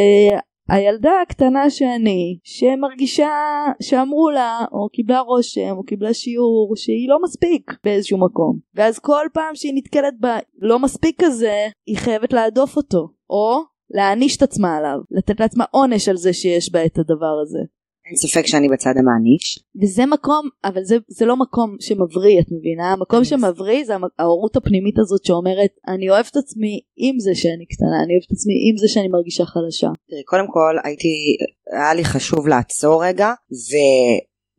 הילדה 0.68 1.12
הקטנה 1.22 1.70
שאני, 1.70 2.38
שמרגישה 2.44 3.28
שאמרו 3.82 4.30
לה, 4.30 4.58
או 4.72 4.88
קיבלה 4.88 5.20
רושם, 5.20 5.74
או 5.76 5.84
קיבלה 5.84 6.14
שיעור, 6.14 6.72
שהיא 6.76 7.08
לא 7.08 7.18
מספיק 7.22 7.72
באיזשהו 7.84 8.18
מקום. 8.18 8.58
ואז 8.74 8.98
כל 8.98 9.26
פעם 9.32 9.54
שהיא 9.54 9.72
נתקלת 9.74 10.14
בלא 10.20 10.78
מספיק 10.78 11.22
כזה, 11.24 11.66
היא 11.86 11.96
חייבת 11.96 12.32
להדוף 12.32 12.76
אותו. 12.76 13.08
או 13.30 13.60
להעניש 13.90 14.36
את 14.36 14.42
עצמה 14.42 14.76
עליו, 14.76 14.98
לתת 15.10 15.40
לעצמה 15.40 15.64
עונש 15.70 16.08
על 16.08 16.16
זה 16.16 16.32
שיש 16.32 16.72
בה 16.72 16.84
את 16.86 16.98
הדבר 16.98 17.40
הזה. 17.42 17.60
אין 18.10 18.16
ספק 18.16 18.46
שאני 18.46 18.68
בצד 18.68 18.94
המעניש. 18.96 19.58
וזה 19.82 20.06
מקום, 20.06 20.48
אבל 20.64 20.84
זה, 20.84 20.96
זה 21.08 21.24
לא 21.26 21.36
מקום 21.36 21.76
שמבריא, 21.80 22.40
את 22.40 22.46
מבינה? 22.58 22.92
המקום 22.92 23.24
שמבריא 23.24 23.84
זה 23.84 23.94
ההורות 24.18 24.56
הפנימית 24.56 24.98
הזאת 24.98 25.24
שאומרת, 25.24 25.70
אני 25.88 26.10
אוהבת 26.10 26.30
את 26.30 26.36
עצמי 26.36 26.80
עם 26.96 27.18
זה 27.18 27.34
שאני 27.34 27.66
קטנה, 27.66 27.96
אני 28.04 28.12
אוהבת 28.12 28.26
את 28.26 28.32
עצמי 28.32 28.54
עם 28.70 28.76
זה 28.76 28.88
שאני 28.88 29.08
מרגישה 29.08 29.44
חלשה. 29.44 29.88
תראי, 30.10 30.22
קודם 30.24 30.46
כל 30.46 30.76
הייתי, 30.84 31.08
היה 31.72 31.94
לי 31.94 32.04
חשוב 32.04 32.48
לעצור 32.48 33.04
רגע, 33.04 33.32
ו... 33.52 33.72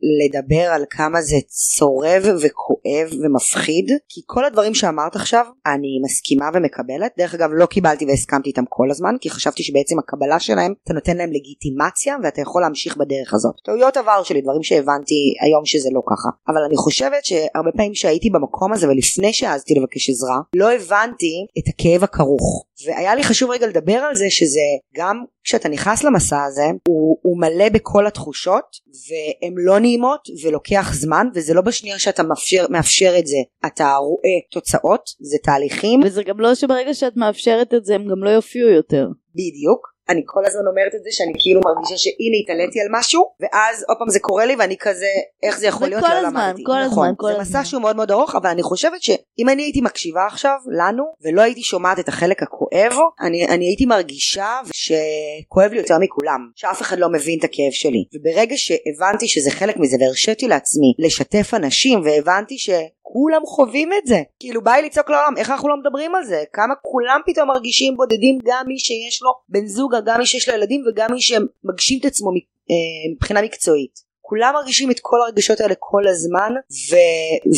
לדבר 0.02 0.62
על 0.74 0.84
כמה 0.90 1.22
זה 1.22 1.36
צורב 1.46 2.22
וכואב 2.42 3.20
ומפחיד 3.22 3.90
כי 4.08 4.20
כל 4.26 4.44
הדברים 4.44 4.74
שאמרת 4.74 5.16
עכשיו 5.16 5.46
אני 5.66 6.00
מסכימה 6.04 6.50
ומקבלת. 6.54 7.12
דרך 7.18 7.34
אגב 7.34 7.50
לא 7.52 7.66
קיבלתי 7.66 8.04
והסכמתי 8.04 8.48
איתם 8.48 8.64
כל 8.68 8.90
הזמן 8.90 9.14
כי 9.20 9.30
חשבתי 9.30 9.62
שבעצם 9.62 9.98
הקבלה 9.98 10.40
שלהם 10.40 10.74
אתה 10.84 10.94
נותן 10.94 11.16
להם 11.16 11.30
לגיטימציה 11.32 12.16
ואתה 12.22 12.40
יכול 12.40 12.62
להמשיך 12.62 12.96
בדרך 12.96 13.34
הזאת. 13.34 13.54
טעויות 13.64 13.96
עבר 13.96 14.22
שלי 14.22 14.40
דברים 14.40 14.62
שהבנתי 14.62 15.34
היום 15.40 15.64
שזה 15.64 15.88
לא 15.92 16.02
ככה. 16.10 16.28
אבל 16.48 16.62
אני 16.68 16.76
חושבת 16.76 17.24
שהרבה 17.24 17.70
פעמים 17.76 17.94
שהייתי 17.94 18.30
במקום 18.30 18.72
הזה 18.72 18.88
ולפני 18.88 19.32
שהעזתי 19.32 19.74
לבקש 19.74 20.10
עזרה 20.10 20.40
לא 20.56 20.72
הבנתי 20.72 21.46
את 21.58 21.64
הכאב 21.68 22.04
הכרוך 22.04 22.66
והיה 22.86 23.14
לי 23.14 23.24
חשוב 23.24 23.50
רגע 23.50 23.66
לדבר 23.66 23.96
על 23.96 24.14
זה 24.14 24.26
שזה 24.30 24.60
גם 24.96 25.16
כשאתה 25.44 25.68
נכנס 25.68 26.04
למסע 26.04 26.44
הזה 26.44 26.62
הוא, 26.88 27.18
הוא 27.22 27.40
מלא 27.40 27.68
בכל 27.68 28.06
התחושות 28.06 28.64
והן 29.08 29.54
לא 29.56 29.78
נעימות 29.78 30.20
ולוקח 30.42 30.90
זמן 30.94 31.26
וזה 31.34 31.54
לא 31.54 31.60
בשנייה 31.60 31.98
שאתה 31.98 32.22
מאפשר, 32.22 32.66
מאפשר 32.70 33.14
את 33.18 33.26
זה. 33.26 33.36
אתה 33.66 33.94
רואה 33.94 34.38
תוצאות 34.50 35.10
זה 35.20 35.36
תהליכים. 35.42 36.00
וזה 36.04 36.22
גם 36.22 36.40
לא 36.40 36.54
שברגע 36.54 36.94
שאת 36.94 37.16
מאפשרת 37.16 37.74
את 37.74 37.84
זה 37.84 37.94
הם 37.94 38.02
גם 38.10 38.24
לא 38.24 38.30
יופיעו 38.30 38.68
יותר. 38.68 39.06
בדיוק 39.34 39.91
אני 40.08 40.22
כל 40.26 40.44
הזמן 40.46 40.66
אומרת 40.66 40.94
את 40.94 41.02
זה 41.04 41.10
שאני 41.12 41.32
כאילו 41.38 41.60
מרגישה 41.64 41.96
שהנה 41.96 42.36
התעליתי 42.42 42.80
על 42.80 42.86
משהו 42.90 43.22
ואז 43.40 43.84
עוד 43.88 43.96
פעם 43.98 44.08
זה 44.08 44.20
קורה 44.20 44.44
לי 44.46 44.56
ואני 44.58 44.76
כזה 44.80 45.12
איך 45.42 45.58
זה 45.58 45.66
יכול 45.66 45.88
להיות? 45.88 46.02
לא 46.02 46.08
הזמן 46.08 46.54
כל 46.64 46.72
נכון, 46.72 47.04
הזמן 47.04 47.14
כל 47.16 47.32
זה 47.32 47.38
מסע 47.40 47.64
שהוא 47.64 47.82
מאוד 47.82 47.96
מאוד 47.96 48.10
ארוך 48.10 48.34
אבל 48.34 48.50
אני 48.50 48.62
חושבת 48.62 49.02
שאם 49.02 49.48
אני 49.48 49.62
הייתי 49.62 49.80
מקשיבה 49.80 50.26
עכשיו 50.26 50.56
לנו 50.78 51.04
ולא 51.24 51.42
הייתי 51.42 51.62
שומעת 51.62 51.98
את 51.98 52.08
החלק 52.08 52.42
הכואב 52.42 52.92
אני, 53.20 53.46
אני 53.48 53.64
הייתי 53.64 53.86
מרגישה 53.86 54.60
שכואב 54.72 55.70
לי 55.72 55.78
יותר 55.78 55.98
מכולם 56.00 56.50
שאף 56.54 56.82
אחד 56.82 56.98
לא 56.98 57.08
מבין 57.08 57.38
את 57.38 57.44
הכאב 57.44 57.72
שלי. 57.72 58.04
וברגע 58.14 58.54
שהבנתי 58.56 59.28
שזה 59.28 59.50
חלק 59.50 59.76
מזה 59.76 59.96
והרשיתי 60.00 60.48
לעצמי 60.48 60.94
לשתף 60.98 61.54
אנשים 61.54 62.00
והבנתי 62.04 62.58
ש... 62.58 62.70
כולם 63.12 63.46
חווים 63.46 63.90
את 63.92 64.06
זה. 64.06 64.22
כאילו 64.40 64.62
בא 64.62 64.72
לי 64.72 64.86
לצעוק 64.86 65.10
לעולם 65.10 65.34
איך 65.36 65.50
אנחנו 65.50 65.68
לא 65.68 65.76
מדברים 65.76 66.14
על 66.14 66.24
זה? 66.24 66.44
כמה 66.52 66.74
כולם 66.82 67.20
פתאום 67.26 67.48
מרגישים 67.48 67.96
בודדים 67.96 68.38
גם 68.44 68.64
מי 68.66 68.78
שיש 68.78 69.22
לו 69.22 69.30
בן 69.48 69.66
זוג 69.66 69.94
גם 70.06 70.18
מי 70.18 70.26
שיש 70.26 70.48
לו 70.48 70.54
ילדים 70.54 70.84
וגם 70.86 71.12
מי 71.12 71.20
שמגשים 71.20 71.98
את 72.00 72.04
עצמו 72.04 72.30
אה, 72.30 73.12
מבחינה 73.14 73.42
מקצועית 73.42 74.11
כולם 74.32 74.52
מרגישים 74.54 74.90
את 74.90 75.00
כל 75.02 75.16
הרגשות 75.26 75.60
האלה 75.60 75.74
כל 75.78 76.02
הזמן 76.08 76.52
ו, 76.90 76.92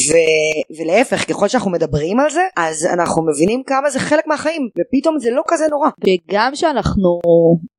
ו, 0.06 0.12
ולהפך 0.76 1.28
ככל 1.28 1.48
שאנחנו 1.48 1.70
מדברים 1.70 2.20
על 2.20 2.30
זה 2.30 2.40
אז 2.56 2.86
אנחנו 2.94 3.22
מבינים 3.22 3.62
כמה 3.62 3.90
זה 3.90 3.98
חלק 3.98 4.26
מהחיים 4.26 4.68
ופתאום 4.78 5.18
זה 5.18 5.30
לא 5.30 5.42
כזה 5.48 5.64
נורא. 5.70 5.88
וגם 6.06 6.50
שאנחנו 6.54 7.20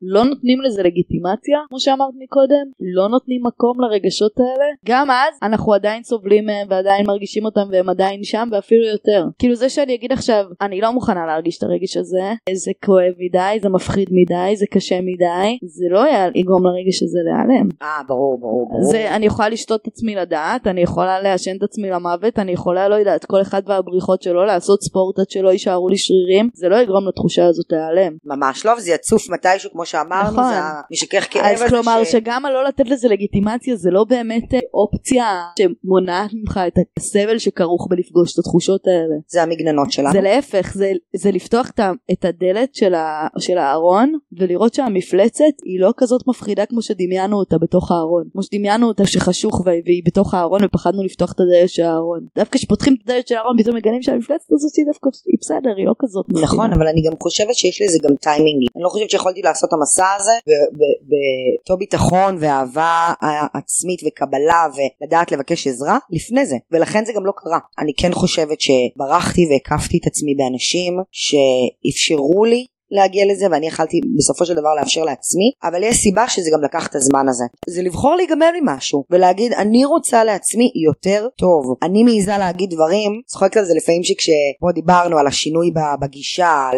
לא 0.01 0.23
נותנים 0.23 0.61
לזה 0.61 0.83
לגיטימציה 0.83 1.57
כמו 1.69 1.79
שאמרת 1.79 2.13
מקודם 2.23 2.65
לא 2.95 3.07
נותנים 3.09 3.41
מקום 3.43 3.81
לרגשות 3.81 4.31
האלה 4.39 4.65
גם 4.85 5.11
אז 5.11 5.33
אנחנו 5.43 5.73
עדיין 5.73 6.03
סובלים 6.03 6.45
מהם 6.45 6.67
ועדיין 6.69 7.07
מרגישים 7.07 7.45
אותם 7.45 7.67
והם 7.71 7.89
עדיין 7.89 8.23
שם 8.23 8.47
ואפילו 8.51 8.85
יותר 8.85 9.25
כאילו 9.39 9.55
זה 9.55 9.69
שאני 9.69 9.95
אגיד 9.95 10.11
עכשיו 10.11 10.43
אני 10.61 10.81
לא 10.81 10.91
מוכנה 10.91 11.25
להרגיש 11.25 11.57
את 11.57 11.63
הרגש 11.63 11.97
הזה 11.97 12.33
זה 12.53 12.71
כואב 12.85 13.13
מדי 13.19 13.59
זה 13.61 13.69
מפחיד 13.69 14.09
מדי 14.11 14.55
זה 14.55 14.65
קשה 14.71 14.99
מדי 15.01 15.57
זה 15.63 15.85
לא 15.89 16.01
יגרום 16.35 16.63
לרגש 16.67 17.03
הזה 17.03 17.19
להיעלם. 17.25 17.67
אה 17.81 18.01
ברור 18.07 18.37
ברור. 18.39 18.69
ברור. 18.69 18.84
זה 18.91 19.15
אני 19.15 19.25
יכולה 19.25 19.49
לשתות 19.49 19.81
את 19.81 19.87
עצמי 19.87 20.15
לדעת 20.15 20.67
אני 20.67 20.81
יכולה 20.81 21.21
לעשן 21.21 21.55
את 21.57 21.63
עצמי 21.63 21.89
למוות 21.89 22.39
אני 22.39 22.51
יכולה 22.51 22.89
לא 22.89 22.95
יודעת 22.95 23.25
כל 23.25 23.41
אחד 23.41 23.61
והבריחות 23.65 24.21
שלו 24.21 24.45
לעשות 24.45 24.83
ספורט 24.83 25.19
עד 25.19 25.29
שלא 25.29 25.49
יישארו 25.49 25.89
לי 25.89 25.97
שרירים 25.97 26.49
זה 26.53 26.69
לא 26.69 26.75
יגרום 26.75 27.07
לתחושה 27.07 27.45
הזאת 27.45 27.65
להיעלם. 27.71 28.17
ממש 28.25 28.65
לא 28.65 28.71
וזה 28.77 28.91
יצוף 28.91 29.29
מתישהו 29.29 29.71
כמו 29.71 29.85
שאמרנו 29.85 30.31
נכון. 30.31 30.53
זה 30.53 30.59
משכך 30.91 31.27
כאב 31.31 31.45
אז 31.45 31.63
כלומר 31.69 32.03
ש... 32.03 32.11
שגם 32.11 32.45
הלא 32.45 32.63
לתת 32.63 32.89
לזה 32.89 33.07
לגיטימציה 33.07 33.75
זה 33.75 33.89
לא 33.91 34.03
באמת 34.03 34.53
אה, 34.53 34.59
אופציה 34.73 35.41
שמונעת 35.59 36.31
ממך 36.33 36.59
את 36.67 36.73
הסבל 36.99 37.37
שכרוך 37.37 37.87
בלפגוש 37.89 38.33
את 38.33 38.39
התחושות 38.39 38.87
האלה. 38.87 39.15
זה 39.27 39.43
המגננות 39.43 39.91
שלנו. 39.91 40.11
זה 40.13 40.21
להפך 40.21 40.71
זה, 40.73 40.91
זה 41.15 41.31
לפתוח 41.31 41.71
את 42.11 42.25
הדלת 42.25 42.75
של, 42.75 42.93
ה, 42.93 43.27
של 43.39 43.57
הארון 43.57 44.13
ולראות 44.39 44.73
שהמפלצת 44.73 45.43
היא 45.65 45.79
לא 45.79 45.93
כזאת 45.97 46.21
מפחידה 46.27 46.65
כמו 46.65 46.81
שדמיינו 46.81 47.37
אותה 47.37 47.57
בתוך 47.61 47.91
הארון 47.91 48.23
כמו 48.31 48.43
שדמיינו 48.43 48.64
דמיינו 48.65 48.87
אותה 48.87 49.05
שחשוך 49.05 49.61
והיא 49.65 50.03
בתוך 50.05 50.33
הארון 50.33 50.63
ופחדנו 50.63 51.03
לפתוח 51.03 51.31
את 51.31 51.39
הדלת 51.39 51.69
של 51.69 51.83
הארון. 51.83 52.19
דווקא 52.37 52.57
כשפותחים 52.57 52.93
את 52.93 53.09
הדלת 53.09 53.27
של 53.27 53.35
הארון 53.35 53.55
פתאום 53.61 53.75
מגלים 53.75 54.01
שהמפלצת 54.01 54.51
הזאת 54.51 54.75
היא 54.77 54.85
דווקא 54.85 55.09
היא 55.25 55.37
בסדר 55.41 55.73
היא 55.77 55.85
לא 55.85 55.93
כזאת 55.99 56.25
נכון 56.29 56.73
אבל 56.73 56.87
אני 56.87 57.01
גם 57.07 57.13
חושבת 57.23 57.55
שיש 57.55 57.81
לזה 57.81 57.97
גם 58.03 58.15
טיימינג 58.15 58.59
אני 58.75 58.83
לא 58.83 58.89
חושבת 58.89 59.09
שיכולתי 59.09 59.41
לעשות 59.41 59.69
את 59.69 59.73
המסע 59.73 60.07
הזה 60.19 60.31
באותו 61.09 61.77
ביטחון 61.77 62.37
ואהבה 62.39 63.13
עצמית 63.53 63.99
וקבלה 64.05 64.63
ולדעת 64.75 65.31
לבקש 65.31 65.67
עזרה 65.67 65.97
לפני 66.09 66.45
זה. 66.45 66.55
ולכן 66.71 67.05
זה 67.05 67.13
גם 67.15 67.25
לא 67.25 67.31
קרה. 67.35 67.59
אני 67.79 67.91
כן 67.97 68.13
חושבת 68.13 68.57
שברחתי 68.61 69.41
והקפתי 69.51 69.97
את 69.97 70.07
עצמי 70.07 70.35
באנשים 70.35 70.93
שאפשרו 71.11 72.45
לי 72.45 72.65
להגיע 72.95 73.25
לזה 73.31 73.45
ואני 73.51 73.67
יכלתי 73.67 74.01
בסופו 74.17 74.45
של 74.45 74.53
דבר 74.53 74.73
לאפשר 74.79 75.03
לעצמי 75.03 75.51
אבל 75.63 75.83
יש 75.83 75.97
סיבה 75.97 76.27
שזה 76.27 76.49
גם 76.53 76.63
לקח 76.63 76.87
את 76.87 76.95
הזמן 76.95 77.27
הזה. 77.29 77.43
זה 77.67 77.81
לבחור 77.81 78.15
להיגמל 78.15 78.51
ממשהו 78.61 79.03
ולהגיד 79.09 79.53
אני 79.53 79.85
רוצה 79.85 80.23
לעצמי 80.23 80.71
יותר 80.85 81.27
טוב. 81.37 81.75
אני 81.83 82.03
מעיזה 82.03 82.37
להגיד 82.37 82.69
דברים 82.69 83.21
צוחקת 83.25 83.57
על 83.57 83.65
זה 83.65 83.73
לפעמים 83.77 84.03
שכשפה 84.03 84.71
דיברנו 84.75 85.17
על 85.17 85.27
השינוי 85.27 85.71
בגישה 86.01 86.69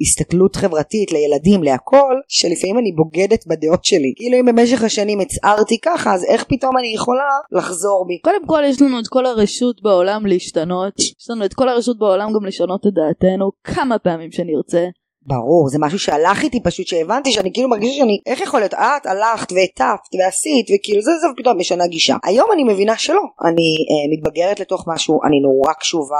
להסתכלות 0.00 0.56
חברתית 0.56 1.12
לילדים 1.12 1.62
להכל 1.62 2.14
שלפעמים 2.28 2.78
אני 2.78 2.92
בוגדת 2.92 3.46
בדעות 3.46 3.84
שלי. 3.84 4.12
כאילו 4.16 4.40
אם 4.40 4.46
במשך 4.46 4.82
השנים 4.82 5.20
הצהרתי 5.20 5.78
ככה 5.82 6.14
אז 6.14 6.24
איך 6.24 6.44
פתאום 6.48 6.78
אני 6.78 6.94
יכולה 6.94 7.28
לחזור 7.52 8.04
בי? 8.08 8.18
קודם 8.18 8.46
כל 8.46 8.62
יש 8.66 8.82
לנו 8.82 9.00
את 9.00 9.08
כל 9.08 9.26
הרשות 9.26 9.82
בעולם 9.82 10.26
להשתנות. 10.26 10.98
יש 10.98 11.30
לנו 11.30 11.44
את 11.44 11.54
כל 11.54 11.68
הרשות 11.68 11.98
בעולם 11.98 12.32
גם 12.32 12.46
לשנות 12.46 12.80
את 12.86 12.92
דעתנו 12.94 13.50
כמה 13.64 13.98
פעמים 13.98 14.32
שנרצה 14.32 14.85
ברור 15.26 15.68
זה 15.68 15.78
משהו 15.80 15.98
שהלך 15.98 16.42
איתי 16.42 16.62
פשוט 16.62 16.86
שהבנתי 16.86 17.32
שאני 17.32 17.52
כאילו 17.52 17.68
מרגישה 17.68 17.96
שאני 17.96 18.20
איך 18.26 18.40
יכול 18.40 18.60
להיות? 18.60 18.74
את 18.74 19.06
הלכת 19.06 19.52
והטפת 19.52 20.14
ועשית 20.18 20.66
וכאילו 20.74 21.02
זה 21.02 21.10
זה 21.20 21.26
ופתאום 21.32 21.58
משנה 21.58 21.86
גישה. 21.86 22.16
היום 22.24 22.48
אני 22.52 22.64
מבינה 22.64 22.98
שלא. 22.98 23.22
אני 23.44 23.70
אה, 23.90 24.16
מתבגרת 24.16 24.60
לתוך 24.60 24.84
משהו 24.86 25.20
אני 25.24 25.40
נורא 25.40 25.72
קשובה 25.72 26.18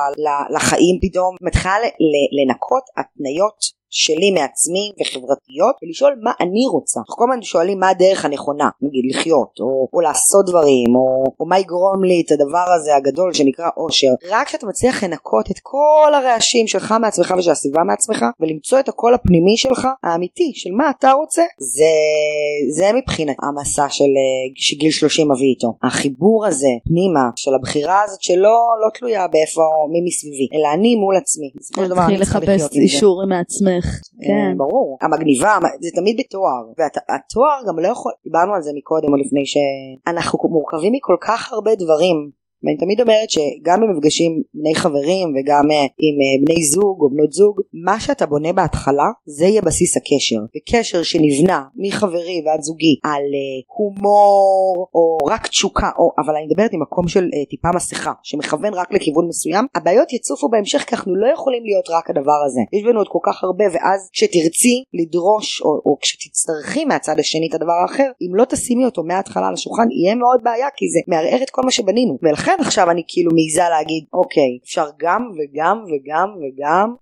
לחיים 0.55 0.99
פתאום. 1.03 1.37
מתחילה 1.41 1.75
לנקות 2.39 2.83
התניות 2.97 3.77
שלי 3.91 4.31
מעצמי 4.31 4.93
וחברתיות 5.01 5.75
ולשאול 5.83 6.15
מה 6.23 6.33
אני 6.41 6.67
רוצה. 6.73 7.01
אנחנו 7.01 7.17
כל 7.17 7.25
הזמן 7.31 7.43
שואלים 7.43 7.81
מה 7.81 7.89
הדרך 7.89 8.25
הנכונה, 8.25 8.69
נגיד 8.83 9.05
לחיות 9.11 9.61
או, 9.61 9.89
או 9.93 10.01
לעשות 10.01 10.47
דברים 10.47 10.97
או, 10.97 11.25
או 11.41 11.47
מה 11.47 11.59
יגרום 11.59 12.05
לי 12.05 12.23
את 12.27 12.33
הדבר 12.33 12.67
הזה 12.77 12.97
הגדול 12.97 13.33
שנקרא 13.33 13.69
אושר. 13.77 14.13
רק 14.31 14.47
כשאתה 14.47 14.67
מצליח 14.67 15.05
לנקות 15.05 15.51
את 15.51 15.59
כל 15.63 16.13
הרעשים 16.15 16.67
שלך 16.67 16.95
מעצמך 17.01 17.35
ושל 17.39 17.51
הסביבה 17.51 17.83
מעצמך 17.83 18.25
ולמצוא 18.41 18.81
את 18.81 18.89
הקול 18.89 19.15
הפנימי 19.15 19.57
שלך 19.57 19.89
האמיתי 20.03 20.53
של 20.55 20.71
מה 20.71 20.91
אתה 20.99 21.13
רוצה 21.13 21.43
זה, 21.59 21.85
זה 22.77 22.91
מבחינת 22.95 23.37
המסע 23.43 23.87
של 23.89 24.11
שגיל 24.55 24.91
30 24.91 25.31
מביא 25.31 25.49
איתו. 25.49 25.75
החיבור 25.83 26.47
הזה 26.47 26.69
פנימה 26.85 27.31
של 27.37 27.55
הבחירה 27.55 28.03
הזאת 28.05 28.23
שלא 28.23 28.59
לא 28.85 28.91
תלויה 28.99 29.29
באיפה 29.29 29.63
מי 29.93 30.01
מסביבי 30.07 30.49
אלא 30.55 30.69
אני 30.75 30.97
מול 30.97 31.17
עצמי. 31.17 31.51
להתחיל 31.79 32.23
לחפש 32.23 32.73
אישור 32.73 33.27
מעצמך. 33.27 33.76
כן. 34.21 34.33
אה, 34.33 34.55
ברור. 34.57 34.99
המגניבה, 35.03 35.59
זה 35.81 35.91
תמיד 35.95 36.17
בתואר. 36.21 36.65
והתואר 36.79 37.59
גם 37.69 37.79
לא 37.79 37.89
יכול, 37.89 38.13
דיברנו 38.25 38.55
על 38.55 38.63
זה 38.63 38.71
מקודם 38.75 39.13
או 39.13 39.17
לפני 39.17 39.45
שאנחנו 39.47 40.49
מורכבים 40.49 40.93
מכל 40.93 41.17
כך 41.21 41.53
הרבה 41.53 41.75
דברים 41.75 42.31
ואני 42.67 42.77
תמיד 42.77 43.01
אומרת 43.01 43.31
שגם 43.31 43.81
במפגשים 43.81 44.43
בני 44.55 44.75
חברים 44.75 45.29
וגם 45.29 45.71
אה, 45.71 45.77
עם 45.77 46.17
אה, 46.23 46.45
בני 46.45 46.63
זוג 46.65 47.03
או 47.03 47.11
בנות 47.11 47.33
זוג 47.33 47.61
מה 47.87 48.01
שאתה 48.01 48.27
בונה 48.27 48.53
בהתחלה 48.53 49.09
זה 49.27 49.45
יהיה 49.45 49.63
בסיס 49.63 49.97
הקשר. 49.97 50.41
וקשר 50.57 51.03
שנבנה 51.03 51.63
מחברי 51.77 52.43
ועד 52.47 52.61
זוגי 52.63 52.97
על 53.05 53.23
אה, 53.39 53.59
הומור 53.77 54.89
או 54.95 55.19
רק 55.29 55.47
תשוקה 55.47 55.91
או 55.99 56.11
אבל 56.19 56.35
אני 56.37 56.47
מדברת 56.47 56.71
ממקום 56.75 57.09
של 57.09 57.29
טיפה 57.51 57.69
מסכה 57.75 58.13
שמכוון 58.23 58.75
רק 58.75 58.93
לכיוון 58.93 59.29
מסוים 59.29 59.67
הבעיות 59.75 60.13
יצופו 60.13 60.49
בהמשך 60.49 60.79
כי 60.79 60.95
אנחנו 60.95 61.17
לא 61.17 61.27
יכולים 61.33 61.65
להיות 61.65 61.91
רק 61.91 62.11
הדבר 62.11 62.41
הזה. 62.47 62.61
יש 62.73 62.83
בנו 62.85 62.99
עוד 62.99 63.09
כל 63.09 63.19
כך 63.23 63.45
הרבה 63.45 63.65
ואז 63.73 64.11
כשתרצי 64.13 64.85
לדרוש 64.95 65.63
או, 65.63 65.71
או 65.87 65.97
כשתצטרכי 66.01 66.85
מהצד 66.85 67.19
השני 67.19 67.49
את 67.49 67.55
הדבר 67.55 67.73
האחר 67.83 68.11
אם 68.23 68.35
לא 68.35 68.45
תשימי 68.45 68.85
אותו 68.85 69.03
מההתחלה 69.05 69.49
על 69.49 69.55
השולחן 69.55 69.87
יהיה 69.91 70.15
מאוד 70.15 70.41
בעיה 70.43 70.69
כי 70.77 70.87
זה 70.89 71.01
מערער 71.09 71.43
את 71.43 71.51
כל 71.51 71.63
מה 71.65 71.71
שבנינו. 71.71 72.19
ולכן 72.23 72.56
עכשיו 72.61 72.91
אני 72.91 73.03
כאילו 73.09 73.31
מעיזה 73.35 73.63
להגיד 73.71 74.05
אוקיי 74.13 74.59
אפשר 74.65 74.87
גם 74.99 75.31
וגם 75.37 75.85
וגם 75.91 76.29
וגם 76.43 76.95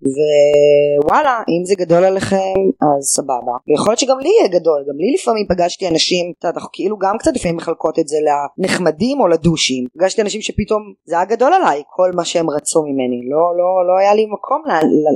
ווואלה 1.02 1.42
אם 1.48 1.64
זה 1.64 1.74
גדול 1.78 2.04
עליכם 2.04 2.58
אז 2.82 3.04
סבבה. 3.04 3.54
ויכול 3.68 3.90
להיות 3.90 3.98
שגם 3.98 4.18
לי 4.18 4.28
יהיה 4.28 4.60
גדול 4.60 4.84
גם 4.88 4.96
לי 4.96 5.14
לפעמים 5.14 5.46
פגשתי 5.48 5.88
אנשים 5.88 6.32
אנחנו 6.44 6.68
כאילו 6.72 6.98
גם 6.98 7.18
קצת 7.18 7.30
לפעמים 7.34 7.56
מחלקות 7.56 7.98
את 7.98 8.08
זה 8.08 8.16
לנחמדים 8.58 9.20
או 9.20 9.28
לדושים. 9.28 9.84
פגשתי 9.98 10.22
אנשים 10.22 10.40
שפתאום 10.40 10.82
זה 11.04 11.14
היה 11.16 11.24
גדול 11.24 11.52
עליי 11.52 11.82
כל 11.96 12.10
מה 12.14 12.24
שהם 12.24 12.50
רצו 12.50 12.82
ממני. 12.82 13.20
לא 13.30 13.56
לא 13.58 13.86
לא 13.88 13.98
היה 14.00 14.14
לי 14.14 14.26
מקום 14.26 14.62
ל, 14.66 14.70
ל, 14.72 15.06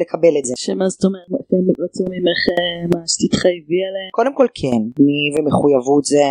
לקבל 0.00 0.38
את 0.38 0.44
זה. 0.44 0.54
שמה 0.56 0.88
זאת 0.88 1.04
אומרת 1.04 1.37
הם 1.52 1.84
רצו 1.84 2.04
ממך 2.04 2.42
אה, 2.58 2.86
מה 2.94 3.02
שתתחייבי 3.06 3.80
עליהם? 3.88 4.10
קודם 4.12 4.34
כל 4.34 4.46
כן 4.54 4.82
אני 5.00 5.20
ומחויבות 5.38 6.04
זה 6.04 6.22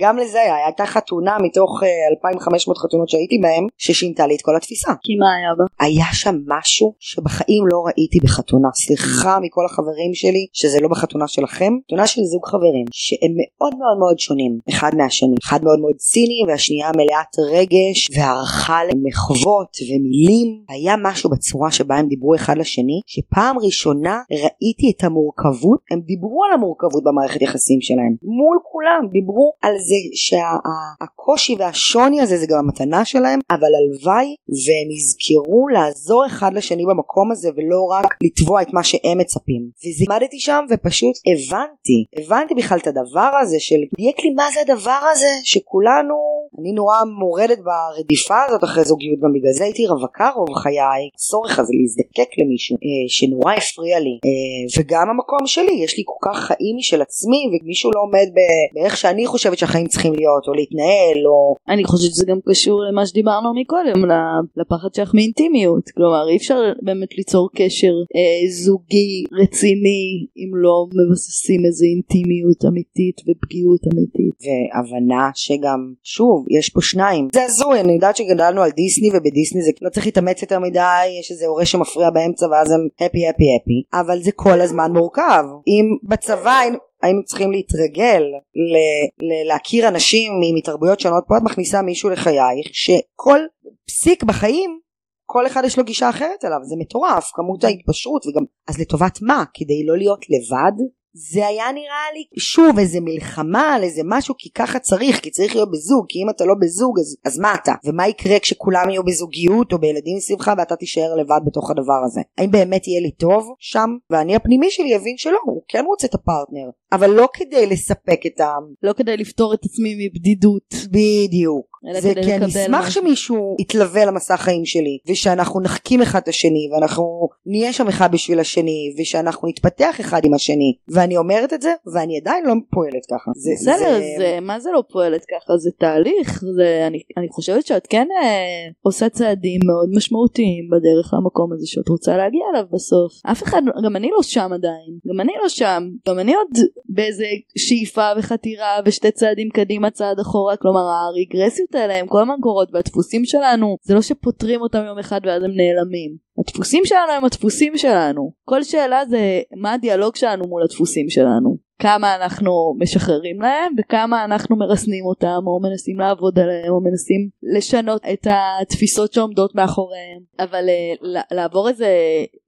גם 0.00 0.16
לזה 0.16 0.40
הייתה 0.66 0.86
חתונה 0.86 1.36
מתוך 1.42 1.82
2500 2.16 2.76
אה, 2.76 2.82
חתונות 2.82 3.08
שהייתי 3.08 3.38
בהם 3.38 3.66
ששינתה 3.78 4.26
לי 4.26 4.34
את 4.34 4.42
כל 4.42 4.56
התפיסה. 4.56 4.92
כי 5.02 5.16
מה 5.16 5.26
היה 5.38 5.54
בה? 5.58 5.64
היה 5.86 6.04
שם 6.12 6.36
משהו 6.46 6.94
שבחיים 6.98 7.64
לא 7.72 7.82
ראיתי 7.86 8.18
בחתונה. 8.22 8.68
סליחה 8.74 9.38
מכל 9.42 9.64
החברים 9.66 10.14
שלי 10.14 10.46
שזה 10.52 10.80
לא 10.80 10.88
בחתונה 10.88 11.28
שלכם, 11.28 11.72
חתונה 11.86 12.06
של 12.06 12.22
זוג 12.22 12.46
חברים 12.46 12.86
שהם 12.92 13.32
מאוד 13.36 13.74
מאוד 13.78 13.98
מאוד 13.98 14.18
שונים 14.18 14.58
אחד 14.68 14.90
מהשני. 14.96 15.34
אחד 15.42 15.64
מאוד 15.64 15.80
מאוד 15.80 15.96
ציני 15.96 16.44
והשנייה 16.48 16.90
מלאת 16.96 17.36
רגש 17.52 18.10
והערכה 18.16 18.80
למחוות 18.84 19.76
ומילים. 19.88 20.62
היה 20.68 20.94
משהו 21.02 21.30
בצורה 21.30 21.70
שבה 21.70 21.96
הם 21.96 22.06
דיברו 22.08 22.34
אחד 22.34 22.58
לשני 22.58 23.00
שפעם 23.06 23.58
ראשונה 23.58 24.21
ראיתי 24.30 24.92
את 24.96 25.04
המורכבות, 25.04 25.80
הם 25.90 26.00
דיברו 26.00 26.44
על 26.44 26.52
המורכבות 26.52 27.04
במערכת 27.04 27.42
יחסים 27.42 27.80
שלהם. 27.80 28.16
מול 28.22 28.58
כולם 28.62 29.08
דיברו 29.12 29.52
על 29.62 29.78
זה 29.78 29.94
שהקושי 30.14 31.56
והשוני 31.58 32.20
הזה 32.20 32.36
זה 32.36 32.46
גם 32.46 32.58
המתנה 32.58 33.04
שלהם 33.04 33.40
אבל 33.50 33.72
הלוואי 33.74 34.34
והם 34.48 34.90
יזכרו 34.96 35.68
לעזור 35.68 36.26
אחד 36.26 36.54
לשני 36.54 36.84
במקום 36.86 37.32
הזה 37.32 37.48
ולא 37.56 37.82
רק 37.90 38.16
לתבוע 38.22 38.62
את 38.62 38.72
מה 38.72 38.84
שהם 38.84 39.18
מצפים. 39.18 39.62
וזה 39.86 40.04
עמדתי 40.10 40.40
שם 40.40 40.64
ופשוט 40.70 41.14
הבנתי 41.32 42.04
הבנתי 42.16 42.54
בכלל 42.54 42.78
את 42.78 42.86
הדבר 42.86 43.30
הזה 43.42 43.56
של 43.60 43.80
דייק 43.96 44.20
לי 44.24 44.30
מה 44.30 44.46
זה 44.54 44.60
הדבר 44.60 45.00
הזה? 45.12 45.32
שכולנו 45.44 46.14
אני 46.58 46.72
נורא 46.72 46.96
מורדת 47.18 47.58
ברדיפה 47.58 48.44
הזאת 48.48 48.64
אחרי 48.64 48.84
זוגיות 48.84 49.18
גם 49.22 49.32
בגלל 49.32 49.52
זה 49.52 49.64
הייתי 49.64 49.86
רווקה 49.86 50.30
רוב 50.30 50.54
חיי. 50.54 51.02
צורך 51.16 51.58
הזה 51.58 51.72
להזדקק 51.80 52.30
למישהו 52.38 52.76
אה, 52.76 53.08
שנורא 53.08 53.52
הפריע 53.52 54.00
לי 54.00 54.11
אה, 54.24 54.80
וגם 54.80 55.06
המקום 55.10 55.46
שלי 55.46 55.72
יש 55.72 55.98
לי 55.98 56.04
כל 56.06 56.28
כך 56.30 56.38
חיים 56.38 56.76
משל 56.78 57.02
עצמי 57.02 57.42
ומישהו 57.50 57.90
לא 57.94 58.00
עומד 58.00 58.28
באיך 58.74 58.96
שאני 58.96 59.26
חושבת 59.26 59.58
שהחיים 59.58 59.86
צריכים 59.86 60.12
להיות 60.12 60.48
או 60.48 60.52
להתנהל 60.52 61.26
או 61.26 61.54
אני 61.68 61.84
חושבת 61.84 62.10
שזה 62.10 62.26
גם 62.26 62.38
קשור 62.48 62.80
למה 62.90 63.06
שדיברנו 63.06 63.54
מקודם 63.60 64.08
לפחד 64.56 64.94
שלך 64.94 65.14
מאינטימיות. 65.14 65.90
כלומר 65.96 66.28
אי 66.28 66.36
אפשר 66.36 66.72
באמת 66.82 67.18
ליצור 67.18 67.48
קשר 67.56 67.92
אה, 68.16 68.50
זוגי 68.50 69.24
רציני 69.42 70.26
אם 70.36 70.50
לא 70.54 70.86
מבססים 70.98 71.60
איזה 71.66 71.84
אינטימיות 71.86 72.64
אמיתית 72.68 73.16
ופגיעות 73.28 73.80
אמיתית. 73.92 74.32
והבנה 74.42 75.30
שגם 75.34 75.92
שוב 76.02 76.46
יש 76.58 76.68
פה 76.68 76.80
שניים. 76.82 77.28
זה 77.32 77.44
הזוי 77.44 77.80
אני 77.80 77.92
יודעת 77.92 78.16
שגדלנו 78.16 78.62
על 78.62 78.70
דיסני 78.70 79.08
ובדיסני 79.14 79.62
זה 79.62 79.70
לא 79.82 79.90
צריך 79.90 80.06
להתאמץ 80.06 80.42
יותר 80.42 80.58
מדי 80.58 81.20
יש 81.20 81.30
איזה 81.30 81.46
הורה 81.46 81.64
שמפריע 81.64 82.10
באמצע 82.10 82.46
ואז 82.46 82.70
הם 82.70 82.88
הפי 82.94 83.28
הפי 83.28 83.44
הפי 83.56 83.82
אבל 84.06 84.22
זה 84.22 84.30
כל 84.34 84.60
הזמן 84.60 84.92
מורכב. 84.92 85.44
אם 85.66 86.08
בצבא 86.08 86.60
היינו 87.02 87.24
צריכים 87.24 87.52
להתרגל 87.52 88.22
ל- 88.54 89.24
ל- 89.26 89.48
להכיר 89.48 89.88
אנשים 89.88 90.32
מתרבויות 90.54 91.00
שונות 91.00 91.24
פה 91.28 91.36
את 91.36 91.42
מכניסה 91.42 91.82
מישהו 91.82 92.10
לחייך 92.10 92.68
שכל 92.72 93.40
פסיק 93.86 94.22
בחיים 94.24 94.78
כל 95.26 95.46
אחד 95.46 95.62
יש 95.64 95.78
לו 95.78 95.84
גישה 95.84 96.08
אחרת 96.10 96.44
אליו. 96.44 96.58
זה 96.62 96.74
מטורף 96.78 97.30
כמות 97.34 97.64
ההתפשרות 97.64 98.26
וגם 98.26 98.44
אז 98.68 98.80
לטובת 98.80 99.18
מה? 99.22 99.44
כדי 99.54 99.86
לא 99.86 99.96
להיות 99.96 100.24
לבד 100.30 100.76
זה 101.14 101.46
היה 101.46 101.72
נראה 101.72 102.12
לי 102.14 102.24
שוב 102.38 102.78
איזה 102.78 103.00
מלחמה 103.00 103.74
על 103.74 103.82
איזה 103.82 104.02
משהו 104.04 104.34
כי 104.38 104.50
ככה 104.50 104.78
צריך 104.78 105.20
כי 105.20 105.30
צריך 105.30 105.54
להיות 105.54 105.70
בזוג 105.70 106.06
כי 106.08 106.18
אם 106.18 106.30
אתה 106.30 106.44
לא 106.44 106.54
בזוג 106.60 106.98
אז, 106.98 107.16
אז 107.24 107.38
מה 107.38 107.54
אתה? 107.54 107.72
ומה 107.84 108.08
יקרה 108.08 108.38
כשכולם 108.38 108.90
יהיו 108.90 109.04
בזוגיות 109.04 109.72
או 109.72 109.78
בילדים 109.78 110.20
סביבך 110.20 110.52
ואתה 110.58 110.76
תישאר 110.76 111.14
לבד 111.14 111.40
בתוך 111.46 111.70
הדבר 111.70 112.02
הזה? 112.04 112.20
האם 112.38 112.50
באמת 112.50 112.88
יהיה 112.88 113.00
לי 113.00 113.10
טוב 113.10 113.54
שם? 113.58 113.90
ואני 114.10 114.36
הפנימי 114.36 114.70
שלי 114.70 114.88
יבין 114.88 115.16
שלא 115.16 115.38
הוא 115.44 115.62
כן 115.68 115.84
רוצה 115.86 116.06
את 116.06 116.14
הפרטנר 116.14 116.70
אבל 116.92 117.10
לא 117.10 117.28
כדי 117.32 117.66
לספק 117.66 118.20
את 118.26 118.40
ה... 118.40 118.54
לא 118.82 118.92
כדי 118.92 119.16
לפתור 119.16 119.54
את 119.54 119.64
עצמי 119.64 120.06
מבדידות. 120.06 120.74
בדיוק 120.90 121.71
זה 122.00 122.12
כי 122.22 122.34
אני 122.34 122.46
אשמח 122.46 122.90
שמישהו 122.90 123.56
יתלווה 123.60 124.04
למסע 124.04 124.36
חיים 124.36 124.64
שלי 124.64 124.98
ושאנחנו 125.08 125.60
נחכים 125.60 126.02
אחד 126.02 126.20
את 126.22 126.28
השני 126.28 126.68
ואנחנו 126.72 127.28
נהיה 127.46 127.72
שם 127.72 127.88
אחד 127.88 128.12
בשביל 128.12 128.40
השני 128.40 128.94
ושאנחנו 129.00 129.48
נתפתח 129.48 130.00
אחד 130.00 130.20
עם 130.24 130.34
השני 130.34 130.76
ואני 130.88 131.16
אומרת 131.16 131.52
את 131.52 131.62
זה 131.62 131.72
ואני 131.94 132.18
עדיין 132.20 132.44
לא 132.46 132.54
פועלת 132.70 133.06
ככה. 133.10 133.30
זה, 133.36 133.50
בסדר, 133.54 133.98
זה... 133.98 134.14
זה, 134.18 134.38
מה 134.42 134.60
זה 134.60 134.70
לא 134.74 134.82
פועלת 134.92 135.24
ככה? 135.24 135.56
זה 135.56 135.70
תהליך, 135.78 136.44
זה, 136.56 136.84
אני, 136.86 136.98
אני 137.16 137.28
חושבת 137.28 137.66
שאת 137.66 137.86
כן 137.86 138.08
אה, 138.22 138.68
עושה 138.82 139.08
צעדים 139.08 139.60
מאוד 139.66 139.88
משמעותיים 139.96 140.68
בדרך 140.70 141.14
למקום 141.14 141.52
הזה 141.52 141.66
שאת 141.66 141.88
רוצה 141.88 142.16
להגיע 142.16 142.42
אליו 142.52 142.64
בסוף. 142.72 143.12
אף 143.32 143.42
אחד, 143.42 143.62
גם 143.84 143.96
אני 143.96 144.10
לא 144.16 144.22
שם 144.22 144.50
עדיין, 144.54 144.98
גם 145.08 145.20
אני 145.20 145.32
לא 145.42 145.48
שם, 145.48 145.82
גם 146.08 146.18
אני 146.18 146.34
עוד 146.34 146.66
באיזה 146.88 147.26
שאיפה 147.58 148.08
וחתירה 148.18 148.80
ושתי 148.86 149.10
צעדים 149.10 149.48
קדימה 149.50 149.90
צעד 149.90 150.20
אחורה, 150.20 150.56
כלומר 150.56 150.80
הרגרסיות 150.80 151.71
האלה 151.74 151.98
הם 151.98 152.06
כל 152.06 152.20
הזמן 152.20 152.36
קורות 152.40 152.68
והדפוסים 152.72 153.24
שלנו 153.24 153.76
זה 153.82 153.94
לא 153.94 154.02
שפותרים 154.02 154.60
אותם 154.60 154.84
יום 154.86 154.98
אחד 154.98 155.20
ואז 155.24 155.42
הם 155.42 155.50
נעלמים. 155.50 156.16
הדפוסים 156.38 156.82
שלנו 156.84 157.12
הם 157.16 157.24
הדפוסים 157.24 157.76
שלנו. 157.76 158.32
כל 158.44 158.62
שאלה 158.62 159.06
זה 159.06 159.40
מה 159.56 159.72
הדיאלוג 159.72 160.16
שלנו 160.16 160.44
מול 160.48 160.62
הדפוסים 160.62 161.10
שלנו. 161.10 161.72
כמה 161.82 162.16
אנחנו 162.16 162.74
משחררים 162.78 163.40
להם 163.40 163.72
וכמה 163.78 164.24
אנחנו 164.24 164.56
מרסנים 164.56 165.04
אותם 165.04 165.40
או 165.46 165.60
מנסים 165.62 166.00
לעבוד 166.00 166.38
עליהם 166.38 166.72
או 166.72 166.80
מנסים 166.80 167.28
לשנות 167.56 168.02
את 168.12 168.26
התפיסות 168.30 169.12
שעומדות 169.12 169.54
מאחוריהם 169.54 170.20
אבל 170.38 170.64
uh, 170.68 171.18
לעבור 171.30 171.68
איזה 171.68 171.88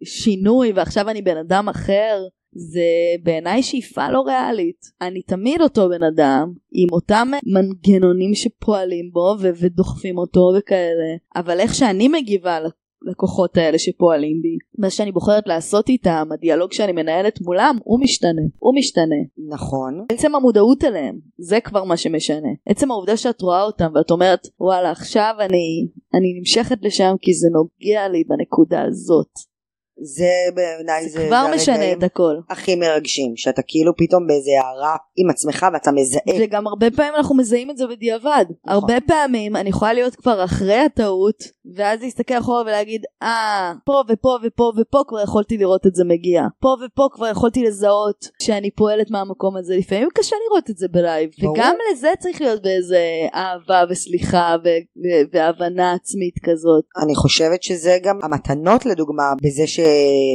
שינוי 0.04 0.72
ועכשיו 0.72 1.08
אני 1.10 1.22
בן 1.22 1.36
אדם 1.36 1.68
אחר 1.68 2.22
זה 2.54 2.80
בעיניי 3.22 3.62
שאיפה 3.62 4.08
לא 4.10 4.20
ריאלית. 4.20 4.86
אני 5.00 5.22
תמיד 5.22 5.60
אותו 5.60 5.88
בן 5.88 6.02
אדם 6.02 6.52
עם 6.72 6.88
אותם 6.92 7.28
מנגנונים 7.44 8.34
שפועלים 8.34 9.10
בו 9.12 9.34
ו- 9.40 9.50
ודוחפים 9.60 10.18
אותו 10.18 10.52
וכאלה 10.58 11.16
אבל 11.36 11.60
איך 11.60 11.74
שאני 11.74 12.08
מגיבה 12.08 12.58
לכוחות 13.06 13.56
האלה 13.56 13.78
שפועלים 13.78 14.42
בי. 14.42 14.56
מה 14.78 14.90
שאני 14.90 15.12
בוחרת 15.12 15.46
לעשות 15.46 15.88
איתם, 15.88 16.28
הדיאלוג 16.32 16.72
שאני 16.72 16.92
מנהלת 16.92 17.40
מולם, 17.40 17.78
הוא 17.84 18.00
משתנה. 18.00 18.42
הוא 18.58 18.74
משתנה. 18.76 19.48
נכון. 19.48 20.04
עצם 20.12 20.34
המודעות 20.34 20.84
אליהם, 20.84 21.18
זה 21.38 21.60
כבר 21.60 21.84
מה 21.84 21.96
שמשנה. 21.96 22.48
עצם 22.66 22.90
העובדה 22.90 23.16
שאת 23.16 23.42
רואה 23.42 23.62
אותם 23.62 23.92
ואת 23.94 24.10
אומרת, 24.10 24.48
וואלה, 24.60 24.90
עכשיו 24.90 25.34
אני, 25.40 25.86
אני 26.14 26.38
נמשכת 26.38 26.78
לשם 26.82 27.14
כי 27.22 27.34
זה 27.34 27.48
נוגע 27.52 28.08
לי 28.08 28.24
בנקודה 28.24 28.82
הזאת. 28.82 29.53
זה 30.02 30.30
בעיניי 30.54 31.08
זה, 31.08 31.20
זה 31.20 31.26
כבר 31.26 31.44
זה 31.50 31.54
משנה 31.56 31.92
את 31.92 32.02
הכל. 32.02 32.34
הכי 32.50 32.76
מרגשים 32.76 33.36
שאתה 33.36 33.62
כאילו 33.66 33.96
פתאום 33.96 34.26
באיזה 34.26 34.50
הערה 34.62 34.96
עם 35.16 35.30
עצמך 35.30 35.66
ואתה 35.72 35.92
מזהה. 35.92 36.40
וגם 36.40 36.66
הרבה 36.66 36.90
פעמים 36.90 37.14
אנחנו 37.14 37.34
מזהים 37.36 37.70
את 37.70 37.76
זה 37.76 37.86
בדיעבד. 37.86 38.44
נכון. 38.48 38.74
הרבה 38.74 38.94
פעמים 39.06 39.56
אני 39.56 39.68
יכולה 39.68 39.92
להיות 39.92 40.14
כבר 40.14 40.44
אחרי 40.44 40.74
הטעות 40.76 41.44
ואז 41.76 42.02
להסתכל 42.02 42.38
אחורה 42.38 42.62
ולהגיד 42.62 43.02
אה 43.22 43.72
פה 43.84 44.02
ופה 44.08 44.38
ופה 44.44 44.72
ופה 44.76 45.02
כבר 45.08 45.22
יכולתי 45.22 45.58
לראות 45.58 45.86
את 45.86 45.94
זה 45.94 46.04
מגיע. 46.04 46.42
פה 46.60 46.76
ופה 46.84 47.08
כבר 47.12 47.26
יכולתי 47.26 47.62
לזהות 47.62 48.28
שאני 48.42 48.70
פועלת 48.70 49.10
מהמקום 49.10 49.56
הזה. 49.56 49.76
לפעמים 49.76 50.08
קשה 50.14 50.36
לראות 50.48 50.70
את 50.70 50.78
זה 50.78 50.88
בלייב 50.88 51.30
ברור. 51.40 51.54
וגם 51.54 51.74
לזה 51.92 52.08
צריך 52.18 52.40
להיות 52.40 52.62
באיזה 52.62 53.00
אהבה 53.34 53.84
וסליחה 53.90 54.56
ו- 54.64 54.98
והבנה 55.32 55.92
עצמית 55.92 56.34
כזאת. 56.42 56.84
אני 57.02 57.14
חושבת 57.14 57.62
שזה 57.62 57.98
גם 58.02 58.18
המתנות 58.22 58.86
לדוגמה 58.86 59.32
בזה 59.42 59.66
ש... 59.66 59.80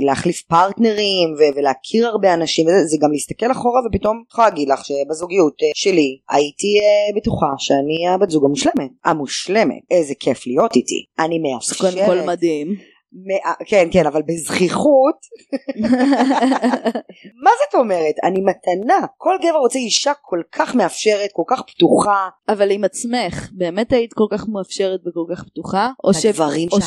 להחליף 0.05 0.41
פרטנרים 0.41 1.33
ו- 1.39 1.57
ולהכיר 1.57 2.07
הרבה 2.07 2.33
אנשים 2.33 2.65
וזה, 2.67 2.85
זה 2.85 2.97
גם 3.01 3.11
להסתכל 3.11 3.51
אחורה 3.51 3.81
ופתאום 3.85 4.15
אני 4.17 4.23
יכולה 4.31 4.49
להגיד 4.49 4.69
לך 4.69 4.85
שבזוגיות 4.85 5.53
uh, 5.53 5.65
שלי 5.75 6.17
הייתי 6.29 6.67
uh, 6.79 7.17
בטוחה 7.17 7.47
שאני 7.57 8.07
הבת 8.07 8.29
זוג 8.29 8.45
המושלמת. 8.45 8.89
המושלמת? 9.05 9.81
איזה 9.91 10.13
כיף 10.19 10.47
להיות 10.47 10.75
איתי. 10.75 11.05
אני 11.19 11.39
מאפשרת 11.39 11.93
קודם 11.93 12.05
כל 12.05 12.21
מדהים 12.27 12.75
מא- 13.13 13.65
כן, 13.65 13.87
כן, 13.91 14.05
אבל 14.05 14.21
בזכיחות. 14.21 15.15
מה 17.43 17.51
זאת 17.65 17.75
אומרת? 17.75 18.15
אני 18.23 18.39
מתנה. 18.39 19.07
כל 19.17 19.35
גבר 19.41 19.57
רוצה 19.57 19.79
אישה 19.79 20.11
כל 20.21 20.41
כך 20.51 20.75
מאפשרת, 20.75 21.29
כל 21.33 21.43
כך 21.47 21.61
פתוחה. 21.67 22.29
אבל 22.49 22.71
עם 22.71 22.83
עצמך, 22.83 23.49
באמת 23.51 23.93
היית 23.93 24.13
כל 24.13 24.25
כך 24.31 24.45
מאפשרת 24.47 24.99
וכל 25.07 25.35
כך 25.35 25.43
פתוחה? 25.43 25.89
או, 26.03 26.13
ש... 26.13 26.25
או 26.25 26.79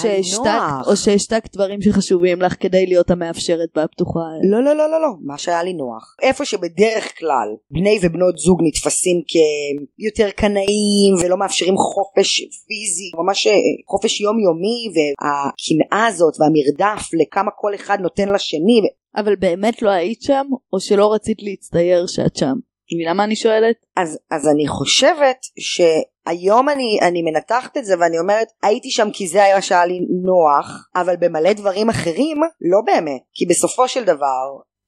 נוח. 0.78 0.88
או 0.88 0.96
שהשתקת 0.96 1.54
דברים 1.54 1.82
שחשובים 1.82 2.42
לך 2.42 2.54
כדי 2.60 2.86
להיות 2.86 3.10
המאפשרת 3.10 3.68
והפתוחה? 3.76 4.20
לא, 4.50 4.64
לא, 4.64 4.72
לא, 4.76 4.90
לא, 4.90 5.00
לא, 5.00 5.08
מה 5.24 5.38
שהיה 5.38 5.62
לי 5.62 5.72
נוח. 5.72 6.16
איפה 6.22 6.44
שבדרך 6.44 7.18
כלל 7.18 7.48
בני 7.70 7.98
ובנות 8.02 8.38
זוג 8.38 8.60
נתפסים 8.62 9.22
כיותר 9.26 10.30
קנאים 10.30 11.14
ולא 11.22 11.36
מאפשרים 11.36 11.76
חופש 11.76 12.40
פיזי, 12.40 13.10
ממש 13.24 13.46
אה, 13.46 13.52
חופש 13.88 14.20
יומיומי, 14.20 14.88
והקנאה 14.94 16.11
הזאת 16.14 16.34
והמרדף 16.40 17.08
לכמה 17.20 17.50
כל 17.56 17.74
אחד 17.74 18.00
נותן 18.00 18.28
לשני, 18.28 18.80
אבל 19.16 19.36
באמת 19.36 19.82
לא 19.82 19.90
היית 19.90 20.22
שם, 20.22 20.46
או 20.72 20.80
שלא 20.80 21.12
רצית 21.12 21.38
להצטייר 21.42 22.06
שאת 22.06 22.36
שם? 22.36 22.54
מבינה 22.94 23.14
מה 23.14 23.24
אני 23.24 23.36
שואלת? 23.36 23.76
אז, 23.96 24.18
אז 24.30 24.48
אני 24.48 24.68
חושבת 24.68 25.36
שהיום 25.58 26.68
אני, 26.68 26.98
אני 27.02 27.22
מנתחת 27.22 27.76
את 27.76 27.84
זה 27.84 27.94
ואני 28.00 28.18
אומרת 28.18 28.46
הייתי 28.62 28.90
שם 28.90 29.08
כי 29.12 29.28
זה 29.28 29.44
היה 29.44 29.62
שהיה 29.62 29.86
לי 29.86 30.00
נוח 30.24 30.88
אבל 30.96 31.16
במלא 31.16 31.52
דברים 31.52 31.90
אחרים 31.90 32.36
לא 32.60 32.78
באמת 32.86 33.22
כי 33.32 33.46
בסופו 33.46 33.88
של 33.88 34.04
דבר 34.04 34.46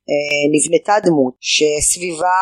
אה, 0.08 0.44
נבנתה 0.54 1.08
דמות 1.08 1.34
שסביבה 1.40 2.38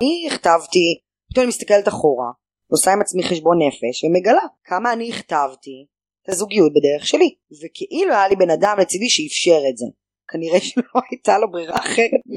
אני 0.00 0.28
הכתבתי 0.30 1.00
פתאום 1.30 1.42
אני 1.42 1.48
מסתכלת 1.48 1.88
אחורה 1.88 2.30
עושה 2.70 2.92
עם 2.92 3.00
עצמי 3.00 3.22
חשבון 3.22 3.58
נפש 3.66 4.04
ומגלה 4.04 4.46
כמה 4.64 4.92
אני 4.92 5.10
הכתבתי 5.12 5.86
את 6.22 6.28
הזוגיות 6.28 6.72
בדרך 6.72 7.06
שלי 7.06 7.34
וכאילו 7.64 8.12
היה 8.12 8.28
לי 8.28 8.36
בן 8.36 8.50
אדם 8.50 8.76
לצידי 8.80 9.08
שאפשר 9.08 9.60
את 9.70 9.76
זה 9.76 9.86
כנראה 10.28 10.60
שלא 10.60 10.82
הייתה 11.10 11.38
לו 11.38 11.50
ברירה 11.50 11.76
אחרת 11.76 12.20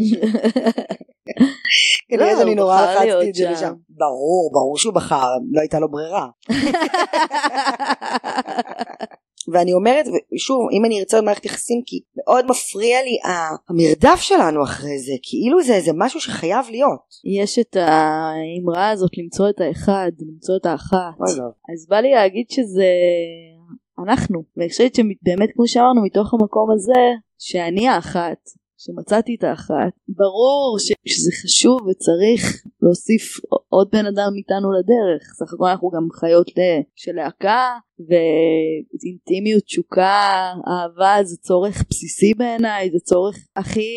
כנראה 2.10 2.34
לא, 2.34 2.40
שאני 2.40 2.56
נורא 2.56 2.82
לחצתי 2.82 3.30
את 3.30 3.36
זה 3.36 3.44
שם. 3.44 3.52
לשם. 3.52 3.74
ברור, 3.90 4.50
ברור 4.54 4.78
שהוא 4.78 4.94
בחר, 4.94 5.28
לא 5.52 5.62
הייתה 5.62 5.80
לו 5.80 5.92
ברירה. 5.92 6.28
ואני 9.54 9.74
אומרת, 9.74 10.06
שוב, 10.38 10.68
אם 10.72 10.86
אני 10.86 11.00
ארצה 11.00 11.18
עוד 11.18 11.26
מערכת 11.26 11.46
יחסים, 11.46 11.82
כי 11.86 12.00
מאוד 12.18 12.46
מפריע 12.50 12.98
לי 13.04 13.18
המרדף 13.70 14.20
שלנו 14.20 14.64
אחרי 14.64 15.00
זה, 15.00 15.14
כאילו 15.24 15.64
זה 15.64 15.76
איזה 15.76 15.92
משהו 15.96 16.22
שחייב 16.22 16.66
להיות. 16.70 17.00
יש 17.40 17.60
את 17.60 17.76
האמרה 17.76 18.90
הזאת 18.90 19.12
למצוא 19.18 19.50
את 19.50 19.62
האחד, 19.62 20.12
למצוא 20.20 20.56
את 20.62 20.66
האחת. 20.66 21.20
לא. 21.38 21.46
אז 21.74 21.88
בא 21.90 22.00
לי 22.00 22.12
להגיד 22.12 22.46
שזה 22.50 22.86
אנחנו, 24.04 24.44
ואני 24.58 24.70
חושבת 24.70 24.96
שבאמת 24.96 25.50
כמו 25.56 25.68
שאמרנו 25.68 26.04
מתוך 26.04 26.34
המקום 26.34 26.72
הזה, 26.72 27.02
שאני 27.40 27.88
האחת, 27.88 28.40
שמצאתי 28.78 29.36
את 29.40 29.44
האחת, 29.44 29.94
ברור 30.08 30.78
שזה 31.06 31.32
חשוב 31.44 31.82
וצריך 31.82 32.64
להוסיף 32.82 33.40
עוד 33.70 33.88
בן 33.92 34.06
אדם 34.06 34.32
איתנו 34.38 34.72
לדרך, 34.72 35.24
סך 35.40 35.54
הכל 35.54 35.68
אנחנו 35.68 35.90
גם 35.90 36.08
חיות 36.20 36.48
של 36.96 37.12
להקה, 37.12 37.64
ואינטימיות, 38.08 39.64
תשוקה, 39.64 40.54
אהבה 40.68 41.24
זה 41.24 41.38
צורך 41.38 41.84
בסיסי 41.90 42.34
בעיניי, 42.34 42.92
זה 42.92 43.00
צורך 43.00 43.38
הכי 43.56 43.90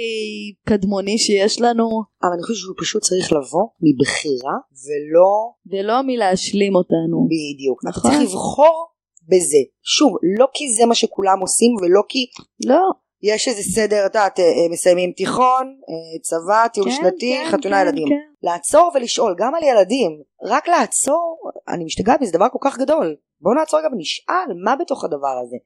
קדמוני 0.68 1.18
שיש 1.18 1.60
לנו, 1.60 1.88
אבל 2.22 2.32
אני 2.32 2.42
חושבת 2.42 2.56
שהוא 2.56 2.76
פשוט 2.78 3.02
צריך 3.02 3.32
לבוא 3.32 3.66
מבחירה, 3.86 4.56
ולא 4.84 5.32
ולא 5.70 6.02
מלהשלים 6.06 6.74
אותנו. 6.74 7.26
בדיוק. 7.26 7.84
נכון. 7.84 8.10
צריך 8.10 8.22
לבחור 8.22 8.97
בזה. 9.28 9.62
שוב, 9.82 10.12
לא 10.38 10.46
כי 10.54 10.72
זה 10.72 10.86
מה 10.86 10.94
שכולם 10.94 11.40
עושים, 11.40 11.74
ולא 11.80 12.02
כי 12.08 12.26
לא, 12.66 12.82
יש 13.22 13.48
איזה 13.48 13.62
סדר, 13.62 14.06
את 14.06 14.14
יודעת, 14.14 14.40
אה, 14.40 14.44
אה, 14.44 14.68
מסיימים 14.70 15.12
תיכון, 15.12 15.66
אה, 15.66 16.18
צבא, 16.22 16.68
טיול 16.68 16.90
כן, 16.90 16.96
שנתי, 16.96 17.36
כן, 17.36 17.50
חתונה 17.50 17.76
כן, 17.76 17.82
ילדים. 17.82 18.08
כן. 18.08 18.14
לעצור 18.42 18.90
ולשאול, 18.94 19.34
גם 19.38 19.54
על 19.54 19.62
ילדים. 19.62 20.22
רק 20.44 20.68
לעצור, 20.68 21.50
אני 21.68 21.84
משתגעת 21.84 22.20
מזה, 22.20 22.32
דבר 22.32 22.46
כל 22.52 22.58
כך 22.62 22.78
גדול. 22.78 23.16
בואו 23.40 23.54
נעצור 23.54 23.80
רגע 23.80 23.88
ונשאל 23.92 24.62
מה 24.64 24.76
בתוך 24.76 25.04
הדבר 25.04 25.38
הזה. 25.42 25.56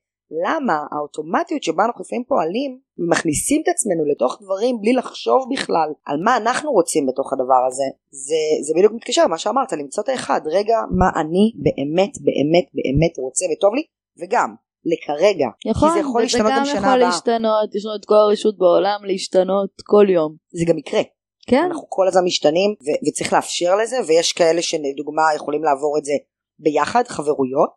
למה 0.45 0.77
האוטומטיות 0.93 1.63
שבה 1.63 1.85
אנחנו 1.85 2.01
לפעמים 2.05 2.25
פועלים 2.25 2.79
ומכניסים 2.99 3.63
את 3.63 3.69
עצמנו 3.69 4.05
לתוך 4.13 4.39
דברים 4.43 4.81
בלי 4.81 4.93
לחשוב 4.93 5.41
בכלל 5.53 5.89
על 6.07 6.17
מה 6.25 6.37
אנחנו 6.37 6.71
רוצים 6.73 7.07
בתוך 7.07 7.33
הדבר 7.33 7.63
הזה 7.69 7.85
זה, 8.11 8.43
זה 8.67 8.73
בדיוק 8.77 8.93
מתקשר 8.93 9.25
למה 9.25 9.39
שאמרת 9.39 9.73
למצוא 9.73 10.03
את 10.03 10.09
האחד 10.09 10.41
רגע 10.47 10.77
מה 10.91 11.21
אני 11.21 11.53
באמת 11.65 12.13
באמת 12.25 12.67
באמת 12.75 13.19
רוצה 13.19 13.45
וטוב 13.53 13.75
לי 13.75 13.83
וגם 14.21 14.55
לכרגע 14.85 15.47
נכון, 15.71 15.89
כי 15.89 15.95
זה 15.95 16.01
יכול 16.01 16.23
וזה 16.23 16.39
להשתנות 16.39 16.51
גם 16.53 16.59
גם 16.59 16.65
שנה 16.65 16.79
יכול 16.79 16.89
הבאה. 16.89 16.97
להשתנות, 16.97 17.75
יש 17.75 17.85
לנו 17.85 17.97
את 17.97 18.05
כל 18.05 18.15
הרשות 18.15 18.59
בעולם 18.59 19.05
להשתנות 19.05 19.71
כל 19.85 20.07
יום. 20.09 20.37
זה 20.53 20.65
גם 20.69 20.79
יקרה. 20.79 21.03
כן, 21.47 21.65
אנחנו 21.67 21.87
כל 21.89 22.09
הזמן 22.09 22.25
משתנים 22.25 22.71
ו- 22.71 23.09
וצריך 23.09 23.33
לאפשר 23.33 23.77
לזה 23.77 23.97
ויש 24.07 24.33
כאלה 24.33 24.63
שלדוגמה 24.63 25.23
יכולים 25.37 25.65
לעבור 25.65 25.99
את 25.99 26.05
זה 26.05 26.13
ביחד 26.59 27.03
חברויות 27.07 27.77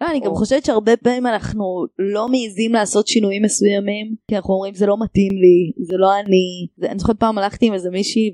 לא, 0.00 0.10
אני 0.10 0.20
גם 0.20 0.30
או- 0.30 0.36
חושבת 0.36 0.64
שהרבה 0.64 0.96
פעמים 0.96 1.26
אנחנו 1.26 1.64
לא 1.98 2.28
מעיזים 2.28 2.72
לעשות 2.72 3.06
שינויים 3.06 3.42
מסוימים, 3.42 4.14
כי 4.28 4.36
אנחנו 4.36 4.54
אומרים 4.54 4.74
זה 4.74 4.86
לא 4.86 4.96
מתאים 5.00 5.32
לי, 5.32 5.84
זה 5.86 5.96
לא 5.96 6.14
אני. 6.20 6.66
זה, 6.76 6.90
אני 6.90 6.98
זוכרת 6.98 7.16
פעם 7.20 7.38
הלכתי 7.38 7.66
עם 7.66 7.74
איזה 7.74 7.90
מישהי 7.90 8.30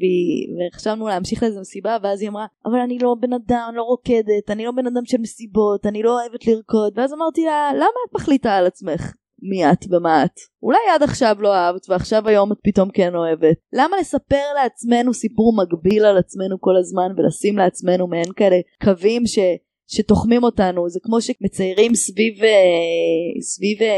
וחשבנו 0.72 1.08
להמשיך 1.08 1.42
לאיזה 1.42 1.60
מסיבה, 1.60 1.96
ואז 2.02 2.20
היא 2.20 2.28
אמרה, 2.30 2.46
אבל 2.66 2.78
אני 2.78 2.98
לא 2.98 3.14
בן 3.20 3.32
אדם, 3.32 3.66
אני 3.68 3.76
לא 3.76 3.82
רוקדת, 3.82 4.50
אני 4.50 4.64
לא 4.64 4.72
בן 4.72 4.86
אדם 4.86 5.04
של 5.04 5.18
מסיבות, 5.20 5.86
אני 5.86 6.02
לא 6.02 6.20
אוהבת 6.20 6.46
לרקוד, 6.46 6.92
ואז 6.96 7.12
אמרתי 7.12 7.44
לה, 7.44 7.70
למה 7.74 8.00
את 8.08 8.14
מחליטה 8.14 8.56
על 8.56 8.66
עצמך? 8.66 9.12
מי 9.42 9.72
את 9.72 9.84
ומה 9.90 10.24
את. 10.24 10.40
אולי 10.62 10.78
עד 10.94 11.02
עכשיו 11.02 11.36
לא 11.40 11.54
אהבת 11.54 11.90
ועכשיו 11.90 12.28
היום 12.28 12.52
את 12.52 12.56
פתאום 12.64 12.90
כן 12.90 13.14
אוהבת. 13.14 13.56
למה 13.72 13.96
לספר 14.00 14.44
לעצמנו 14.62 15.14
סיפור 15.14 15.56
מקביל 15.56 16.04
על 16.04 16.18
עצמנו 16.18 16.60
כל 16.60 16.76
הזמן 16.76 17.12
ולשים 17.16 17.58
לעצמנו 17.58 18.06
מעין 18.06 18.32
כאלה 18.36 18.56
קווים 18.84 19.26
ש... 19.26 19.38
שתוחמים 19.86 20.44
אותנו 20.44 20.88
זה 20.88 20.98
כמו 21.02 21.20
שמציירים 21.20 21.94
סביב 21.94 22.44
אה, 22.44 22.50
סביב 23.40 23.82
אה, 23.82 23.88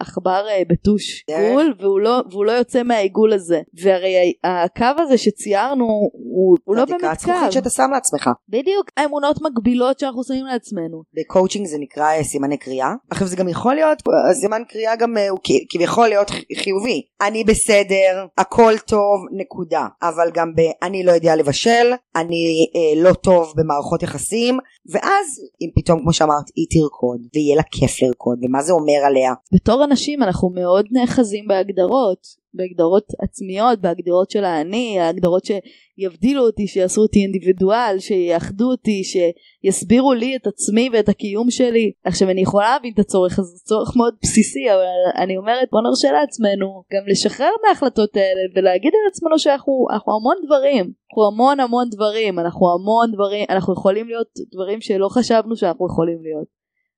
עכבר 0.00 0.44
אה, 0.48 0.62
בטוש. 0.68 1.24
עיגול 1.26 1.74
והוא 1.80 2.00
לא 2.00 2.22
והוא 2.30 2.44
לא 2.44 2.52
יוצא 2.52 2.82
מהעיגול 2.82 3.32
הזה 3.32 3.60
והרי 3.82 4.32
הקו 4.44 5.02
הזה 5.02 5.18
שציירנו 5.18 5.84
הוא, 6.12 6.56
הוא 6.64 6.76
לא 6.76 6.84
באמת 6.84 7.22
קו 7.24 7.32
שאתה 7.50 7.70
שם 7.70 7.88
לעצמך 7.92 8.30
בדיוק 8.48 8.90
האמונות 8.96 9.42
מגבילות 9.42 9.98
שאנחנו 9.98 10.24
שמים 10.24 10.46
לעצמנו 10.46 11.02
בקואוצ'ינג 11.14 11.66
זה 11.66 11.76
נקרא 11.80 12.22
סימני 12.22 12.56
קריאה. 12.56 12.94
עכשיו 13.10 13.28
זה 13.28 13.36
גם 13.36 13.48
יכול 13.48 13.74
להיות, 13.74 14.02
סימן 14.32 14.62
קריאה 14.68 14.96
גם 14.96 15.16
הוא 15.30 15.38
כביכול 15.70 16.08
להיות 16.08 16.30
חיובי. 16.56 17.02
אני 17.20 17.44
בסדר, 17.44 18.26
הכל 18.38 18.72
טוב, 18.86 19.20
נקודה. 19.32 19.86
אבל 20.02 20.30
גם 20.34 20.54
ב... 20.56 20.60
אני 20.82 21.02
לא 21.02 21.12
יודע 21.12 21.36
לבשל, 21.36 21.92
אני 22.16 22.66
אה, 22.76 23.02
לא 23.02 23.12
טוב 23.12 23.52
במערכות 23.56 24.02
יחסים, 24.02 24.58
ואז 24.92 25.25
אם 25.60 25.70
פתאום 25.74 26.00
כמו 26.00 26.12
שאמרת 26.12 26.48
היא 26.56 26.66
תרקוד, 26.70 27.20
ויהיה 27.34 27.56
לה 27.56 27.62
כיף 27.62 28.02
לרקוד, 28.02 28.38
ומה 28.42 28.62
זה 28.62 28.72
אומר 28.72 29.00
עליה? 29.06 29.32
בתור 29.52 29.84
אנשים 29.84 30.22
אנחנו 30.22 30.50
מאוד 30.50 30.86
נאחזים 30.90 31.46
בהגדרות 31.48 32.26
בהגדרות 32.56 33.04
עצמיות 33.22 33.78
בהגדרות 33.80 34.30
של 34.30 34.44
האני 34.44 35.00
ההגדרות 35.00 35.42
שיבדילו 35.44 36.42
אותי 36.42 36.66
שיעשו 36.66 37.00
אותי 37.00 37.18
אינדיבידואל 37.18 37.96
שיאחדו 37.98 38.70
אותי 38.70 39.02
שיסבירו 39.04 40.12
לי 40.12 40.36
את 40.36 40.46
עצמי 40.46 40.90
ואת 40.92 41.08
הקיום 41.08 41.50
שלי. 41.50 41.92
עכשיו 42.04 42.30
אני 42.30 42.40
יכולה 42.40 42.70
להבין 42.70 42.92
את 42.94 42.98
הצורך 42.98 43.38
הזה 43.38 43.48
זה 43.48 43.64
צורך 43.64 43.96
מאוד 43.96 44.14
בסיסי 44.22 44.70
אבל 44.70 45.22
אני 45.22 45.36
אומרת 45.36 45.68
בוא 45.72 45.80
נרשה 45.82 46.12
לעצמנו 46.12 46.82
גם 46.92 47.02
לשחרר 47.06 47.50
מההחלטות 47.66 48.16
האלה 48.16 48.40
ולהגיד 48.54 48.92
על 48.94 49.10
עצמנו 49.10 49.38
שאנחנו 49.38 49.86
אנחנו 49.90 50.12
המון 50.16 50.36
דברים. 50.46 50.92
אנחנו 51.10 51.26
המון 51.26 51.60
המון 51.60 51.88
דברים. 51.90 52.38
אנחנו 52.38 52.66
המון 52.74 53.12
דברים 53.12 53.46
אנחנו 53.50 53.72
יכולים 53.72 54.06
להיות 54.06 54.28
דברים 54.52 54.80
שלא 54.80 55.08
חשבנו 55.08 55.56
שאנחנו 55.56 55.86
יכולים 55.86 56.18
להיות 56.22 56.55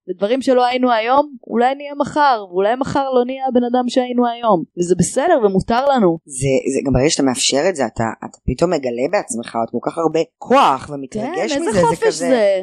ודברים 0.08 0.42
שלא 0.42 0.66
היינו 0.66 0.92
היום 0.92 1.32
אולי 1.46 1.74
נהיה 1.74 1.94
מחר 1.98 2.44
ואולי 2.50 2.74
מחר 2.74 3.10
לא 3.10 3.24
נהיה 3.24 3.44
הבן 3.48 3.64
אדם 3.64 3.88
שהיינו 3.88 4.26
היום. 4.26 4.64
וזה 4.78 4.94
בסדר 4.98 5.40
ומותר 5.44 5.84
לנו. 5.84 6.18
זה, 6.24 6.48
זה 6.74 6.80
גם 6.86 6.92
ברגע 6.92 7.10
שאתה 7.10 7.22
מאפשר 7.22 7.62
את 7.68 7.76
זה, 7.76 7.86
אתה, 7.86 8.04
אתה 8.24 8.38
פתאום 8.46 8.70
מגלה 8.70 9.02
בעצמך 9.12 9.56
עוד 9.56 9.68
כל 9.70 9.90
כך 9.90 9.98
הרבה 9.98 10.20
כוח 10.38 10.90
ומתרגש 10.92 11.52
כן, 11.52 11.60
מזה, 11.60 11.68
איזה 11.70 11.86
חופש 11.86 12.06
כזה... 12.06 12.28
זה 12.28 12.62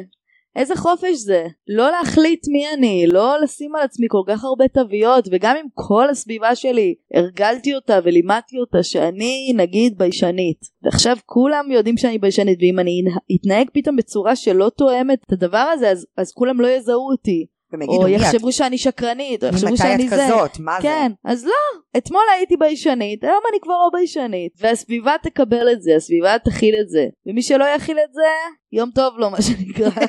איזה 0.56 0.76
חופש 0.76 1.16
זה? 1.16 1.46
לא 1.68 1.90
להחליט 1.90 2.48
מי 2.48 2.64
אני 2.74 3.06
לא 3.06 3.40
לשים 3.42 3.76
על 3.76 3.82
עצמי 3.82 4.06
כל 4.10 4.22
כך 4.26 4.44
הרבה 4.44 4.68
תוויות 4.68 5.28
וגם 5.32 5.56
אם 5.56 5.66
כל 5.74 6.10
הסביבה 6.10 6.54
שלי 6.54 6.94
הרגלתי 7.14 7.74
אותה 7.74 7.98
ולימדתי 8.04 8.58
אותה 8.58 8.82
שאני 8.82 9.52
נגיד 9.56 9.98
ביישנית. 9.98 10.60
ועכשיו 10.82 11.16
כולם 11.26 11.70
יודעים 11.70 11.96
שאני 11.96 12.18
ביישנית 12.18 12.58
ואם 12.60 12.78
אני 12.78 13.02
אתנהג 13.36 13.68
פתאום 13.72 13.96
בצורה 13.96 14.36
שלא 14.36 14.70
תואמת 14.76 15.18
את 15.26 15.32
הדבר 15.32 15.66
הזה 15.72 15.90
אז, 15.90 16.06
אז 16.16 16.32
כולם 16.32 16.60
לא 16.60 16.66
יזהו 16.66 17.10
אותי 17.10 17.46
והם 17.72 17.82
יגידו, 17.82 18.02
או 18.02 18.06
את? 18.06 18.12
יחשבו 18.12 18.52
שאני 18.52 18.78
שקרנית 18.78 19.44
או 19.44 19.48
יחשבו 19.48 19.66
ממתי 19.66 19.82
שאני 19.82 20.04
את 20.04 20.10
זה 20.10 20.16
כזאת? 20.16 20.58
מה 20.58 20.78
כן, 20.82 21.12
אז 21.24 21.44
לא, 21.44 21.80
אתמול 21.96 22.22
הייתי 22.36 22.56
ביישנית, 22.56 23.24
היום 23.24 23.42
אני 23.50 23.60
כבר 23.62 23.74
לא 23.74 23.90
ביישנית, 23.92 24.52
והסביבה 24.60 25.14
תקבל 25.22 25.72
את 25.72 25.82
זה, 25.82 25.90
הסביבה 25.96 26.38
תכיל 26.38 26.74
את 26.80 26.88
זה, 26.88 27.06
ומי 27.26 27.42
שלא 27.42 27.64
יכיל 27.64 27.98
את 27.98 28.12
זה, 28.12 28.56
יום 28.72 28.90
טוב 28.90 29.18
לו 29.18 29.30
מה 29.30 29.42
שנקרא. 29.42 29.90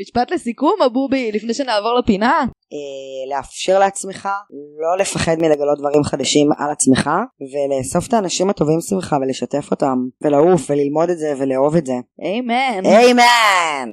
משפט 0.00 0.30
לסיכום, 0.30 0.74
אבובי, 0.86 1.32
לפני 1.32 1.54
שנעבור 1.54 1.98
לפינה. 1.98 2.44
אה, 2.72 3.36
לאפשר 3.36 3.78
לעצמך 3.78 4.28
לא 4.80 4.98
לפחד 4.98 5.36
מלגלות 5.38 5.78
דברים 5.78 6.02
חדשים 6.02 6.48
על 6.58 6.70
עצמך 6.70 7.10
ולאסוף 7.40 8.08
את 8.08 8.12
האנשים 8.12 8.50
הטובים 8.50 8.80
סביבך 8.80 9.16
ולשתף 9.22 9.70
אותם 9.70 9.96
ולעוף 10.22 10.70
וללמוד 10.70 11.10
את 11.10 11.18
זה 11.18 11.34
ולאהוב 11.38 11.76
את 11.76 11.86
זה. 11.86 11.94
אמן. 12.22 12.86
איימן! 12.86 13.88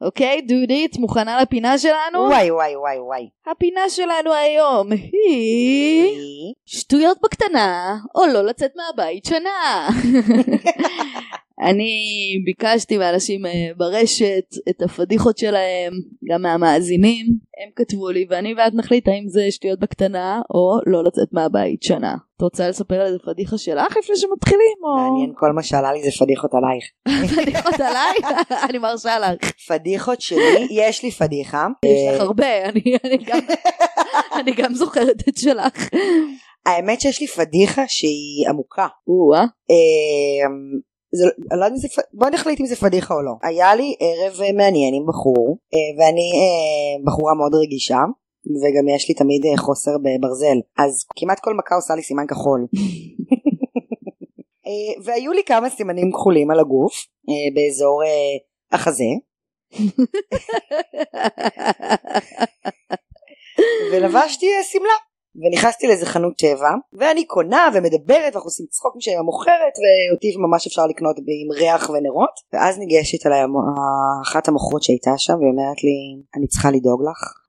אוקיי, 0.00 0.42
דודית, 0.42 0.96
מוכנה 0.96 1.42
לפינה 1.42 1.78
שלנו? 1.78 2.18
וואי 2.18 2.50
וואי 2.50 2.76
וואי 2.76 2.98
וואי. 2.98 3.28
הפינה 3.46 3.80
שלנו 3.88 4.32
היום 4.32 4.92
היא... 4.92 6.54
שטויות 6.66 7.18
בקטנה, 7.22 7.96
או 8.14 8.26
לא 8.26 8.44
לצאת 8.44 8.72
מהבית 8.76 9.24
שנה. 9.24 9.88
אני 11.62 11.94
ביקשתי 12.44 12.98
מאנשים 12.98 13.46
אה, 13.46 13.50
ברשת 13.76 14.44
את 14.68 14.82
הפדיחות 14.82 15.38
שלהם, 15.38 15.92
גם 16.30 16.42
מהמאזינים, 16.42 17.26
הם 17.64 17.70
כתבו 17.76 18.10
לי 18.10 18.26
ואני 18.30 18.54
ואת 18.54 18.74
נחליט 18.74 19.08
האם 19.08 19.28
זה 19.28 19.46
שטויות 19.50 19.78
בקטנה 19.80 20.40
או 20.54 20.78
לא 20.86 21.04
לצאת 21.04 21.28
מהבית 21.32 21.82
שנה. 21.82 22.14
את 22.36 22.42
רוצה 22.42 22.68
לספר 22.68 22.94
על 22.94 23.06
איזה 23.06 23.18
פדיחה 23.26 23.58
שלך 23.58 23.96
לפני 23.96 24.16
שמתחילים 24.16 24.76
או... 24.84 24.96
מעניין 25.10 25.32
כל 25.36 25.52
מה 25.52 25.62
שעלה 25.62 25.92
לי 25.92 26.02
זה 26.02 26.10
פדיחות 26.20 26.50
עלייך. 26.54 26.84
פדיחות 27.42 27.74
עליי? 27.80 28.14
אני 28.68 28.78
מרשה 28.78 29.18
לך. 29.18 29.50
פדיחות 29.68 30.20
שלי, 30.20 30.66
יש 30.70 31.02
לי 31.02 31.10
פדיחה. 31.10 31.66
יש 31.84 32.14
לך 32.14 32.20
הרבה, 32.20 32.64
אני 32.64 32.80
גם- 33.26 33.40
אני 34.40 34.52
גם 34.52 34.74
זוכרת 34.74 35.28
את 35.28 35.36
שלך. 35.36 35.88
האמת 36.66 37.00
שיש 37.00 37.20
לי 37.20 37.26
פדיחה 37.26 37.82
שהיא 37.88 38.48
עמוקה. 38.48 38.86
או-אה. 39.08 39.44
זה, 41.12 41.24
לא 41.56 41.66
אם 41.68 41.76
זה, 41.76 41.88
בוא 42.12 42.28
נחליט 42.30 42.60
אם 42.60 42.66
זה 42.66 42.76
פדיחה 42.76 43.14
או 43.14 43.22
לא. 43.22 43.32
היה 43.42 43.74
לי 43.74 43.96
ערב 44.00 44.40
אה, 44.40 44.52
מעניין 44.52 44.94
עם 44.94 45.06
בחור, 45.08 45.58
אה, 45.74 45.78
ואני 45.98 46.30
אה, 46.40 47.04
בחורה 47.06 47.34
מאוד 47.34 47.54
רגישה, 47.54 47.98
וגם 48.46 48.88
יש 48.96 49.08
לי 49.08 49.14
תמיד 49.14 49.42
חוסר 49.56 49.90
בברזל, 49.98 50.58
אז 50.78 51.04
כמעט 51.16 51.40
כל 51.40 51.54
מכה 51.54 51.74
עושה 51.74 51.94
לי 51.94 52.02
סימן 52.02 52.26
כחול. 52.28 52.66
והיו 55.04 55.32
לי 55.32 55.42
כמה 55.46 55.70
סימנים 55.70 56.12
כחולים 56.12 56.50
על 56.50 56.60
הגוף, 56.60 57.06
באזור 57.54 58.02
החזה, 58.72 59.04
ולבשתי 63.92 64.46
שמלה. 64.62 65.09
ונכנסתי 65.44 65.86
לאיזה 65.86 66.06
חנות 66.06 66.36
טבע 66.38 66.70
ואני 66.92 67.24
קונה 67.24 67.68
ומדברת 67.74 68.32
ואנחנו 68.32 68.48
עושים 68.48 68.66
צחוק 68.70 68.94
עם 69.12 69.18
המוכרת 69.18 69.74
ואותי 69.80 70.36
ממש 70.38 70.66
אפשר 70.66 70.86
לקנות 70.86 71.16
עם 71.18 71.52
ריח 71.52 71.90
ונרות. 71.90 72.34
ואז 72.52 72.78
ניגשת 72.78 73.26
אליי 73.26 73.44
אחת 74.22 74.48
המוכרות 74.48 74.82
שהייתה 74.82 75.10
שם 75.16 75.34
והיא 75.34 75.50
אומרת 75.50 75.84
לי 75.84 76.22
אני 76.36 76.46
צריכה 76.46 76.70
לדאוג 76.70 77.02
לך. 77.02 77.40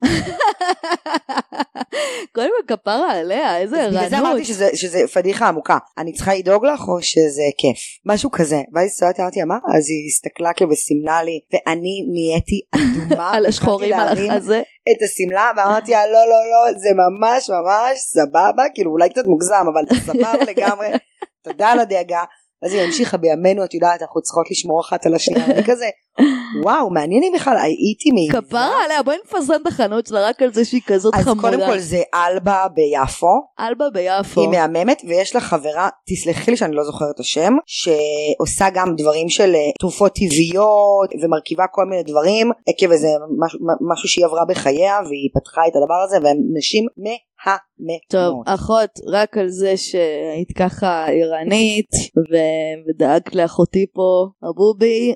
קודם 2.36 2.50
כל 2.68 2.76
כפרה 2.76 3.12
עליה, 3.12 3.58
איזה 3.58 3.88
בגלל 3.88 4.10
זה 4.10 4.18
ערנות. 4.18 4.32
אמרתי 4.32 4.46
שזה, 4.46 4.70
שזה 4.74 5.08
פדיחה 5.14 5.48
עמוקה. 5.48 5.78
אני 5.98 6.14
צריכה 6.14 6.34
לדאוג 6.34 6.66
לך 6.66 6.88
או 6.88 7.02
שזה 7.02 7.44
כיף? 7.58 7.78
משהו 8.06 8.32
כזה. 8.32 8.62
ואז 8.74 8.86
הסתכלתי 8.86 9.22
אמרתי 9.22 9.44
מה? 9.44 9.56
אז 9.78 9.90
היא 9.90 10.08
הסתכלה 10.08 10.54
כאילו 10.54 10.72
וסימנה 10.72 11.24
לי 11.24 11.40
ואני 11.54 12.06
נהייתי 12.12 12.62
אדומה 12.76 13.32
על 13.36 13.46
השחורים 13.46 13.94
על 13.94 14.08
החזה. 14.08 14.62
את 14.90 15.02
השמלה 15.04 15.52
ואמרתי 15.56 15.92
לה 15.92 16.06
לא 16.06 16.14
לא 16.14 16.42
לא 16.52 16.80
זה 16.80 16.90
ממש 16.94 17.50
ממש 17.50 18.00
סבבה 18.00 18.64
כאילו 18.76 18.92
אולי 18.92 19.10
קצת 19.10 19.26
מוגזם 19.26 19.66
אבל 19.74 20.00
סבבה 20.00 20.44
לגמרי. 20.48 20.88
תודה 21.46 21.68
על 21.68 21.80
הדאגה 21.80 22.24
אז 22.64 22.74
היא 22.74 22.82
המשיכה 22.82 23.18
בימינו 23.18 23.64
את 23.64 23.74
יודעת 23.74 24.02
אנחנו 24.02 24.22
צריכות 24.22 24.52
לשמור 24.52 24.82
אחת 24.82 25.06
על 25.06 25.16
השנייה 25.16 25.46
אני 25.46 25.64
כזה 25.64 25.86
וואו 26.64 26.90
מעניין 26.90 27.24
אם 27.24 27.32
בכלל 27.36 27.58
הייתי 27.58 28.12
מעיזה 28.12 28.48
כפרה 28.48 28.86
עליה, 28.86 29.04
בואי 29.04 29.18
נפרסם 29.26 29.54
את 29.62 29.68
החנות 29.68 30.08
שלה 30.08 30.28
רק 30.28 30.42
על 30.42 30.54
זה 30.54 30.66
שהיא 30.66 30.82
כזאת 30.86 31.14
אז 31.16 31.26
חמודה. 31.26 31.42
קודם 31.42 31.60
כל 31.66 31.80
זה 31.80 32.02
אלבה 32.14 32.66
ביפו 32.74 33.42
אלבה 33.60 33.90
ביפו. 33.90 34.42
היא 34.42 34.50
מהממת 34.50 35.02
ויש 35.08 35.36
לה 35.36 35.42
חברה 35.42 35.90
תסלחי 36.10 36.52
לי 36.52 36.58
שאני 36.58 36.76
לא 36.76 36.84
זוכרת 36.84 37.10
את 37.16 37.20
השם 37.20 37.54
שעושה 37.66 38.66
גם 38.74 38.96
דברים 38.98 39.30
של 39.30 39.56
אה, 39.56 39.60
תרופות 39.80 40.12
טבעיות 40.16 41.10
ומרכיבה 41.22 41.64
כל 41.72 41.86
מיני 41.86 42.04
דברים 42.04 42.52
עקב 42.68 42.92
איזה 42.92 43.08
משהו, 43.46 43.60
משהו 43.92 44.10
שהיא 44.10 44.26
עברה 44.26 44.46
בחייה 44.46 45.00
והיא 45.06 45.30
פתחה 45.34 45.62
את 45.68 45.74
הדבר 45.76 46.02
הזה 46.06 46.18
והם 46.24 46.38
נשים 46.58 46.88
מהממות. 47.46 48.02
טוב, 48.10 48.44
אחות, 48.46 48.90
רק 49.08 49.38
על 49.38 49.50
זה 49.50 49.78
שהיית 49.78 50.52
ככה 50.58 51.06
ערנית 51.10 51.90
ו- 52.18 52.90
ודאגת 52.90 53.36
לאחותי 53.36 53.86
פה, 53.94 54.28
הבובי, 54.44 55.14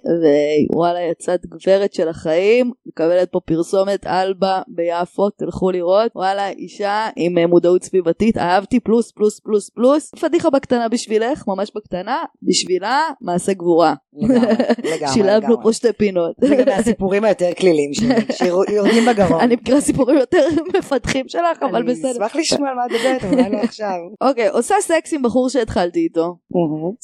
ווואלה 0.74 1.02
יצאת 1.02 1.46
גברת 1.46 1.94
של 1.94 2.10
החיים, 2.10 2.72
מקבלת 2.86 3.32
פה 3.32 3.40
פרסומת 3.46 4.08
אלבה 4.08 4.62
ביפו, 4.68 5.30
תלכו 5.30 5.72
לראות, 5.72 6.12
וואלה 6.16 6.50
אישה 6.50 7.08
עם 7.16 7.38
אה, 7.38 7.48
מודעות 7.48 7.84
סביבתית, 7.84 8.38
אהבתי 8.38 8.80
פלוס 8.80 9.12
פלוס 9.12 9.40
פלוס 9.40 9.70
פלוס, 9.70 10.12
פדיחה 10.22 10.50
בקטנה 10.50 10.90
בשבילך, 10.90 11.44
ממש 11.48 11.72
בקטנה, 11.76 12.24
בשבילה 12.44 13.02
מעשה 13.22 13.54
גבורה. 13.54 13.94
לגמרי, 14.14 14.48
לגמרי, 14.84 15.08
שילבנו. 15.14 15.64
פה 15.64 15.74
שתי 15.74 15.94
פינות. 15.94 16.36
זה 16.42 16.56
גם 16.56 16.66
מהסיפורים 16.66 17.24
היותר 17.24 17.50
כלילים 17.58 17.94
שלי, 17.94 18.16
שיורדים 18.38 19.06
בגרון. 19.06 19.40
אני 19.40 19.56
מכירה 19.56 19.82
סיפורים 19.82 20.18
יותר 20.18 20.48
מפתחים 20.78 21.28
שלך, 21.28 21.64
אבל 21.72 21.84
בסדר. 21.84 22.15
אשמח 22.16 22.36
לשמוע 22.36 22.70
על 22.70 22.76
מה 22.76 22.86
את 22.86 22.92
מדברת, 22.92 23.24
אבל 23.24 23.40
אולי 23.40 23.50
לא 23.50 23.58
עכשיו. 23.58 23.98
אוקיי, 24.30 24.48
עושה 24.48 24.76
סקס 24.82 25.14
עם 25.14 25.22
בחור 25.22 25.50
שהתחלתי 25.50 26.00
איתו. 26.00 26.38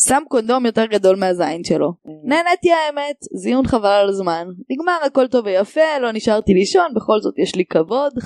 שם 0.08 0.24
קונדום 0.28 0.66
יותר 0.66 0.86
גדול 0.86 1.16
מהזין 1.16 1.64
שלו. 1.64 1.94
נהניתי 2.24 2.70
האמת, 2.72 3.16
זיון 3.34 3.68
חבל 3.68 3.90
על 3.90 4.10
הזמן. 4.10 4.48
נגמר 4.70 4.98
הכל 5.06 5.28
טוב 5.28 5.46
ויפה, 5.46 5.98
לא 6.02 6.12
נשארתי 6.12 6.54
לישון, 6.54 6.94
בכל 6.96 7.20
זאת 7.22 7.40
יש 7.40 7.56
לי 7.56 7.66
כבוד. 7.66 8.14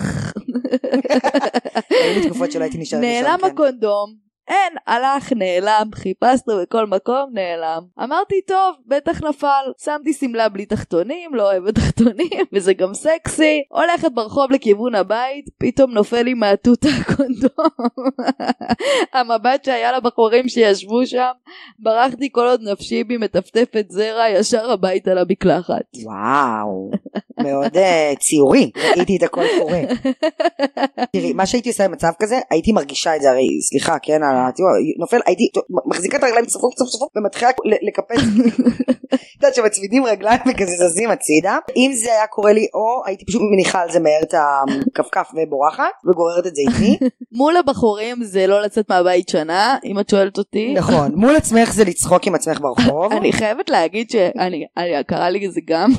היו 1.89 2.19
לי 2.19 2.25
תקופות 2.25 2.51
שלא 2.51 2.63
הייתי 2.63 2.77
נשארת 2.77 3.03
לישון, 3.03 3.23
נעלם 3.23 3.39
כן. 3.41 3.47
הקונדום. 3.47 4.24
אין, 4.47 4.73
הלך, 4.87 5.33
נעלם, 5.33 5.89
חיפשנו 5.95 6.53
בכל 6.61 6.85
מקום, 6.85 7.29
נעלם. 7.33 7.81
אמרתי, 8.03 8.41
טוב, 8.47 8.75
בטח 8.87 9.23
נפל. 9.23 9.71
שמתי 9.83 10.13
שמלה 10.13 10.49
בלי 10.49 10.65
תחתונים, 10.65 11.35
לא 11.35 11.51
אוהבת 11.51 11.75
תחתונים, 11.75 12.45
וזה 12.53 12.73
גם 12.73 12.93
סקסי. 12.93 13.63
הולכת 13.71 14.11
ברחוב 14.11 14.51
לכיוון 14.51 14.95
הבית, 14.95 15.45
פתאום 15.57 15.91
נופל 15.91 16.21
לי 16.21 16.33
מהתות 16.33 16.85
הקונדום. 16.85 17.89
המבט 19.13 19.65
שהיה 19.65 19.91
לבחורים 19.97 20.49
שישבו 20.49 21.05
שם, 21.05 21.31
ברחתי 21.79 22.29
כל 22.31 22.47
עוד 22.47 22.61
נפשי 22.61 23.03
בי 23.03 23.17
מטפטפת 23.17 23.85
זרע 23.89 24.29
ישר 24.29 24.71
הביתה 24.71 25.13
למקלחת. 25.13 25.83
וואו, 26.03 26.91
מאוד 27.43 27.77
אה, 27.77 28.13
ציורי, 28.19 28.71
ראיתי 28.97 29.17
את 29.17 29.23
הכל 29.23 29.45
קורה. 29.59 29.81
תראי, 31.13 31.33
מה 31.33 31.45
שהייתי 31.45 31.69
עושה 31.69 31.87
במצב 31.87 32.11
כזה, 32.19 32.39
הייתי 32.51 32.71
מרגישה 32.71 33.15
את 33.15 33.21
זה, 33.21 33.29
הרי 33.29 33.61
סליחה, 33.61 33.99
כן, 34.01 34.23
תראו, 34.55 34.67
נופל, 34.99 35.19
הייתי 35.25 35.43
מחזיקה 35.85 36.17
את 36.17 36.23
הרגליים 36.23 36.45
צפוף 36.45 36.73
צפוף 36.75 36.89
צפוף 36.89 37.09
ומתחילה 37.17 37.51
לקפץ. 37.81 38.17
את 39.15 39.43
יודעת 39.43 39.55
שמצמידים 39.55 40.05
רגליים 40.05 40.39
וכזה 40.49 40.71
זזים 40.87 41.09
הצידה. 41.09 41.57
אם 41.75 41.91
זה 41.93 42.09
היה 42.11 42.27
קורה 42.27 42.53
לי, 42.53 42.67
או 42.73 43.01
הייתי 43.05 43.25
פשוט 43.25 43.41
מניחה 43.53 43.81
על 43.81 43.91
זה 43.91 43.99
מהר 43.99 44.21
את 44.23 44.33
הכפכף 44.33 45.27
ובורחת, 45.35 45.83
וגוררת 46.09 46.47
את 46.47 46.55
זה 46.55 46.61
איתי. 46.61 46.97
מול 47.31 47.57
הבחורים 47.57 48.23
זה 48.23 48.47
לא 48.47 48.61
לצאת 48.61 48.89
מהבית 48.89 49.29
שנה, 49.29 49.77
אם 49.85 49.99
את 49.99 50.09
שואלת 50.09 50.37
אותי. 50.37 50.73
נכון, 50.73 51.11
מול 51.15 51.35
עצמך 51.35 51.73
זה 51.73 51.83
לצחוק 51.83 52.27
עם 52.27 52.35
עצמך 52.35 52.59
ברחוב. 52.61 53.11
אני 53.13 53.33
חייבת 53.33 53.69
להגיד 53.69 54.09
שאני, 54.09 54.65
אני- 54.77 55.03
קרה 55.03 55.29
לי 55.29 55.49
זה 55.51 55.59
גם, 55.67 55.89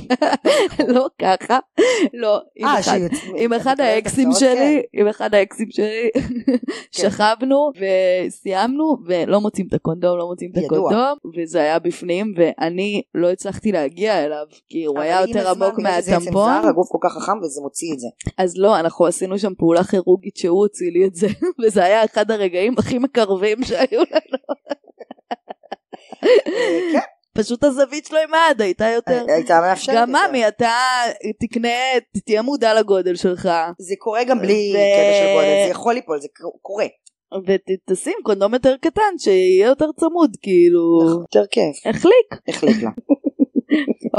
לא 0.95 1.07
ככה, 1.23 1.59
לא, 2.15 2.41
עם 2.57 2.67
אה, 3.53 3.57
אחד- 3.57 3.81
האקסים 3.81 4.31
שלי, 4.33 4.83
עם 4.93 5.09
אחד 5.09 5.35
האקסים 5.35 5.69
שלי, 5.71 6.11
שכבנו 6.93 7.71
וסיימנו 8.27 8.97
ולא 9.07 9.41
מוצאים 9.41 9.67
את 9.69 9.75
הקונדום, 9.75 10.19
לא 10.19 10.27
מוצאים 10.27 10.51
את. 10.51 10.65
הקונדום, 10.65 11.19
וזה 11.37 11.59
היה 11.59 11.79
בפנים 11.79 12.35
ואני 12.37 13.03
לא 13.15 13.31
הצלחתי 13.31 13.73
להגיע 13.73 14.25
אליו, 14.25 14.47
כי 14.69 14.85
הוא 14.85 15.01
היה 15.01 15.21
יותר 15.21 15.51
עמוק 15.51 15.79
מהטמפון, 15.79 16.51
הגוף 16.69 16.89
כל 16.91 16.99
כך 17.03 17.13
חכם 17.13 17.39
וזה 17.39 17.61
מוציא 17.61 17.93
את 17.95 18.01
זה. 18.01 18.07
אז 18.39 18.57
לא, 18.57 18.81
אנחנו 18.81 19.07
עשינו 19.07 19.39
שם 19.39 19.53
פעולה 19.59 19.85
כירורגית 19.85 20.37
שהוא 20.37 20.59
הוציא 20.59 20.91
לי 20.93 21.07
את 21.07 21.15
זה, 21.15 21.27
וזה 21.65 21.85
היה 21.85 22.05
אחד 22.05 22.31
הרגעים 22.31 22.75
הכי 22.79 22.99
מקרבים 22.99 23.65
שהיו 23.65 24.01
לנו. 24.01 24.39
אה, 26.25 26.93
כן, 26.93 26.99
פשוט 27.37 27.65
הזווית 27.65 28.07
שלו 28.07 28.19
עם 28.19 28.35
העד 28.35 28.63
הייתה 28.63 28.89
יותר. 28.89 29.25
הייתה 29.29 29.61
מאפשרת. 29.61 29.97
גם. 29.97 30.13
ממי, 30.29 30.49
אתה 30.49 30.71
תקנה, 31.41 31.69
תהיה 32.25 32.43
מודע 32.43 32.75
לגודל 32.75 33.17
שלך, 33.17 33.49
זה 33.79 33.95
קורה 33.99 34.25
גם 34.25 34.39
בלי 34.39 34.73
קטע 34.73 35.19
של 35.21 35.35
גודל, 35.35 35.65
זה 35.65 35.71
יכול 35.71 35.95
ליפול, 35.95 36.21
זה 36.21 36.29
קורה. 36.63 36.87
ותשים 37.47 38.19
קונדום 38.23 38.55
יותר 38.55 38.77
קטן, 38.81 39.19
שיהיה 39.19 39.67
יותר 39.67 39.93
צמוד, 39.97 40.37
כאילו, 40.43 41.01
נכון, 41.05 41.21
יותר 41.21 41.47
כיף. 41.51 41.87
החליק. 41.87 42.49
החליק 42.49 42.83
לה. 42.83 42.91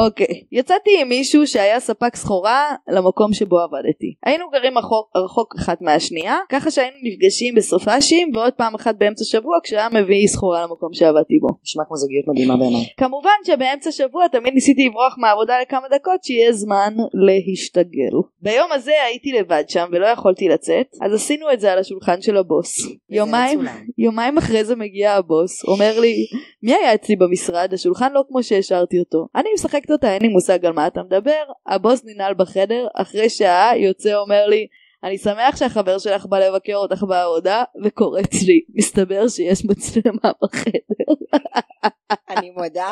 אוקיי, 0.06 0.44
יצאתי 0.52 0.92
עם 1.02 1.10
מישהו 1.10 1.48
שהיה 1.48 1.80
ספק 1.80 2.16
סחורה 2.16 2.76
למקום 2.88 3.34
שבו 3.34 3.60
עבדתי. 3.60 4.14
היינו 4.26 4.46
גרים 4.50 4.78
רחוק, 4.78 5.12
רחוק 5.16 5.56
אחת 5.60 5.82
מהשנייה, 5.82 6.38
ככה 6.50 6.72
שהיינו 6.72 6.98
נפגשים 7.04 7.56
בסופאשים 7.56 8.32
ועוד 8.36 8.54
פעם 8.54 8.76
אחת 8.76 8.96
באמצע 8.98 9.26
שבוע 9.26 9.58
כשהיה 9.64 9.90
מביא 9.90 10.28
סחורה 10.28 10.64
למקום 10.64 10.94
שעבדתי 10.94 11.40
בו. 11.42 11.48
נשמע 11.64 11.84
כמו 11.88 11.98
זוגיות 11.98 12.28
מדהימה 12.28 12.58
בעיניי. 12.58 12.86
כמובן 12.98 13.38
שבאמצע 13.48 13.92
שבוע 13.92 14.28
תמיד 14.28 14.54
ניסיתי 14.54 14.86
לברוח 14.86 15.16
מהעבודה 15.18 15.54
לכמה 15.62 15.88
דקות 15.96 16.24
שיהיה 16.24 16.54
זמן 16.54 16.94
להשתגל. 17.14 18.18
ביום 18.42 18.72
הזה 18.72 18.92
הייתי 19.08 19.32
לבד 19.32 19.64
שם 19.68 19.86
ולא 19.92 20.06
יכולתי 20.06 20.48
לצאת, 20.50 20.88
אז 21.02 21.14
עשינו 21.14 21.52
את 21.54 21.60
זה 21.60 21.74
על 21.74 21.80
השולחן 21.80 22.22
של 22.22 22.38
הבוס. 22.38 22.76
יומיים. 23.10 23.60
יומיים 23.98 24.38
אחרי 24.38 24.64
זה 24.64 24.76
מגיע 24.76 25.14
הבוס, 25.14 25.64
אומר 25.68 26.00
לי, 26.00 26.16
מי 26.64 26.74
היה 26.76 26.94
אצלי 26.94 27.16
במשרד? 27.16 27.74
השולחן 27.74 28.14
לא 28.14 28.24
כמו 28.30 28.44
שהשארתי 28.44 29.00
אותו. 29.00 29.28
אני 29.38 29.50
משחקת 29.54 29.92
אותה, 29.92 30.14
אין 30.14 30.22
לי 30.22 30.28
מושג 30.28 30.66
על 30.66 30.74
מה 30.74 30.88
אתה 30.88 31.04
מדבר. 31.04 31.44
הבוס 31.68 32.02
ננעל 32.06 32.34
בחדר, 32.34 32.88
אחרי 32.96 33.30
שעה 33.30 33.78
יוצא 33.78 34.16
אומר 34.16 34.48
לי, 34.48 34.68
אני 35.04 35.18
שמח 35.18 35.56
שהחבר 35.56 35.98
שלך 35.98 36.26
בא 36.26 36.40
לבקר 36.40 36.76
אותך 36.76 37.04
בעבודה, 37.04 37.64
וקורץ 37.84 38.44
לי, 38.44 38.62
מסתבר 38.76 39.28
שיש 39.28 39.66
מצלמה 39.66 40.32
בחדר. 40.44 41.14
אני 42.30 42.50
מודה. 42.50 42.90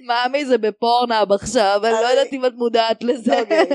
מאמי 0.00 0.44
זה 0.44 0.58
בפורנאב 0.58 1.32
עכשיו, 1.32 1.80
אני 1.84 1.92
לא 1.92 2.06
יודעת 2.06 2.32
אם 2.32 2.46
את 2.46 2.52
מודעת 2.54 3.02
לזה. 3.02 3.40
אוקיי, 3.40 3.66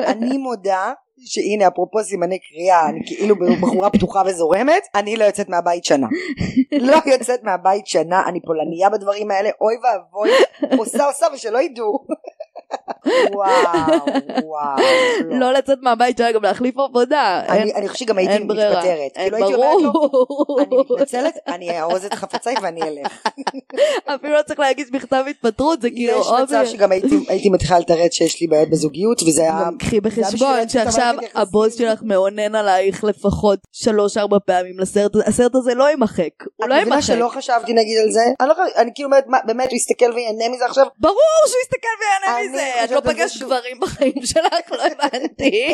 אני 0.00 0.38
מודה 0.38 0.92
שהנה 1.24 1.68
אפרופו 1.68 2.04
סימני 2.04 2.38
קריאה 2.38 2.88
אני 2.88 3.00
כאילו 3.06 3.36
בחורה 3.62 3.90
פתוחה 3.90 4.22
וזורמת 4.26 4.82
אני 4.94 5.16
לא 5.16 5.24
יוצאת 5.24 5.48
מהבית 5.48 5.84
שנה. 5.84 6.06
לא 6.88 6.96
יוצאת 7.06 7.42
מהבית 7.42 7.86
שנה 7.86 8.22
אני 8.28 8.40
פולניה 8.40 8.90
בדברים 8.90 9.30
האלה 9.30 9.50
אוי 9.60 9.74
ואבוי 9.82 10.30
עושה 10.78 11.06
עושה 11.06 11.26
ושלא 11.34 11.62
ידעו 11.62 12.06
וואו 13.34 14.06
וואו 14.44 14.76
לא. 15.24 15.38
לא 15.40 15.52
לצאת 15.52 15.78
מהבית 15.82 16.18
שלה 16.18 16.32
גם 16.32 16.42
להחליף 16.42 16.78
עבודה. 16.78 17.42
אין- 17.48 17.62
אני 17.62 17.74
אני 17.74 17.88
חושב 17.88 18.04
שגם 18.04 18.18
הייתי. 18.18 18.38
מתפטרת 18.38 18.84
אין 19.16 19.30
כאילו 19.30 19.36
הייתי 19.36 19.54
אומרת 19.54 19.82
לו 19.82 19.92
ברור. 19.92 20.60
אני 20.60 20.76
מתנצלת 20.76 21.38
אני 21.48 21.80
אארוז 21.80 22.04
את 22.04 22.14
חפציי 22.14 22.54
ואני 22.62 22.80
אלך 22.82 23.22
אפילו 24.14 24.32
לא 24.32 24.42
צריך 24.42 24.60
להגיש 24.60 24.88
מכתב 24.92 25.24
התפטרות 25.30 25.82
זה 25.82 25.90
כאילו 25.90 26.20
יש 26.20 26.26
מצב 26.42 26.54
אובי. 26.54 26.66
שגם 26.66 26.92
הייתי 26.92 27.24
הייתי 27.28 27.48
מתחילה 27.50 27.78
לתרץ 27.78 28.12
שיש 28.14 28.40
לי 28.40 28.46
בעיות 28.46 28.68
בזוגיות 28.70 29.22
וזה 29.22 29.42
היה 29.42 29.62
גם 29.66 29.78
קחי 29.78 30.00
בחשבון 30.00 30.68
שעכשיו. 30.68 31.14
הבוס 31.34 31.78
שלך 31.78 32.00
מאונן 32.02 32.54
עלייך 32.54 33.04
לפחות 33.04 33.58
שלוש 33.72 34.16
ארבע 34.16 34.38
פעמים 34.46 34.78
לסרט 34.78 35.14
הזה 35.14 35.24
הסרט 35.26 35.54
הזה 35.54 35.74
לא 35.74 35.84
יימחק 35.88 36.28
הוא 36.56 36.68
לא 36.68 36.74
את 36.74 36.80
מבינה 36.80 36.94
יימחק 36.94 37.00
שלא 37.06 37.28
חשבתי 37.28 37.72
נגיד 37.72 37.98
על 38.04 38.10
זה? 38.10 38.20
אני 38.40 38.48
לא 38.48 38.54
חושבת- 38.54 38.76
אני 38.76 38.90
כאילו 38.94 39.06
אומרת, 39.08 39.24
באמת 39.46 39.68
הוא 39.70 39.76
יסתכל 39.76 40.12
וייהנה 40.14 40.44
מזה 40.54 40.64
עכשיו? 40.66 40.86
ברור 40.98 41.16
שהוא 41.46 41.58
יסתכל 41.62 41.88
ויענה 42.00 42.38
אני 42.38 42.48
מזה 42.48 42.61
את 42.84 42.90
לא 42.90 43.00
פגשת. 43.00 43.42
גברים 43.42 43.80
בחיים 43.80 44.12
שלך 44.24 44.42
לא 44.72 44.82
הבנתי 44.86 45.72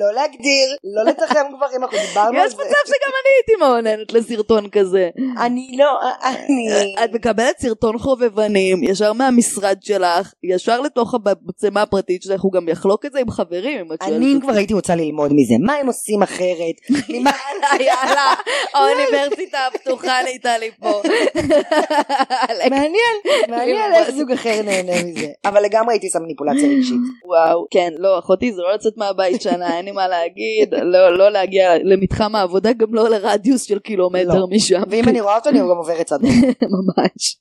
לא 0.00 0.14
להגדיר, 0.14 0.76
לא 0.96 1.04
לתחם 1.10 1.44
גברים, 1.56 1.82
אנחנו 1.82 1.98
דיברנו 2.08 2.40
על 2.40 2.46
יש 2.46 2.52
זה. 2.52 2.56
מצב 2.62 2.78
שגם 2.86 3.12
אני 3.22 3.30
הייתי 3.36 3.52
מאוננת 3.60 4.12
לסרטון 4.12 4.70
כזה 4.70 5.08
אני 5.40 5.76
לא, 5.78 5.98
אני... 6.24 6.94
את 7.04 7.12
מקבלת 7.12 7.58
סרטון 7.58 7.98
חובבנים 7.98 8.82
ישר 8.84 9.12
מהמשרד 9.12 9.76
שלך 9.82 10.32
ישר 10.44 10.80
לתוך 10.80 11.14
המצלמה 11.14 11.82
הפרטית 11.82 12.22
שלך 12.22 12.40
הוא 12.40 12.52
גם 12.52 12.68
יחלוק 12.68 13.06
את 13.06 13.12
זה 13.12 13.18
עם 13.20 13.30
חברים 13.30 13.78
אם 13.80 13.92
את 13.92 13.98
שואלת 14.02 14.16
אני. 14.16 14.34
כבר 14.42 14.52
הייתי 14.52 14.74
רוצה 14.74 14.94
ללמוד 14.94 15.30
מזה, 15.34 15.54
מה 15.66 15.74
הם 15.74 15.86
עושים 15.86 16.22
אחרת? 16.22 16.74
ממה- 17.08 17.30
יאללה, 17.80 18.34
האוניברסיטה 18.74 19.58
הפתוחה 19.66 20.22
נהייתה 20.22 20.58
לי 20.58 20.70
פה. 20.80 21.02
מעניין, 22.70 23.16
מעניין 23.48 23.94
איך 23.94 24.10
זוג 24.10 24.32
אחר 24.32 24.62
נהנה 24.64 24.92
מזה. 25.04 25.26
אבל 25.44 25.62
לגמרי 25.62 25.94
הייתי 25.94 26.06
עושה 26.06 26.18
מניפולציה 26.28 26.68
רגשית. 26.68 27.00
וואו, 27.24 27.66
כן, 27.70 27.92
לא, 27.98 28.18
אחותי 28.18 28.52
זה 28.52 28.62
לא 28.62 28.74
לצאת 28.74 28.92
מהבית 28.96 29.42
שנה, 29.42 29.76
אין 29.76 29.84
לי 29.84 29.92
מה 29.92 30.08
להגיד, 30.08 30.74
לא 30.92 31.18
לא 31.18 31.30
להגיע 31.30 31.70
למתחם 31.84 32.34
העבודה, 32.34 32.72
גם 32.72 32.94
לא 32.94 33.08
לרדיוס 33.08 33.62
של 33.62 33.78
קילומטר 33.78 34.38
לא. 34.38 34.46
משם. 34.50 34.82
ואם 34.90 35.08
אני 35.08 35.20
רואה 35.20 35.36
אותו 35.36 35.50
אני 35.50 35.58
גם 35.58 35.66
עוברת 35.66 36.06
צד. 36.06 36.18
ממש. 36.76 37.38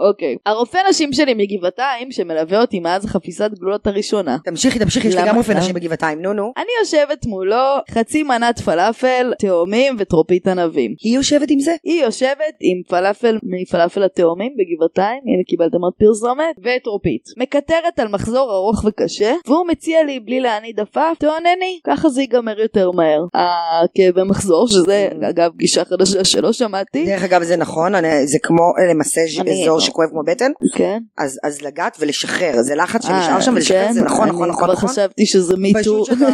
אוקיי. 0.00 0.36
הרופא 0.46 0.78
נשים 0.88 1.12
שלי 1.12 1.34
מגבעתיים, 1.34 2.12
שמלווה 2.12 2.60
אותי 2.60 2.80
מאז 2.80 3.06
חפיסת 3.06 3.50
גלולות 3.58 3.86
הראשונה. 3.86 4.36
תמשיכי, 4.44 4.78
תמשיכי, 4.78 5.08
יש 5.08 5.14
לי? 5.14 5.22
גם 5.26 5.36
רופא? 5.36 5.52
נשים 5.52 5.74
בגבעתיים, 5.74 6.22
נו 6.22 6.32
נו. 6.32 6.52
אני 6.56 6.66
יושבת 6.80 7.26
מולו, 7.26 7.76
חצי 7.90 8.22
מנת 8.22 8.58
פלאפל, 8.58 9.32
תאומים 9.38 9.96
וטרופית 9.98 10.48
ענבים. 10.48 10.94
היא 11.00 11.16
יושבת 11.16 11.50
עם 11.50 11.60
זה? 11.60 11.74
היא 11.84 12.04
יושבת 12.04 12.54
עם 12.60 12.82
פלאפל 12.88 13.38
מפלאפל 13.42 14.02
התאומים 14.02 14.52
בגבעתיים, 14.58 15.20
הנה 15.26 15.42
קיבלתם 15.46 15.78
עוד 15.82 15.92
פרסומת, 15.98 16.56
וטרופית. 16.64 17.22
מקטרת 17.38 17.98
על 17.98 18.08
מחזור 18.12 18.52
ארוך 18.54 18.84
וקשה, 18.84 19.34
והוא 19.46 19.66
מציע 19.68 20.02
לי 20.04 20.20
בלי 20.20 20.40
להניד 20.40 20.80
עפעף, 20.80 21.18
תאונני, 21.18 21.78
ככה 21.86 22.08
זה 22.08 22.20
ייגמר 22.20 22.60
יותר 22.60 22.90
מהר. 22.90 23.24
הכאבי 23.34 24.22
מחזור, 24.22 24.68
שזה 24.68 25.08
אגב 25.30 25.50
גישה 25.56 25.84
חדשה 25.84 26.24
שלא 26.24 26.52
שמעתי. 26.52 27.06
דרך 27.06 27.22
אגב 27.22 27.42
זה 27.42 27.56
נכון, 27.56 27.94
אני- 27.94 28.26
זה 28.26 28.38
כמו 28.42 28.62
אה, 28.62 28.94
למסאז' 28.94 29.42
אזור 29.62 29.80
שכואב 29.80 30.08
כמו 30.10 30.22
בטן, 30.26 30.50
כן. 30.74 30.98
אז 31.18 31.38
אז 31.44 31.62
לגעת 31.62 31.96
ולשחרר, 32.00 32.62
זה 32.62 32.74
לחץ 32.74 33.04
אה, 33.04 33.22
שנשאר 33.22 33.40
שם 33.40 33.52
ולשחרר 33.54 33.86
כן? 33.86 33.92
זה 33.92 34.02
נכון 34.02 34.28
נכון 34.28 34.48
נכון 34.48 34.64
אני 34.70 34.72
נכון. 34.72 34.78
כבר 34.78 34.88
חשבתי 34.88 35.26
שזה 35.26 35.56
מיטו. 35.56 35.80
פשוט 35.80 36.06
שאתה 36.06 36.26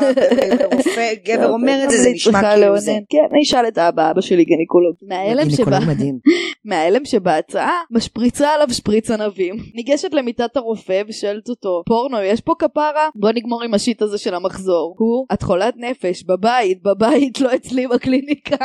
רופא 0.77 1.13
גבר 1.27 1.51
אומר 1.53 1.81
את 1.85 1.91
זה, 1.91 1.97
זה 1.99 2.11
נשמע 2.11 2.55
כאילו. 2.55 2.79
זה. 2.79 2.93
כן, 3.11 3.19
אני 3.33 3.43
אשאל 3.43 3.69
את 3.69 3.79
האבא, 3.79 4.11
אבא 4.11 4.21
שלי 4.21 4.45
גינקולוג. 4.45 4.95
מההלם 5.09 5.51
שבה... 5.51 5.79
מההלם 6.69 7.05
שבהצעה 7.05 7.73
משפריצה 7.91 8.49
עליו 8.49 8.69
שפריץ 8.71 9.11
ענבים. 9.11 9.57
ניגשת 9.75 10.15
למיטת 10.15 10.57
הרופא 10.57 11.03
ושואלת 11.09 11.49
אותו 11.49 11.68
פורנו 11.87 12.23
יש 12.23 12.41
פה 12.41 12.55
כפרה? 12.59 13.09
בוא 13.15 13.31
נגמור 13.35 13.63
עם 13.63 13.75
השיט 13.75 14.03
הזה 14.03 14.19
של 14.19 14.35
המחזור. 14.35 14.95
הוא 14.99 15.27
את 15.33 15.43
חולת 15.43 15.75
נפש 15.77 16.23
בבית 16.23 16.83
בבית 16.83 17.41
לא 17.41 17.55
אצלי 17.55 17.87
בקליניקה. 17.87 18.57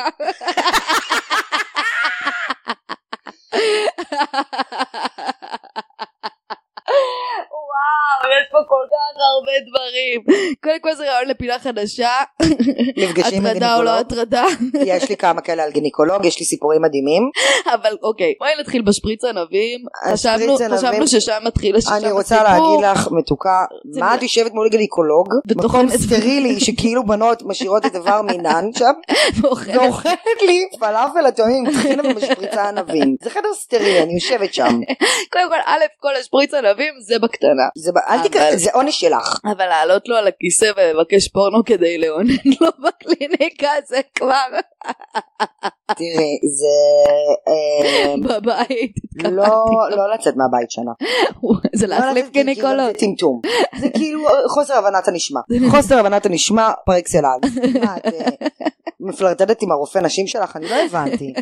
וואו 8.22 8.34
יש 8.42 8.48
פה 8.52 8.58
כל 8.68 8.86
כך 8.94 9.22
הרבה 9.32 9.52
דברים. 9.70 10.22
קודם 10.64 10.80
כל 10.82 10.96
זה 10.96 11.12
רעיון 11.12 11.30
לפינה 11.30 11.60
חדשה. 11.60 12.10
נפגשים 12.98 13.38
עם 13.38 13.46
הטרדה 13.46 13.76
או 13.78 13.84
לא 13.84 13.92
גינקולוג. 13.96 14.14
הטרדה. 14.14 14.46
יש 14.86 15.10
לי 15.10 15.18
כמה 15.18 15.42
כאלה 15.42 15.64
על 15.64 15.72
גינקולוג, 15.72 16.26
יש 16.26 16.40
לי 16.40 16.46
סיפורים 16.46 16.82
מדהימים. 16.82 17.24
אבל 17.74 17.98
אוקיי 18.04 18.34
בואי 18.40 18.52
נתחיל 18.60 18.82
בשפריץ 18.82 19.24
ענבים 19.24 19.80
חשבנו 20.14 21.08
ששם 21.08 21.42
מתחיל 21.46 21.80
ששם 21.80 21.94
אני 21.94 22.12
רוצה 22.12 22.42
הסיפור. 22.42 22.78
להגיד 22.78 22.90
לך 22.92 23.08
מתוקה, 23.12 23.66
מה 24.00 24.16
את 24.16 24.24
יושבת 24.24 24.54
מול 24.54 24.70
גינקולוג, 24.70 25.28
מקום 25.56 25.90
סטרילי 25.90 26.60
שכאילו 26.60 27.04
בנות 27.06 27.44
משאירות 27.46 27.86
את 27.86 27.96
איבר 27.96 28.22
מינן 28.22 28.66
שם, 28.78 28.94
ואוכלת. 29.42 30.16
לי 30.42 30.68
פלאפל 30.80 31.28
אטומים 31.28 31.66
עם 31.66 31.72
טחינה 31.74 32.04
ומשפריצה 32.04 32.70
ענבים. 32.70 33.16
זה 33.22 33.30
חדר 33.30 33.54
סטרילי, 33.54 34.04
אני 34.04 34.14
יושבת 34.14 34.54
שם. 34.54 34.80
קודם 35.34 35.50
כל 35.50 35.60
א' 35.66 35.84
כל 36.00 36.16
השפריץ 36.20 36.54
ענבים 36.54 36.94
זה 37.00 37.20
בקטנה 37.20 37.68
זה 37.76 37.92
אל 38.10 38.28
תקרא, 38.28 38.56
זה 38.56 38.70
עונש 38.74 39.00
שלך. 39.00 39.40
אבל 39.46 39.66
לעלות 39.66 40.08
לו 40.08 40.16
על 40.16 40.28
הכיסא 40.28 40.72
ולבקש 40.78 41.28
פורנו 41.28 41.64
כדי 41.66 41.98
לאונן 41.98 42.34
לו 42.62 42.68
בקליניקה 42.84 43.70
זה 43.88 44.02
כבר 44.16 44.60
תראי, 45.96 46.40
זה 46.44 46.76
אה, 47.48 48.16
בבית 48.24 48.94
לא 49.24 49.66
לא 49.90 50.14
לצאת 50.14 50.34
מהבית 50.38 50.72
שנה. 50.72 50.92
זה 51.80 51.88
לא 51.88 51.96
להחליף 51.96 52.30
גינקולוג 52.30 52.88
זה 52.88 52.94
טמטום. 52.94 53.42
זה 53.80 53.90
כאילו 53.90 54.22
חוסר 54.48 54.74
הבנת 54.74 55.08
הנשמע. 55.08 55.40
חוסר 55.72 56.00
הבנת 56.00 56.26
הנשמע 56.26 56.72
פר 56.86 56.98
אקסלנס. 56.98 57.58
אה, 57.86 57.98
מפלרטטת 59.00 59.62
עם 59.62 59.72
הרופא 59.72 60.00
נשים 60.00 60.28
שלך? 60.28 60.56
אני 60.56 60.70
לא 60.70 60.76
הבנתי. 60.76 61.34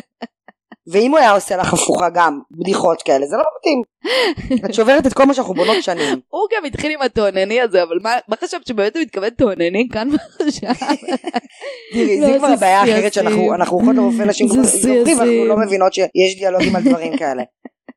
ואם 0.86 1.10
הוא 1.10 1.18
היה 1.18 1.32
עושה 1.32 1.56
לך 1.56 1.72
הפוכה 1.72 2.08
גם, 2.14 2.40
בדיחות 2.50 3.02
כאלה, 3.02 3.26
זה 3.26 3.36
לא 3.36 3.44
מתאים. 3.58 3.82
את 4.66 4.74
שוברת 4.74 5.06
את 5.06 5.12
כל 5.12 5.24
מה 5.24 5.34
שאנחנו 5.34 5.54
בונות 5.54 5.82
שנים. 5.82 6.20
הוא 6.28 6.42
גם 6.56 6.64
התחיל 6.64 6.92
עם 6.92 7.02
התאונני 7.02 7.60
הזה 7.60 7.82
אבל 7.82 7.98
מה 8.02 8.16
מה 8.28 8.36
חשבת 8.36 8.66
שבאמת 8.66 8.96
הוא 8.96 9.02
מתכוון 9.02 9.30
תאונני 9.30 9.88
כאן 9.92 10.08
ועכשיו 10.40 10.70
תראי, 11.92 12.20
לא, 12.20 12.26
זה 12.26 12.38
כבר 12.38 12.48
זה 12.48 12.56
בעיה 12.56 12.84
שיא 12.84 12.94
אחרת 12.94 13.12
שאנחנו 13.12 13.42
הולכות 13.42 13.82
לרופא 13.96 14.22
נשים 14.22 14.46
גברים 14.46 15.18
ואנחנו. 15.18 15.44
לא 15.44 15.56
מבינות 15.56 15.92
שיש 15.92 16.38
דיאלוגים 16.38 16.76
על 16.76 16.82
דברים 16.82 17.16
כאלה. 17.16 17.42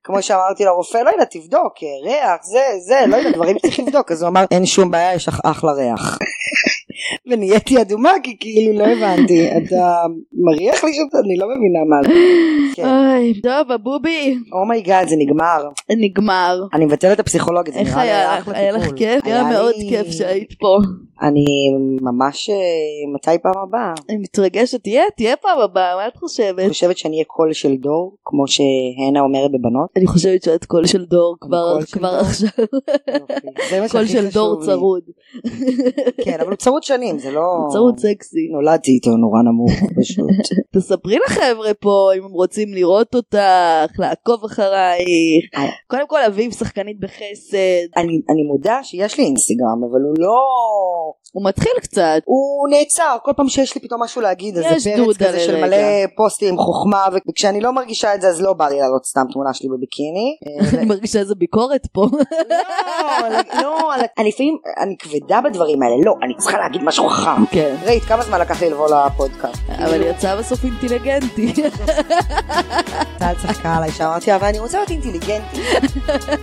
כמו 0.03 0.21
שאמרתי 0.21 0.65
לרופא, 0.65 0.97
לא 0.97 1.09
יודעת, 1.09 1.31
תבדוק, 1.31 1.73
ריח, 2.05 2.43
זה, 2.43 2.63
זה, 2.87 3.05
לא 3.07 3.15
יודעת, 3.15 3.35
דברים 3.35 3.57
שצריך 3.57 3.79
לבדוק. 3.79 4.11
אז 4.11 4.21
הוא 4.21 4.29
אמר, 4.29 4.45
אין 4.51 4.65
שום 4.65 4.91
בעיה, 4.91 5.13
יש 5.13 5.27
לך 5.27 5.39
אחלה 5.43 5.71
ריח. 5.71 6.17
ונהייתי 7.27 7.81
אדומה, 7.81 8.11
כי 8.23 8.37
כאילו 8.39 8.79
לא 8.79 8.85
הבנתי, 8.85 9.47
אתה 9.57 9.95
מריח 10.33 10.83
לי 10.83 10.93
שאתה, 10.93 11.17
אני 11.25 11.37
לא 11.37 11.47
מבינה 11.47 11.79
מה 11.89 11.95
זה. 12.07 12.13
כן. 12.75 12.85
אוי 12.87 13.41
טוב 13.41 13.71
הבובי 13.71 14.35
oh 14.53 14.67
my 14.67 14.80
god, 14.80 15.07
זה 15.07 15.15
נגמר. 15.19 15.69
נגמר 15.89 16.63
אני 16.73 16.85
מבטלת 16.85 17.11
את 17.11 17.19
הפסיכולוגית, 17.19 17.75
איך 17.75 17.97
היה 17.97 18.37
לך? 18.37 18.47
היה 18.47 18.71
לך. 18.71 18.93
כיף? 18.95 19.25
היה 19.25 19.43
מאוד 19.43 19.73
כיף 19.89 20.11
שהיית 20.11 20.53
פה. 20.59 20.77
אני 21.21 21.45
ממש, 22.01 22.49
אה, 22.49 22.55
מתי 23.15 23.43
פעם 23.43 23.53
הבאה? 23.63 23.93
אני 24.09 24.17
מתרגשת, 24.17 24.83
תהיה, 24.83 25.03
תהיה 25.17 25.35
פעם 25.35 25.59
הבאה, 25.59 25.95
מה 25.95 26.07
את 26.07 26.17
חושבת? 26.17 26.59
אני 26.59 26.69
חושבת 26.69 26.97
שאני 26.97 27.13
אהיה 27.13 27.25
קול 27.25 27.53
של 27.53 27.75
דור, 27.77 28.17
כמו 28.25 28.47
שהנה 28.47 29.19
אומרת 29.19 29.51
בבנות. 29.51 29.89
אני 29.97 30.07
חושבת 30.07 30.43
שאת 30.43 30.65
קול 30.65 30.85
של 30.85 31.05
דור 31.05 31.35
כבר 31.41 31.79
של? 31.85 32.05
עכשיו, 32.05 32.49
קול 33.91 34.05
של 34.05 34.27
דור. 34.29 34.61
צרוד. 34.65 35.03
כן, 36.23 36.37
אבל 36.39 36.49
הוא 36.49 36.55
צרוד 36.55 36.83
שנים, 36.95 37.19
זה 37.19 37.31
לא... 37.31 37.41
צרוד 37.69 37.99
סקסי. 37.99 38.47
נולדתי 38.51 38.91
איתו 38.91 39.09
נורא 39.09 39.41
נמוך, 39.41 39.71
פשוט. 39.99 40.25
תספרי 40.75 41.17
לחבר'ה 41.27 41.73
פה 41.73 42.09
אם 42.17 42.23
הם 42.23 42.31
רוצים 42.31 42.73
לראות 42.73 43.15
אותך, 43.15 43.99
לעקוב 43.99 44.43
אחרייך. 44.43 45.45
אה. 45.55 45.69
קודם 45.87 46.07
כל 46.07 46.23
אביב 46.27 46.51
שחקנית 46.51 46.99
בחסד, 46.99 47.87
אני, 47.97 48.21
אני 48.29 48.43
מודה 48.47 48.79
שיש 48.83 49.17
לי 49.17 49.25
אינסטגרם, 49.25 49.83
אבל 49.91 50.01
הוא 50.01 50.15
לא... 50.17 50.35
הוא 51.35 51.45
מתחיל 51.45 51.71
קצת. 51.81 52.01
הוא 52.25 52.69
נעצר, 52.69 53.17
כל 53.23 53.31
פעם 53.37 53.49
שיש 53.49 53.75
לי 53.75 53.81
פתאום 53.81 54.03
משהו 54.03 54.21
להגיד, 54.21 54.57
אז 54.57 54.83
זה 54.83 54.91
פרץ 54.97 55.17
כזה 55.17 55.39
של. 55.39 55.61
מלא 55.61 55.77
פוסטים, 56.17 56.57
חוכמה, 56.57 57.05
וכשאני 57.29 57.61
לא 57.61 57.73
מרגישה 57.73 58.15
את 58.15 58.21
זה 58.21 58.27
אז 58.27 58.41
לא 58.41 58.53
בא 58.53 58.69
לי 58.69 58.79
להעלות 58.79 59.05
סתם 59.05 59.21
תמונה 59.33 59.53
שלי 59.53 59.69
בביקיני. 59.69 60.35
אה, 60.47 60.69
אני 60.79 60.85
מרגישה 60.85 61.19
איזה 61.19 61.35
ביקורת 61.35 61.87
פה. 61.93 62.05
לא, 62.49 63.29
לא, 63.61 63.93
על- 63.93 64.01
אני 64.17 64.29
לפעמים, 64.29 64.57
אני 64.83 64.95
כבדה 64.99 65.41
בדברים 65.41 65.83
האלה, 65.83 65.95
לא, 66.05 66.13
אני 66.23 66.33
צריכה 66.37 66.57
להגיד 66.57 66.83
משהו 66.83 67.09
חכם. 67.09 67.45
כן. 67.51 67.75
ראית 67.83 68.03
כמה 68.03 68.23
זמן 68.23 68.41
לקח 68.41 68.61
לי 68.61 68.69
לבוא 68.69 68.87
לפודקאסט? 69.07 69.61
אבל 69.69 70.01
יצא 70.01 70.35
בסוף 70.35 70.63
אינטליגנטי. 70.63 71.53
טל 73.19 73.33
צחקה 73.41 73.75
עליי 73.75 73.91
שאמרתי, 73.91 74.35
אבל 74.35 74.47
אני 74.47 74.59
רוצה 74.59 74.77
להיות 74.77 74.89
אינטליגנטית. 74.89 75.59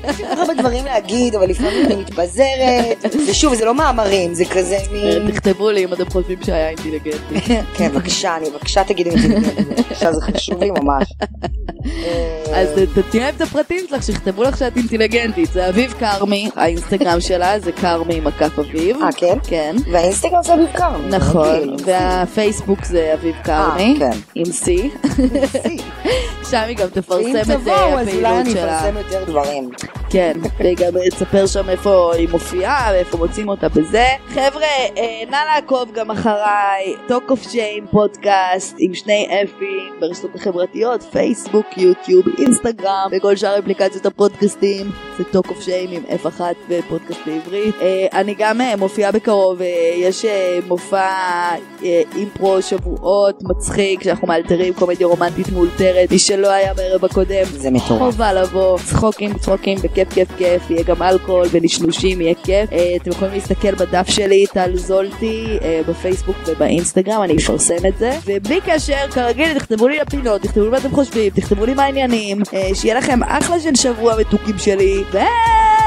יש 0.08 0.18
לי 0.18 0.26
כל 0.26 0.34
כך 0.34 0.38
הרבה 0.38 0.54
דברים 0.54 0.84
להגיד, 0.84 1.34
אבל 1.34 1.48
לפעמים 1.50 1.86
אני 1.86 1.96
מתפזרת. 1.96 3.04
ושוב, 3.28 3.54
זה 3.54 3.64
לא 3.64 3.74
מאמרים, 3.74 4.34
זה 4.34 4.44
כזה 4.44 4.78
מין... 4.92 5.30
תכתבו 5.30 5.70
לי 5.70 5.84
אם 5.84 5.92
אתם 5.92 6.10
חושבים 6.10 6.38
שהיה 6.46 6.68
אינטליגנטי. 6.68 7.40
כן, 7.76 7.88
בבקשה, 7.88 8.36
אני 8.36 8.50
בבקשה 8.50 8.84
תגידי 8.84 9.10
אינטליגנטית, 9.10 9.68
בבקשה, 9.68 10.12
זה 10.12 10.20
חשוב 10.20 10.62
לי 10.62 10.70
ממש. 10.70 11.12
אז 12.54 12.68
תתני 12.94 13.20
להם 13.20 13.34
את 13.36 13.40
הפרטים 13.40 13.86
שלך, 13.88 14.02
שיכתבו 14.02 14.42
לך 14.42 14.58
שאת 14.58 14.76
אינטליגנטית. 14.76 15.52
זה 15.52 15.68
אביב 15.68 15.94
כרמי, 15.98 16.50
האינסטגרם 16.56 17.20
שלה 17.20 17.58
זה 17.60 17.72
כרמי 17.72 18.20
מקף 18.20 18.58
אביב. 18.58 18.96
אה, 19.02 19.08
כן? 19.16 19.38
כן. 19.42 19.76
והאינסטגרם 19.92 20.42
זה 20.42 20.54
אביב 20.54 20.68
כרמי. 20.74 21.08
נכון, 21.08 21.46
רגיל, 21.46 21.76
והפייסבוק 21.84 22.84
זה 22.84 23.14
אביב 23.14 23.34
אה, 23.34 23.42
כרמי, 23.44 23.96
כן. 23.98 24.10
עם 24.34 24.44
C, 24.44 24.66
שם 26.50 26.62
היא 26.68 26.76
גם 26.76 26.88
תפרסם 26.88 27.24
ואם 27.24 27.36
את 27.36 27.46
תבואו, 27.50 27.74
אה, 27.74 28.00
אז 28.00 28.08
אולי 28.08 28.18
הפעילות 28.18 28.40
אני 28.40 28.50
שלה. 28.50 28.80
אפרסם 28.80 28.96
יותר 28.96 29.24
דברים. 29.24 29.70
כן, 30.10 30.32
והיא 30.58 30.76
גם 30.76 30.92
תספר 31.10 31.46
שם 31.46 31.70
איפה 31.70 32.12
היא 32.14 32.28
מופיעה 32.28 32.88
ואיפה 32.92 33.16
מוצאים 33.16 33.48
אותה 33.48 33.68
בזה. 33.68 34.06
חבר'ה, 34.28 34.66
נא 35.30 35.36
לעקוב 35.54 35.92
גם 35.92 36.10
אחריי, 36.10 36.96
Talk 37.08 37.30
of 37.30 37.42
Shame 37.50 37.86
פודקאסט 37.90 38.76
עם 38.78 38.94
שני 38.94 39.28
אפים 39.44 39.92
ברשתות 40.00 40.34
החברתיות, 40.34 41.02
פייסבוק, 41.02 41.66
יוטיוב, 41.78 42.24
אינסטגרם 42.38 43.08
וכל 43.12 43.36
שאר 43.36 43.58
אפליקציות 43.58 44.06
הפודקאסטים. 44.06 44.90
זה 45.18 45.24
Talk 45.24 45.48
of 45.48 45.62
Shame 45.62 45.90
עם 45.90 46.02
F1 46.22 46.40
ופודקאסט 46.68 47.20
בעברית. 47.26 47.74
אה, 47.80 48.06
אני 48.12 48.34
גם 48.38 48.60
אה, 48.60 48.76
מופיעה 48.76 49.12
בקרוב, 49.12 49.62
אה, 49.62 49.92
יש 49.96 50.24
מופע 50.68 51.10
אימפרו 52.16 52.62
שבועות 52.62 53.42
מצחיק 53.42 54.02
שאנחנו 54.02 54.28
מאלתרים 54.28 54.74
קומדיה 54.74 55.06
רומנטית 55.06 55.48
מאולתרת. 55.52 56.10
מי 56.10 56.18
שלא 56.18 56.50
היה 56.50 56.74
בערב 56.74 57.04
הקודם, 57.04 57.44
זה 57.44 57.70
מטורף. 57.70 57.98
חובה 57.98 58.32
לבוא, 58.32 58.78
צחוקים 58.78 59.38
צחוקים 59.38 59.78
וכיף 59.82 60.12
כיף 60.12 60.28
כיף, 60.38 60.70
יהיה 60.70 60.82
גם 60.82 61.02
אלכוהול 61.02 61.46
ונשנושים, 61.50 62.20
יהיה 62.20 62.34
כיף. 62.34 62.70
אתם 63.02 63.10
יכולים 63.10 63.34
להסתכל 63.34 63.74
בדף 63.74 64.06
שלי, 64.10 64.44
טל 64.52 64.76
זולטי, 64.76 65.58
אה, 65.62 65.80
בפייסבוק 65.88 66.36
ובאינסטגרם, 66.46 67.22
אני 67.22 67.36
אפרסם 67.36 67.86
את 67.88 67.98
זה. 67.98 68.18
ובלי 68.26 68.60
קשר, 68.66 69.10
כרגיל, 69.10 69.58
תכתבו 69.58 69.88
לי 69.88 69.98
לפינות, 69.98 70.42
תכתבו 70.42 70.64
לי 70.64 70.70
מה 70.70 70.78
אתם 70.78 70.90
חושבים, 70.90 71.30
תכתבו 71.30 71.66
לי 71.66 71.74
מה 71.74 71.82
העניינים, 71.82 72.42
אה, 72.54 72.68
שיהיה 72.74 72.94
לכם 72.94 73.22
אחלה 73.22 73.60
של 73.60 73.74
שבוע 73.74 74.14
מתוקים 74.20 74.58
שלי, 74.58 75.04
ביי! 75.12 75.81